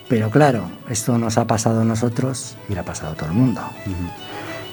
Pero 0.08 0.30
claro, 0.30 0.68
esto 0.88 1.18
nos 1.18 1.38
ha 1.38 1.46
pasado 1.46 1.82
a 1.82 1.84
nosotros 1.84 2.56
y 2.68 2.74
le 2.74 2.80
ha 2.80 2.84
pasado 2.84 3.12
a 3.12 3.14
todo 3.14 3.30
el 3.30 3.36
mundo. 3.36 3.60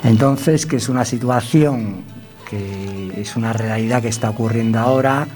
Entonces, 0.04 0.66
que 0.66 0.78
es 0.78 0.90
una 0.90 1.06
situación 1.06 2.04
que 2.50 3.20
es 3.20 3.36
una 3.36 3.54
realidad 3.54 4.02
que 4.02 4.08
está 4.08 4.30
ocurriendo 4.30 4.80
ahora. 4.80 5.28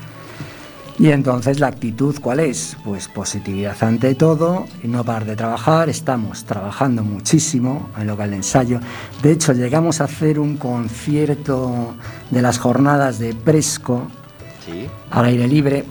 Y 1.00 1.10
entonces 1.10 1.60
la 1.60 1.68
actitud, 1.68 2.16
¿cuál 2.22 2.42
es? 2.42 2.78
Pues 2.84 3.08
positividad 3.08 3.76
ante 3.84 4.14
todo 4.14 4.68
y 4.84 4.88
no 4.88 5.04
parar 5.04 5.26
de 5.26 5.36
trabajar. 5.36 5.90
Estamos 5.90 6.44
trabajando 6.46 7.04
muchísimo 7.04 7.90
en 7.98 8.08
local 8.08 8.30
de 8.30 8.36
ensayo. 8.38 8.80
De 9.24 9.32
hecho, 9.32 9.54
llegamos 9.54 10.00
a 10.00 10.04
hacer 10.04 10.38
un 10.38 10.58
concierto 10.58 11.96
de 12.30 12.42
las 12.42 12.60
jornadas 12.60 13.20
de 13.20 13.34
Presco 13.34 14.08
Sí. 14.66 14.88
al 15.10 15.26
aire 15.26 15.48
libre, 15.48 15.86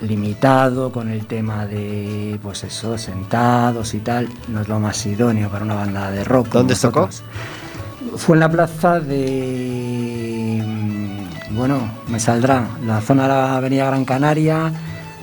limitado 0.00 0.90
con 0.90 1.08
el 1.08 1.26
tema 1.26 1.64
de, 1.66 2.38
pues 2.42 2.64
eso, 2.64 2.98
sentados 2.98 3.94
y 3.94 4.00
tal. 4.00 4.28
No 4.48 4.60
es 4.62 4.68
lo 4.68 4.80
más 4.80 5.06
idóneo 5.06 5.48
para 5.50 5.64
una 5.64 5.74
banda 5.74 6.10
de 6.10 6.24
rock. 6.24 6.48
¿Dónde 6.48 6.74
tocó? 6.74 7.08
Fue 8.16 8.36
en 8.36 8.40
la 8.40 8.50
plaza 8.50 9.00
de. 9.00 10.62
mm, 10.64 11.54
Bueno, 11.56 11.80
me 12.08 12.20
saldrá. 12.20 12.66
La 12.86 13.00
zona 13.00 13.22
de 13.22 13.28
la 13.28 13.56
Avenida 13.56 13.86
Gran 13.86 14.04
Canaria. 14.04 14.72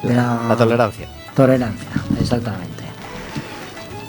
De 0.03 0.13
la, 0.15 0.39
La 0.49 0.55
tolerancia. 0.55 1.07
Tolerancia, 1.35 1.87
exactamente. 2.19 2.83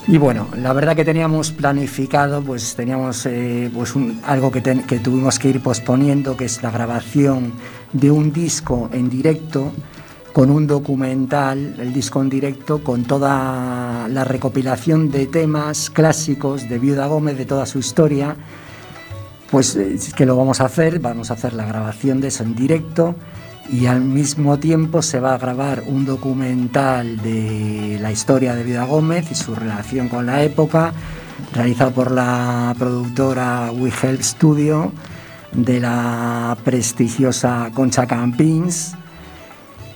Y 0.08 0.18
bueno, 0.18 0.46
la 0.56 0.72
verdad 0.72 0.94
que 0.94 1.04
teníamos 1.04 1.50
planificado, 1.50 2.40
pues 2.42 2.76
teníamos 2.76 3.26
eh, 3.26 3.68
pues 3.74 3.96
un- 3.96 4.20
algo 4.24 4.52
que, 4.52 4.60
ten- 4.60 4.84
que 4.84 5.00
tuvimos 5.00 5.38
que 5.40 5.48
ir 5.48 5.60
posponiendo, 5.60 6.36
que 6.36 6.44
es 6.44 6.62
la 6.62 6.70
grabación 6.70 7.52
de 7.92 8.10
un 8.12 8.32
disco 8.32 8.88
en 8.92 9.10
directo 9.10 9.72
con 10.36 10.50
un 10.50 10.66
documental, 10.66 11.76
el 11.78 11.94
disco 11.94 12.20
en 12.20 12.28
directo, 12.28 12.84
con 12.84 13.04
toda 13.04 14.06
la 14.06 14.22
recopilación 14.22 15.10
de 15.10 15.24
temas 15.24 15.88
clásicos 15.88 16.68
de 16.68 16.78
Viuda 16.78 17.06
Gómez, 17.06 17.38
de 17.38 17.46
toda 17.46 17.64
su 17.64 17.78
historia. 17.78 18.36
Pues 19.50 19.76
eh, 19.76 19.96
que 20.14 20.26
lo 20.26 20.36
vamos 20.36 20.60
a 20.60 20.66
hacer, 20.66 20.98
vamos 21.00 21.30
a 21.30 21.34
hacer 21.34 21.54
la 21.54 21.64
grabación 21.64 22.20
de 22.20 22.28
eso 22.28 22.42
en 22.42 22.54
directo 22.54 23.14
y 23.70 23.86
al 23.86 24.02
mismo 24.02 24.58
tiempo 24.58 25.00
se 25.00 25.20
va 25.20 25.32
a 25.32 25.38
grabar 25.38 25.84
un 25.86 26.04
documental 26.04 27.16
de 27.22 27.98
la 27.98 28.12
historia 28.12 28.54
de 28.54 28.62
Viuda 28.62 28.84
Gómez 28.84 29.30
y 29.30 29.34
su 29.34 29.54
relación 29.54 30.10
con 30.10 30.26
la 30.26 30.42
época, 30.42 30.92
realizado 31.54 31.92
por 31.92 32.10
la 32.10 32.74
productora 32.78 33.70
We 33.72 33.90
Help 34.02 34.20
Studio 34.20 34.92
de 35.52 35.80
la 35.80 36.58
prestigiosa 36.62 37.70
Concha 37.72 38.06
Campins 38.06 38.94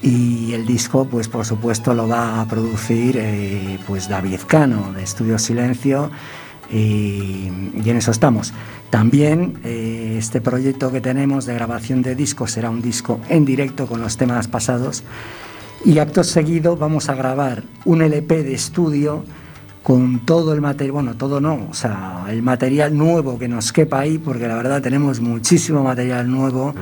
y 0.03 0.53
el 0.53 0.66
disco 0.66 1.07
pues 1.07 1.28
por 1.28 1.44
supuesto 1.44 1.94
lo 1.94 2.09
va 2.09 2.40
a 2.40 2.46
producir 2.46 3.16
eh, 3.18 3.78
pues 3.86 4.09
David 4.09 4.40
Cano 4.46 4.92
de 4.92 5.03
Estudio 5.03 5.38
Silencio 5.38 6.11
y, 6.70 7.51
y 7.82 7.82
en 7.84 7.96
eso 7.96 8.11
estamos. 8.11 8.53
También 8.90 9.61
eh, 9.64 10.16
este 10.18 10.40
proyecto 10.40 10.90
que 10.90 11.01
tenemos 11.01 11.46
de 11.46 11.55
grabación 11.55 12.03
de 12.03 12.14
discos 12.14 12.53
será 12.53 12.70
un 12.70 12.82
disco 12.82 13.20
en 13.28 13.44
directo 13.44 13.86
con 13.86 14.01
los 14.01 14.16
temas 14.16 14.48
pasados 14.48 15.05
y 15.84 15.98
acto 15.98 16.24
seguido 16.24 16.76
vamos 16.76 17.09
a 17.09 17.14
grabar 17.14 17.62
un 17.84 18.03
LP 18.03 18.42
de 18.42 18.55
estudio 18.55 19.24
con 19.82 20.26
todo 20.26 20.53
el 20.53 20.61
material, 20.61 20.92
bueno, 20.92 21.14
todo 21.14 21.40
no, 21.40 21.68
o 21.70 21.74
sea, 21.74 22.26
el 22.28 22.42
material 22.42 22.96
nuevo 22.96 23.38
que 23.38 23.48
nos 23.48 23.72
quepa 23.72 24.01
ahí, 24.01 24.18
porque 24.18 24.46
la 24.46 24.55
verdad 24.57 24.82
tenemos 24.82 25.20
muchísimo 25.20 25.82
material 25.82 26.30
nuevo, 26.30 26.74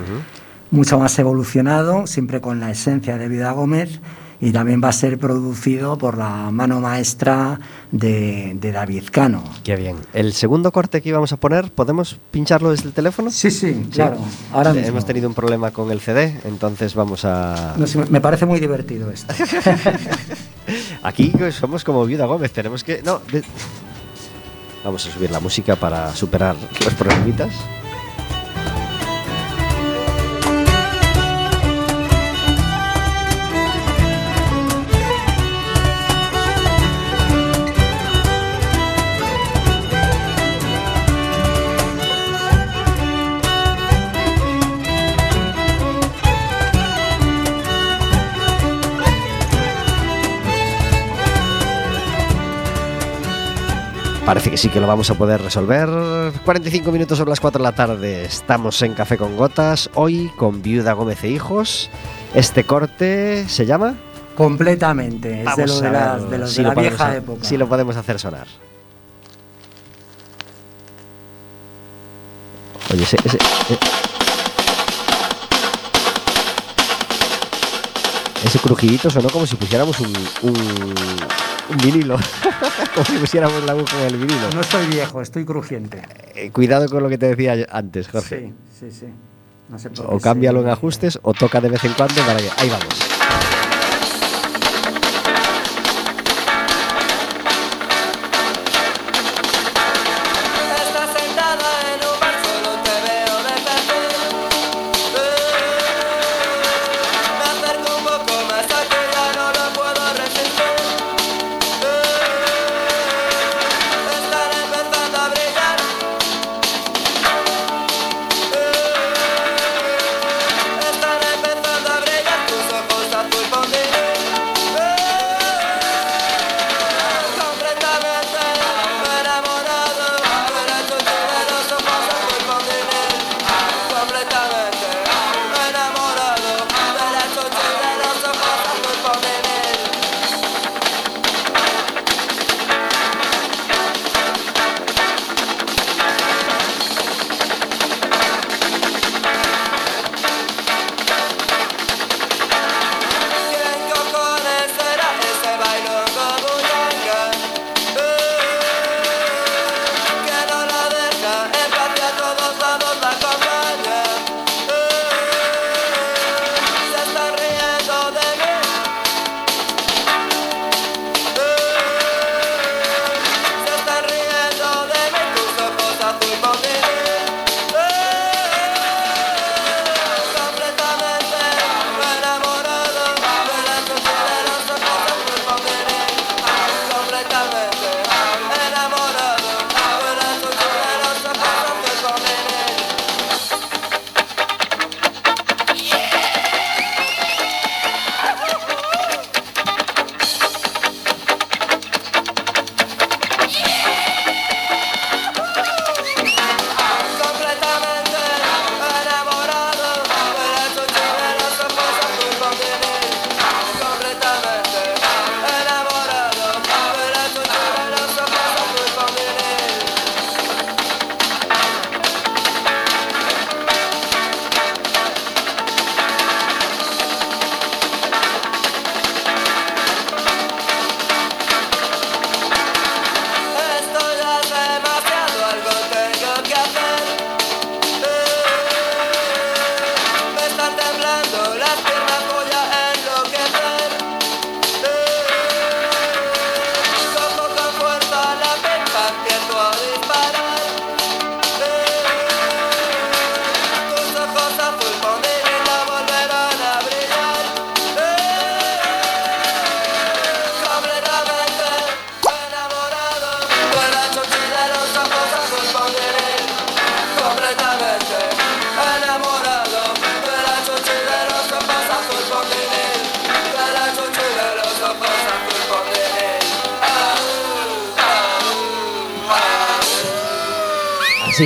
mucho 0.71 0.99
más 0.99 1.19
evolucionado, 1.19 2.07
siempre 2.07 2.41
con 2.41 2.61
la 2.61 2.71
esencia 2.71 3.19
de 3.19 3.29
Vida 3.29 3.53
Gómez 3.53 4.01
y 4.41 4.53
también 4.53 4.81
va 4.83 4.89
a 4.89 4.93
ser 4.93 5.19
producido 5.19 5.99
por 5.99 6.17
la 6.17 6.51
mano 6.51 6.81
maestra 6.81 7.59
de, 7.91 8.57
de, 8.61 8.73
David 8.73 9.05
Cano. 9.11 9.43
Qué 9.65 9.75
bien. 9.77 9.97
El 10.13 10.33
segundo 10.33 10.71
corte 10.71 11.03
que 11.03 11.09
íbamos 11.09 11.33
a 11.33 11.39
poner, 11.39 11.73
¿podemos 11.73 12.19
pincharlo 12.31 12.71
desde 12.71 12.85
el 12.87 12.93
teléfono? 12.93 13.31
Sí, 13.31 13.51
sí, 13.51 13.87
claro. 13.91 14.19
Ahora 14.53 14.73
mismo. 14.73 14.89
Hemos 14.89 15.07
tenido 15.07 15.29
un 15.29 15.35
problema 15.35 15.73
con 15.73 15.91
el 15.91 16.01
CD, 16.01 16.39
entonces 16.45 16.95
vamos 16.95 17.25
a... 17.25 17.75
No 17.77 17.87
me 18.11 18.21
parece 18.21 18.47
muy 18.47 18.61
divertido 18.61 19.11
esto. 19.11 19.35
Aquí 21.03 21.33
somos 21.51 21.83
como 21.83 22.05
Viuda 22.07 22.27
Gómez, 22.27 22.53
tenemos 22.53 22.85
que... 22.85 23.03
No, 23.03 23.21
de... 23.33 23.43
Vamos 24.85 25.05
a 25.07 25.11
subir 25.11 25.31
la 25.33 25.41
música 25.41 25.75
para 25.75 26.15
superar 26.15 26.55
los 26.85 26.95
problemitas. 26.95 27.53
Parece 54.29 54.51
que 54.51 54.59
sí 54.59 54.69
que 54.69 54.79
lo 54.79 54.87
vamos 54.87 55.09
a 55.09 55.15
poder 55.15 55.41
resolver. 55.41 55.89
45 56.45 56.93
minutos 56.93 57.17
sobre 57.17 57.31
las 57.31 57.41
4 57.41 57.61
de 57.61 57.63
la 57.63 57.75
tarde. 57.75 58.27
Estamos 58.27 58.83
en 58.83 58.93
Café 58.93 59.17
con 59.17 59.39
Gotas. 59.39 59.89
Hoy 59.95 60.31
con 60.37 60.61
Viuda 60.61 60.93
Gómez 60.93 61.25
e 61.25 61.31
Hijos. 61.31 61.89
Este 62.35 62.65
corte 62.65 63.49
se 63.49 63.65
llama. 63.65 63.95
Completamente. 64.37 65.45
es 65.45 65.57
de, 65.57 65.67
lo 65.67 65.81
de, 65.81 65.91
la, 65.91 66.19
de, 66.19 66.39
los 66.41 66.51
si 66.53 66.59
de 66.59 66.69
la 66.69 66.75
lo 66.75 66.81
vieja 66.83 66.97
podemos, 67.07 67.17
época. 67.17 67.45
Si 67.45 67.57
lo 67.57 67.69
podemos 67.71 67.97
hacer 67.97 68.19
sonar. 68.19 68.47
Oye, 72.93 73.05
ese. 73.05 73.17
ese 73.25 73.39
eh. 73.39 73.79
Ese 78.49 78.59
crujidito 78.61 79.11
sonó 79.11 79.29
como 79.29 79.47
si 79.47 79.57
pusiéramos 79.57 80.01
un, 80.01 80.09
un, 80.43 80.55
un 81.71 81.77
vinilo. 81.85 82.17
como 82.95 83.05
si 83.05 83.19
pusiéramos 83.19 83.63
la 83.65 83.73
aguja 83.73 84.01
en 84.01 84.07
el 84.07 84.17
vinilo. 84.17 84.49
No 84.55 84.63
estoy 84.63 84.87
viejo, 84.87 85.21
estoy 85.21 85.45
crujiente. 85.45 86.01
Eh, 86.35 86.51
cuidado 86.51 86.89
con 86.89 87.03
lo 87.03 87.11
que 87.11 87.19
te 87.19 87.27
decía 87.35 87.67
antes, 87.71 88.09
Jorge. 88.09 88.55
Sí, 88.81 88.89
sí, 88.91 89.01
sí. 89.01 89.07
No 89.69 89.79
sé 89.79 89.91
por 89.91 90.15
O 90.15 90.19
cámbialo 90.19 90.61
se- 90.61 90.65
en 90.65 90.71
ajustes 90.73 91.19
o 91.23 91.35
toca 91.35 91.61
de 91.61 91.69
vez 91.69 91.85
en 91.85 91.93
cuando 91.93 92.23
para 92.23 92.39
que. 92.39 92.49
Ahí 92.57 92.71
vamos. 92.71 93.18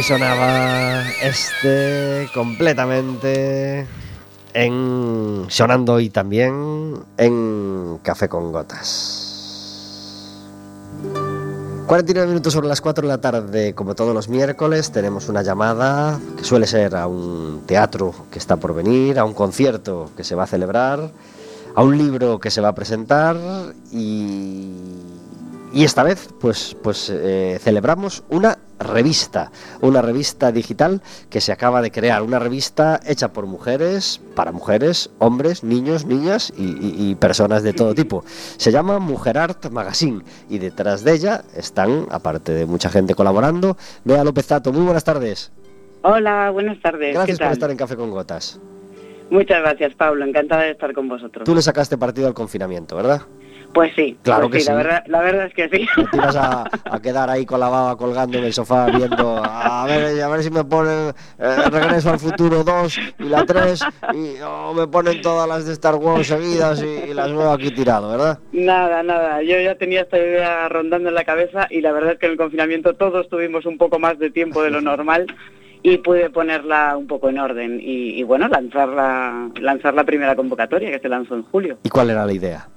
Sonaba 0.02 1.08
este 1.22 2.28
completamente 2.34 3.86
en 4.52 5.44
sonando 5.46 6.00
y 6.00 6.10
también 6.10 6.96
en 7.16 8.00
Café 8.02 8.28
con 8.28 8.50
Gotas. 8.50 9.22
49 11.86 12.26
minutos 12.26 12.52
sobre 12.52 12.66
las 12.66 12.80
4 12.80 13.02
de 13.02 13.08
la 13.08 13.20
tarde, 13.20 13.74
como 13.74 13.94
todos 13.94 14.12
los 14.12 14.28
miércoles, 14.28 14.90
tenemos 14.90 15.28
una 15.28 15.42
llamada 15.42 16.18
que 16.36 16.42
suele 16.42 16.66
ser 16.66 16.96
a 16.96 17.06
un 17.06 17.62
teatro 17.66 18.12
que 18.32 18.40
está 18.40 18.56
por 18.56 18.74
venir, 18.74 19.20
a 19.20 19.24
un 19.24 19.34
concierto 19.34 20.10
que 20.16 20.24
se 20.24 20.34
va 20.34 20.44
a 20.44 20.48
celebrar, 20.48 21.12
a 21.76 21.82
un 21.82 21.96
libro 21.96 22.40
que 22.40 22.50
se 22.50 22.60
va 22.60 22.68
a 22.68 22.74
presentar 22.74 23.36
y, 23.92 24.72
y 25.72 25.84
esta 25.84 26.02
vez 26.02 26.28
pues, 26.40 26.76
pues 26.82 27.08
eh, 27.08 27.60
celebramos 27.62 28.24
una 28.30 28.58
revista, 28.82 29.50
una 29.80 30.02
revista 30.02 30.52
digital 30.52 31.00
que 31.30 31.40
se 31.40 31.52
acaba 31.52 31.82
de 31.82 31.90
crear, 31.90 32.22
una 32.22 32.38
revista 32.38 33.00
hecha 33.06 33.32
por 33.32 33.46
mujeres, 33.46 34.20
para 34.34 34.52
mujeres, 34.52 35.10
hombres, 35.18 35.64
niños, 35.64 36.04
niñas 36.06 36.52
y, 36.56 36.64
y- 36.64 37.10
y 37.10 37.14
personas 37.14 37.62
de 37.62 37.72
todo 37.72 37.94
tipo. 37.94 38.24
Se 38.56 38.70
llama 38.72 38.98
Mujer 38.98 39.38
Art 39.38 39.70
Magazine 39.70 40.22
y 40.48 40.58
detrás 40.58 41.04
de 41.04 41.12
ella 41.12 41.42
están, 41.56 42.06
aparte 42.10 42.52
de 42.52 42.66
mucha 42.66 42.88
gente 42.90 43.14
colaborando, 43.14 43.76
Bea 44.04 44.24
López 44.24 44.46
Tato. 44.46 44.72
Muy 44.72 44.82
buenas 44.84 45.04
tardes. 45.04 45.52
Hola, 46.02 46.50
buenas 46.50 46.80
tardes. 46.80 47.14
Gracias 47.14 47.38
¿Qué 47.38 47.44
por 47.44 47.52
estar 47.52 47.70
en 47.70 47.76
Café 47.76 47.96
con 47.96 48.10
Gotas. 48.10 48.58
Muchas 49.30 49.60
gracias, 49.62 49.94
Pablo. 49.94 50.24
Encantada 50.26 50.62
de 50.62 50.72
estar 50.72 50.92
con 50.92 51.08
vosotros. 51.08 51.44
Tú 51.44 51.54
le 51.54 51.62
sacaste 51.62 51.96
partido 51.96 52.26
al 52.26 52.34
confinamiento, 52.34 52.96
¿verdad? 52.96 53.22
Pues 53.72 53.92
sí, 53.96 54.16
Claro 54.22 54.48
pues 54.48 54.52
que 54.52 54.60
sí. 54.60 54.68
La 54.68 54.74
verdad, 54.74 55.04
la 55.06 55.20
verdad 55.20 55.46
es 55.46 55.54
que 55.54 55.68
sí. 55.68 55.86
Te 56.10 56.16
ibas 56.16 56.36
a, 56.36 56.64
a 56.84 57.00
quedar 57.00 57.30
ahí 57.30 57.46
con 57.46 57.60
la 57.60 57.68
baba 57.68 57.96
colgando 57.96 58.38
en 58.38 58.44
el 58.44 58.52
sofá 58.52 58.86
viendo 58.86 59.42
a 59.42 59.86
ver, 59.86 60.22
a 60.22 60.28
ver 60.28 60.42
si 60.42 60.50
me 60.50 60.64
ponen 60.64 61.12
eh, 61.38 61.56
Regreso 61.70 62.10
al 62.10 62.18
Futuro 62.18 62.64
2 62.64 62.98
y 63.18 63.24
la 63.24 63.44
3 63.44 63.84
y 64.14 64.40
o 64.42 64.74
me 64.74 64.86
ponen 64.86 65.20
todas 65.22 65.48
las 65.48 65.66
de 65.66 65.72
Star 65.72 65.94
Wars 65.96 66.26
seguidas 66.26 66.82
y, 66.82 67.10
y 67.10 67.14
las 67.14 67.30
veo 67.30 67.50
aquí 67.50 67.70
tirado, 67.70 68.10
¿verdad? 68.10 68.38
nada, 68.52 69.02
nada. 69.02 69.42
Yo 69.42 69.58
ya 69.60 69.74
tenía 69.76 70.02
esta 70.02 70.18
idea 70.18 70.68
rondando 70.68 71.08
en 71.08 71.14
la 71.14 71.24
cabeza 71.24 71.66
y 71.70 71.80
la 71.80 71.92
verdad 71.92 72.12
es 72.12 72.18
que 72.18 72.26
en 72.26 72.32
el 72.32 72.38
confinamiento 72.38 72.94
todos 72.94 73.28
tuvimos 73.28 73.66
un 73.66 73.78
poco 73.78 73.98
más 73.98 74.18
de 74.18 74.30
tiempo 74.30 74.62
de 74.62 74.70
lo 74.70 74.80
normal 74.92 75.26
y 75.82 75.98
pude 75.98 76.30
ponerla 76.30 76.96
un 76.96 77.06
poco 77.06 77.28
en 77.28 77.38
orden 77.38 77.80
y, 77.80 78.18
y, 78.18 78.22
bueno, 78.22 78.46
lanzar 78.48 78.88
la, 78.88 79.50
lanzar 79.60 79.94
la 79.94 80.04
primera 80.04 80.36
convocatoria 80.36 80.90
que 80.92 81.00
se 81.00 81.08
lanzó 81.08 81.34
en 81.34 81.42
julio. 81.42 81.78
¿Y 81.82 81.88
cuál 81.88 82.10
era 82.10 82.24
la 82.24 82.32
idea? 82.32 82.68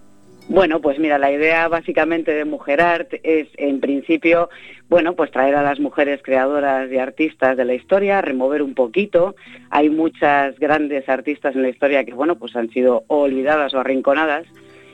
Bueno, 0.47 0.79
pues 0.79 0.99
mira, 0.99 1.17
la 1.17 1.31
idea 1.31 1.67
básicamente 1.67 2.31
de 2.31 2.45
Mujer 2.45 2.79
Art 2.79 3.13
es, 3.23 3.47
en 3.57 3.79
principio, 3.79 4.49
bueno, 4.89 5.15
pues 5.15 5.31
traer 5.31 5.55
a 5.55 5.63
las 5.63 5.79
mujeres 5.79 6.21
creadoras 6.23 6.91
y 6.91 6.99
artistas 6.99 7.57
de 7.57 7.65
la 7.65 7.73
historia, 7.73 8.21
remover 8.21 8.61
un 8.61 8.75
poquito. 8.75 9.35
Hay 9.71 9.89
muchas 9.89 10.57
grandes 10.59 11.09
artistas 11.09 11.55
en 11.55 11.63
la 11.63 11.69
historia 11.69 12.03
que, 12.03 12.13
bueno, 12.13 12.35
pues 12.35 12.55
han 12.55 12.69
sido 12.69 13.05
olvidadas 13.07 13.73
o 13.73 13.79
arrinconadas. 13.79 14.45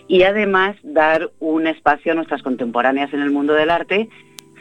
Y 0.08 0.24
además 0.24 0.78
dar 0.84 1.32
un 1.39 1.68
espacio 1.68 2.14
a 2.14 2.16
nuestras 2.16 2.43
contemporáneas 2.43 3.14
en 3.14 3.22
el 3.22 3.32
mundo 3.32 3.54
del 3.54 3.72
arte, 3.72 4.08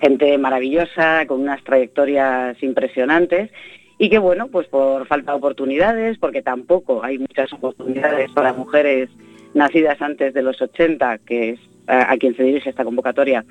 gente 0.01 0.37
maravillosa, 0.39 1.25
con 1.27 1.41
unas 1.41 1.63
trayectorias 1.63 2.61
impresionantes 2.63 3.51
y 3.99 4.09
que 4.09 4.19
bueno, 4.19 4.49
pues 4.49 4.67
por 4.67 5.07
falta 5.07 5.33
de 5.33 5.39
oportunidades, 5.39 6.19
porque 6.19 6.43
tampoco 6.43 7.05
hay 7.05 7.19
muchas 7.19 7.53
oportunidades 7.53 8.31
para 8.33 8.53
mujeres 8.53 9.11
nacidas 9.55 10.01
antes 10.01 10.35
de 10.35 10.43
los 10.43 10.61
80, 10.61 11.19
que 11.19 11.51
es 11.51 11.61
a, 11.87 12.17
quien 12.17 12.37
se 12.37 12.45
dirige 12.45 12.71
esta 12.71 12.85
convocatoria, 12.85 13.45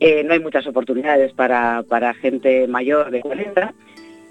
eh, 0.00 0.24
no 0.24 0.32
hay 0.32 0.40
muchas 0.40 0.66
oportunidades 0.66 1.32
para, 1.32 1.84
para 1.88 2.14
gente 2.14 2.66
mayor 2.66 3.10
de 3.10 3.20
40 3.20 3.72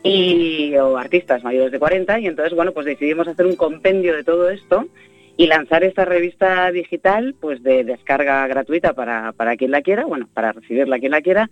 y, 0.04 0.76
o 0.76 0.98
artistas 0.98 1.44
mayores 1.44 1.72
de 1.72 1.80
40 1.80 2.20
y 2.20 2.28
entonces 2.28 2.54
bueno 2.54 2.74
pues 2.74 2.86
decidimos 2.86 3.28
hacer 3.28 3.46
un 3.46 3.56
compendio 3.56 4.16
de 4.16 4.24
todo 4.24 4.50
esto 4.50 4.86
y 5.38 5.48
lanzar 5.48 5.84
esta 5.84 6.06
revista 6.06 6.72
digital 6.72 7.36
pues 7.40 7.64
de 7.64 7.84
descarga 7.84 8.46
gratuita 8.48 8.94
para, 8.94 9.32
para 9.34 9.58
quien 9.58 9.72
la 9.72 9.82
quiera, 9.82 10.06
bueno, 10.06 10.30
para 10.34 10.52
recibirla 10.52 11.00
quien 11.00 11.12
la 11.12 11.22
quiera 11.22 11.50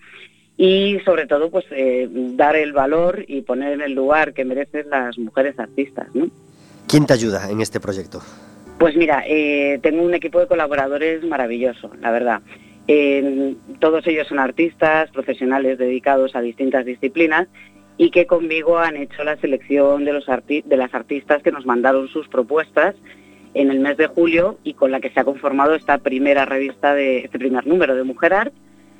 y 0.56 1.00
sobre 1.04 1.26
todo 1.26 1.50
pues 1.50 1.66
eh, 1.72 2.08
dar 2.12 2.56
el 2.56 2.74
valor 2.74 3.26
y 3.28 3.42
poner 3.42 3.74
en 3.74 3.82
el 3.82 3.94
lugar 3.94 4.34
que 4.34 4.46
merecen 4.46 4.90
las 4.90 5.18
mujeres 5.18 5.58
artistas. 5.60 6.08
¿Quién 6.88 7.06
te 7.08 7.14
ayuda 7.14 7.50
en 7.50 7.60
este 7.60 7.80
proyecto? 7.80 8.22
Pues 8.84 8.98
mira, 8.98 9.24
eh, 9.26 9.80
tengo 9.82 10.04
un 10.04 10.14
equipo 10.14 10.42
de 10.42 10.48
colaboradores 10.48 11.24
maravilloso, 11.24 11.92
la 12.02 12.12
verdad. 12.12 12.42
Todos 13.80 14.06
ellos 14.08 14.28
son 14.28 14.40
artistas, 14.40 15.10
profesionales 15.12 15.78
dedicados 15.78 16.36
a 16.36 16.42
distintas 16.42 16.84
disciplinas 16.84 17.48
y 17.96 18.12
que 18.12 18.28
conmigo 18.28 18.78
han 18.78 18.98
hecho 18.98 19.24
la 19.24 19.38
selección 19.38 20.04
de, 20.04 20.12
los 20.12 20.26
de 20.26 20.76
las 20.76 20.94
artistas 20.94 21.42
que 21.42 21.54
nos 21.54 21.66
mandaron 21.66 22.10
sus 22.10 22.28
propuestas 22.28 22.94
en 23.54 23.72
el 23.72 23.80
mes 23.80 23.96
de 23.96 24.08
julio 24.08 24.60
y 24.66 24.74
con 24.74 24.92
la 24.92 25.00
que 25.00 25.12
se 25.12 25.20
ha 25.22 25.24
conformado 25.24 25.76
esta 25.76 26.00
primera 26.00 26.44
revista 26.44 26.94
de 26.94 27.20
este 27.20 27.40
primer 27.40 27.66
número 27.66 27.96
de 27.96 28.04
Mujer 28.04 28.34
Art. 28.34 28.54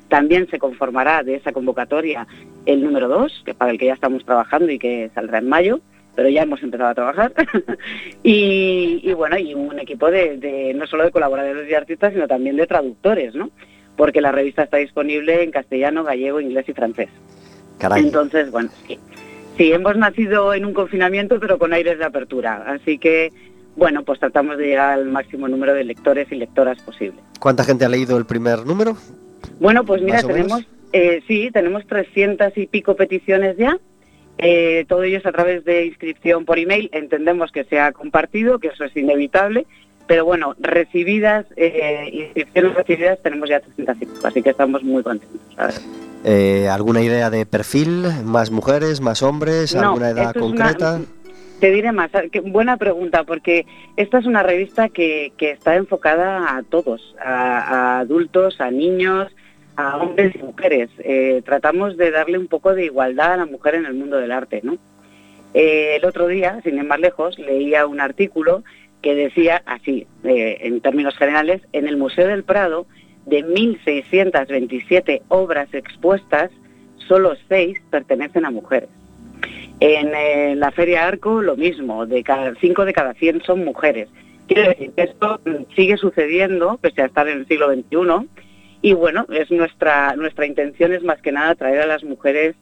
También 0.08 0.48
se 0.48 0.58
conformará 0.58 1.22
de 1.22 1.34
esa 1.34 1.52
convocatoria 1.52 2.26
el 2.64 2.82
número 2.82 3.06
2, 3.08 3.42
que 3.44 3.52
para 3.52 3.70
el 3.70 3.78
que 3.78 3.84
ya 3.84 3.92
estamos 3.92 4.24
trabajando 4.24 4.72
y 4.72 4.78
que 4.78 5.10
saldrá 5.14 5.40
en 5.40 5.48
mayo, 5.50 5.80
pero 6.14 6.28
ya 6.28 6.42
hemos 6.42 6.62
empezado 6.62 6.90
a 6.90 6.94
trabajar. 6.94 7.32
y, 8.22 9.00
y 9.02 9.12
bueno, 9.14 9.38
y 9.38 9.54
un 9.54 9.78
equipo 9.78 10.10
de, 10.10 10.36
de 10.38 10.74
no 10.74 10.86
solo 10.86 11.04
de 11.04 11.10
colaboradores 11.10 11.68
y 11.68 11.74
artistas, 11.74 12.12
sino 12.12 12.26
también 12.26 12.56
de 12.56 12.66
traductores, 12.66 13.34
¿no? 13.34 13.50
Porque 13.96 14.20
la 14.20 14.32
revista 14.32 14.64
está 14.64 14.78
disponible 14.78 15.42
en 15.42 15.50
castellano, 15.50 16.04
gallego, 16.04 16.40
inglés 16.40 16.68
y 16.68 16.72
francés. 16.72 17.08
Caray. 17.78 18.02
Entonces, 18.02 18.50
bueno, 18.50 18.70
sí. 18.86 18.98
Sí, 19.56 19.72
hemos 19.72 19.96
nacido 19.96 20.52
en 20.52 20.64
un 20.64 20.74
confinamiento, 20.74 21.38
pero 21.38 21.58
con 21.58 21.72
aires 21.72 21.98
de 21.98 22.04
apertura. 22.04 22.64
Así 22.66 22.98
que, 22.98 23.32
bueno, 23.76 24.02
pues 24.02 24.18
tratamos 24.18 24.58
de 24.58 24.66
llegar 24.66 24.90
al 24.90 25.06
máximo 25.06 25.46
número 25.46 25.74
de 25.74 25.84
lectores 25.84 26.30
y 26.32 26.34
lectoras 26.34 26.80
posible. 26.82 27.20
¿Cuánta 27.38 27.62
gente 27.62 27.84
ha 27.84 27.88
leído 27.88 28.16
el 28.16 28.26
primer 28.26 28.66
número? 28.66 28.96
Bueno, 29.60 29.84
pues 29.84 30.02
mira, 30.02 30.22
tenemos, 30.22 30.66
eh, 30.92 31.22
sí, 31.28 31.50
tenemos 31.52 31.86
300 31.86 32.56
y 32.56 32.66
pico 32.66 32.96
peticiones 32.96 33.56
ya. 33.56 33.78
Eh, 34.38 34.84
todo 34.88 35.02
ello 35.04 35.18
es 35.18 35.26
a 35.26 35.32
través 35.32 35.64
de 35.64 35.86
inscripción 35.86 36.44
por 36.44 36.58
email. 36.58 36.88
Entendemos 36.92 37.52
que 37.52 37.64
se 37.64 37.78
ha 37.80 37.92
compartido, 37.92 38.58
que 38.58 38.68
eso 38.68 38.84
es 38.84 38.96
inevitable. 38.96 39.66
Pero 40.06 40.24
bueno, 40.26 40.54
recibidas, 40.58 41.46
eh, 41.56 42.10
inscripciones 42.12 42.74
recibidas 42.74 43.18
tenemos 43.22 43.48
ya 43.48 43.60
300 43.60 43.96
y 43.96 44.00
pico, 44.06 44.26
así 44.26 44.42
que 44.42 44.50
estamos 44.50 44.82
muy 44.82 45.02
contentos. 45.02 45.40
Eh, 46.24 46.68
¿Alguna 46.68 47.00
idea 47.00 47.30
de 47.30 47.46
perfil? 47.46 48.04
¿Más 48.22 48.50
mujeres? 48.50 49.00
¿Más 49.00 49.22
hombres? 49.22 49.74
No, 49.74 49.80
¿Alguna 49.90 50.10
edad 50.10 50.36
una- 50.36 50.40
concreta? 50.42 51.00
Te 51.58 51.70
diré 51.70 51.92
más, 51.92 52.10
que- 52.30 52.40
buena 52.40 52.76
pregunta, 52.76 53.24
porque 53.24 53.64
esta 53.96 54.18
es 54.18 54.26
una 54.26 54.42
revista 54.42 54.90
que, 54.90 55.32
que 55.38 55.52
está 55.52 55.76
enfocada 55.76 56.54
a 56.58 56.62
todos, 56.64 57.14
a, 57.24 57.60
a 57.96 57.98
adultos, 58.00 58.60
a 58.60 58.70
niños, 58.70 59.32
a 59.76 59.96
hombres 59.98 60.34
y 60.34 60.38
mujeres. 60.38 60.90
Eh, 60.98 61.42
tratamos 61.44 61.96
de 61.96 62.10
darle 62.10 62.38
un 62.38 62.46
poco 62.46 62.74
de 62.74 62.84
igualdad 62.84 63.34
a 63.34 63.36
la 63.38 63.46
mujer 63.46 63.74
en 63.74 63.86
el 63.86 63.94
mundo 63.94 64.16
del 64.18 64.32
arte, 64.32 64.60
¿no? 64.62 64.78
Eh, 65.52 65.96
el 65.96 66.04
otro 66.04 66.26
día, 66.26 66.60
sin 66.64 66.76
ir 66.76 66.84
más 66.84 67.00
lejos, 67.00 67.38
leía 67.38 67.86
un 67.86 68.00
artículo 68.00 68.64
que 69.02 69.14
decía 69.14 69.62
así, 69.66 70.06
eh, 70.24 70.58
en 70.60 70.80
términos 70.80 71.16
generales, 71.16 71.62
en 71.72 71.86
el 71.86 71.96
Museo 71.96 72.26
del 72.26 72.44
Prado, 72.44 72.86
de 73.26 73.44
1.627 73.44 75.22
obras 75.28 75.72
expuestas, 75.72 76.50
solo 76.96 77.34
seis 77.48 77.80
pertenecen 77.90 78.44
a 78.44 78.50
mujeres. 78.50 78.88
En 79.80 80.58
la 80.58 80.70
Feria 80.70 81.06
Arco 81.06 81.42
lo 81.42 81.56
mismo, 81.56 82.06
de 82.06 82.22
cada, 82.22 82.54
cinco 82.60 82.84
de 82.84 82.92
cada 82.92 83.12
100 83.14 83.42
son 83.42 83.64
mujeres. 83.64 84.08
Quiero 84.46 84.68
decir 84.68 84.92
que 84.92 85.02
esto 85.02 85.40
mm, 85.44 85.74
sigue 85.74 85.96
sucediendo, 85.96 86.78
pese 86.78 87.02
a 87.02 87.06
estar 87.06 87.28
en 87.28 87.38
el 87.38 87.48
siglo 87.48 87.72
XXI, 87.72 88.28
y 88.88 88.92
bueno, 88.92 89.24
es 89.30 89.50
nuestra, 89.50 90.14
nuestra 90.14 90.44
intención 90.46 90.92
es 90.92 91.02
más 91.02 91.18
que 91.22 91.32
nada 91.32 91.54
traer 91.54 91.80
a 91.80 91.86
las 91.86 92.04
mujeres 92.04 92.54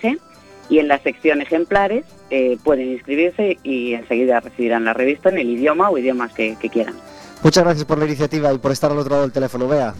y 0.70 0.80
en 0.80 0.88
la 0.88 0.98
sección 1.00 1.42
ejemplares 1.42 2.06
eh, 2.30 2.58
pueden 2.64 2.92
inscribirse 2.92 3.58
y 3.64 3.94
enseguida 3.94 4.40
recibirán 4.40 4.86
la 4.86 4.94
revista 4.94 5.30
en 5.30 5.38
el 5.38 5.50
idioma 5.50 5.90
o 5.90 5.98
idiomas 5.98 6.34
que, 6.34 6.56
que 6.60 6.70
quieran. 6.70 6.96
Muchas 7.44 7.64
gracias 7.64 7.86
por 7.86 7.98
la 7.98 8.06
iniciativa 8.06 8.52
y 8.54 8.58
por 8.58 8.72
estar 8.72 8.92
al 8.92 8.98
otro 8.98 9.12
lado 9.12 9.22
del 9.24 9.32
teléfono, 9.32 9.68
Bea. 9.68 9.94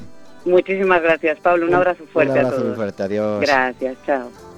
Muchísimas 0.46 1.02
gracias, 1.02 1.40
Pablo. 1.40 1.66
Un, 1.66 1.74
abrazo 1.74 2.04
fuerte 2.12 2.34
Un 2.34 2.38
abrazo 2.40 2.56
a 2.56 2.60
muy 2.60 2.66
todos. 2.66 2.78
fuerte, 2.78 3.04
adiós. 3.04 3.42
Gracias, 3.42 3.98
chao. 4.06 4.55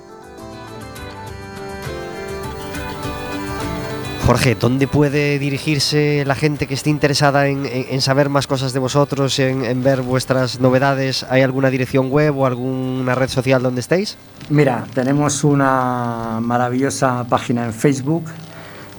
Jorge, 4.27 4.55
¿dónde 4.55 4.89
puede 4.89 5.39
dirigirse 5.39 6.25
la 6.27 6.35
gente 6.35 6.67
que 6.67 6.73
esté 6.73 6.89
interesada 6.89 7.47
en, 7.47 8.01
saber 8.01 8.27
más 8.27 8.45
cosas 8.45 8.73
de 8.73 8.79
vosotros, 8.79 9.39
en, 9.39 9.63
en 9.63 9.81
ver 9.83 10.01
vuestras 10.01 10.59
novedades? 10.59 11.25
¿Hay 11.29 11.43
alguna 11.43 11.69
dirección 11.69 12.11
web 12.11 12.37
o 12.37 12.45
alguna 12.45 13.15
red 13.15 13.29
social 13.29 13.63
donde 13.63 13.79
estéis? 13.79 14.17
Mira, 14.49 14.85
tenemos 14.93 15.45
una 15.45 16.39
maravillosa 16.41 17.25
página 17.29 17.67
en 17.67 17.73
Facebook 17.73 18.25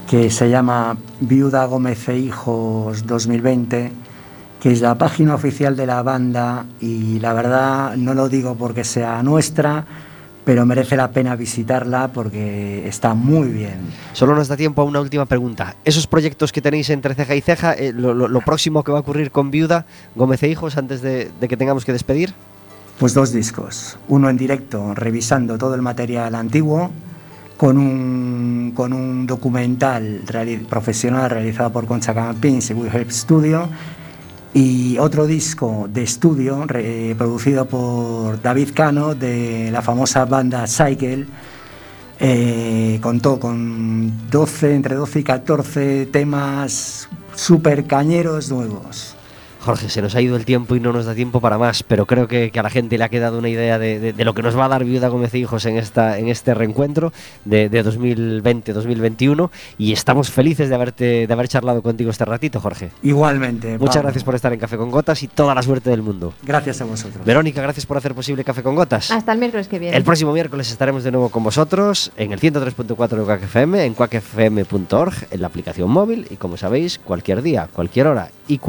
que 0.09 0.31
se 0.31 0.49
llama 0.49 0.97
Viuda 1.21 1.67
Gómez 1.67 2.09
e 2.09 2.17
Hijos 2.17 3.07
2020, 3.07 3.93
que 4.59 4.73
es 4.73 4.81
la 4.81 4.97
página 4.97 5.35
oficial 5.35 5.77
de 5.77 5.85
la 5.85 6.03
banda 6.03 6.65
y 6.81 7.19
la 7.21 7.35
verdad 7.35 7.97
no 7.99 8.15
lo 8.15 8.31
digo 8.31 8.55
porque 8.55 8.83
sea 8.83 9.23
nuestra, 9.23 9.85
pero 10.49 10.65
merece 10.65 10.97
la 10.97 11.11
pena 11.11 11.37
visitarla 11.37 12.09
porque 12.09 12.89
está 12.89 13.13
muy 13.13 13.49
bien. 13.49 13.81
Solo 14.15 14.35
nos 14.35 14.49
da 14.49 14.57
tiempo 14.57 14.81
a 14.81 14.87
una 14.87 14.99
última 14.99 15.27
pregunta. 15.27 15.77
Esos 15.85 16.07
proyectos 16.07 16.53
que 16.53 16.63
tenéis 16.63 16.89
entre 16.89 17.15
ceja 17.15 17.35
y 17.35 17.43
ceja, 17.43 17.75
eh, 17.75 17.93
lo, 17.95 18.15
lo- 18.15 18.29
lo 18.29 18.41
próximo 18.41 18.83
que 18.83 18.91
va 18.91 18.97
a 18.97 19.01
ocurrir 19.03 19.31
con 19.31 19.51
Viuda, 19.51 19.85
Gómez 20.15 20.43
e 20.43 20.49
Hijos, 20.49 20.79
antes 20.79 21.03
de, 21.03 21.31
de 21.39 21.49
que 21.49 21.59
tengamos 21.59 21.85
que 21.85 21.93
despedir? 21.93 22.33
Pues 22.99 23.13
dos 23.13 23.31
discos, 23.31 23.99
uno 24.09 24.31
en 24.31 24.39
directo 24.39 24.95
revisando 24.95 25.59
todo 25.59 25.75
el 25.75 25.83
material 25.83 26.35
antiguo, 26.35 26.91
con 27.59 27.77
un, 27.77 28.73
con 28.75 28.95
un 28.95 29.27
documental 29.27 30.23
reali- 30.25 30.65
profesional 30.67 31.29
realizado 31.29 31.71
por 31.73 31.85
Concha 31.85 32.15
Campins 32.15 32.71
y 32.71 32.73
We 32.73 32.89
Help 32.89 33.11
Studio, 33.11 33.69
y 34.55 34.99
otro 34.99 35.27
disco 35.27 35.89
de 35.93 36.03
estudio 36.03 36.67
producido 37.17 37.67
por 37.67 38.41
David 38.41 38.71
Cano 38.75 39.15
de 39.15 39.71
la 39.71 39.83
famosa 39.83 40.25
banda 40.25 40.67
Cycle. 40.67 41.27
Eh, 42.21 42.99
contó 43.01 43.39
con 43.39 44.29
12, 44.29 44.75
entre 44.75 44.97
12 44.97 45.21
y 45.21 45.23
14 45.23 46.07
temas 46.07 47.09
super 47.35 47.87
cañeros 47.87 48.51
nuevos. 48.51 49.18
Jorge, 49.69 49.91
se 49.91 50.01
nos 50.01 50.15
ha 50.15 50.23
ido 50.23 50.35
el 50.35 50.47
tiempo 50.47 50.77
y 50.77 50.81
no 50.81 50.95
nos 50.95 51.05
da 51.05 51.15
tiempo 51.15 51.43
para 51.43 51.59
más, 51.59 51.83
pero 51.83 52.07
creo 52.07 52.27
que, 52.27 52.51
que 52.51 52.59
a 52.59 52.63
la 52.63 52.71
gente 52.71 52.97
le 52.97 53.05
ha 53.05 53.11
quedado 53.11 53.39
una 53.39 53.51
idea 53.51 53.79
de, 53.79 53.99
de- 53.99 54.13
de 54.15 54.25
lo 54.25 54.33
que 54.33 54.41
nos 54.41 54.57
va 54.57 54.65
a 54.65 54.69
dar 54.69 54.83
Viuda 54.83 55.09
Gómez 55.09 55.35
e 55.35 55.39
Hijos 55.41 55.67
en, 55.67 55.77
esta, 55.77 56.19
en 56.19 56.29
este 56.29 56.55
reencuentro 56.55 57.13
de, 57.45 57.69
de 57.69 57.85
2020-2021 57.85 59.51
y 59.77 59.93
estamos 59.93 60.31
felices 60.31 60.71
de, 60.71 60.75
haberte, 60.75 61.27
de 61.27 61.33
haber 61.35 61.49
charlado 61.49 61.83
contigo 61.83 62.11
este 62.11 62.25
ratito, 62.25 62.61
Jorge. 62.61 62.91
Igualmente. 63.03 63.73
Muchas 63.79 63.97
Pablo. 63.97 64.03
gracias 64.05 64.25
por 64.25 64.35
estar 64.37 64.53
en 64.55 64.59
Café 64.59 64.79
con 64.79 64.91
Gotas 64.91 65.23
y 65.23 65.29
toda 65.29 65.55
la 65.55 65.63
suerte 65.63 65.91
del 65.91 66.01
mundo. 66.01 66.33
Gracias 66.43 66.81
a 66.81 66.85
vosotros. 66.87 67.23
Verónica, 67.27 67.61
gracias 67.61 67.85
por 67.85 67.99
hacer 67.99 68.15
posible 68.15 68.45
Café 68.45 68.63
con 68.63 68.75
Gotas. 68.75 69.11
Hasta 69.11 69.33
el 69.33 69.39
miércoles 69.39 69.69
que 69.69 69.79
viene. 69.79 69.95
El 69.97 70.03
próximo 70.03 70.33
miércoles 70.33 70.71
estaremos 70.71 71.05
de 71.05 71.11
nuevo 71.11 71.29
con 71.29 71.45
vosotros 71.45 72.11
en 72.17 72.33
el 72.33 72.41
103.4 72.41 73.09
de 73.09 73.25
Quack 73.25 73.43
FM, 73.43 73.85
en 73.85 73.93
quackfm.org, 73.93 75.13
en 75.31 75.41
la 75.43 75.47
aplicación 75.47 75.91
móvil 75.91 76.27
y 76.31 76.37
como 76.37 76.57
sabéis, 76.57 76.99
cualquier 76.99 77.43
día, 77.43 77.69
cualquier 77.73 78.07
hora 78.07 78.31
y 78.47 78.57
cualquier 78.57 78.69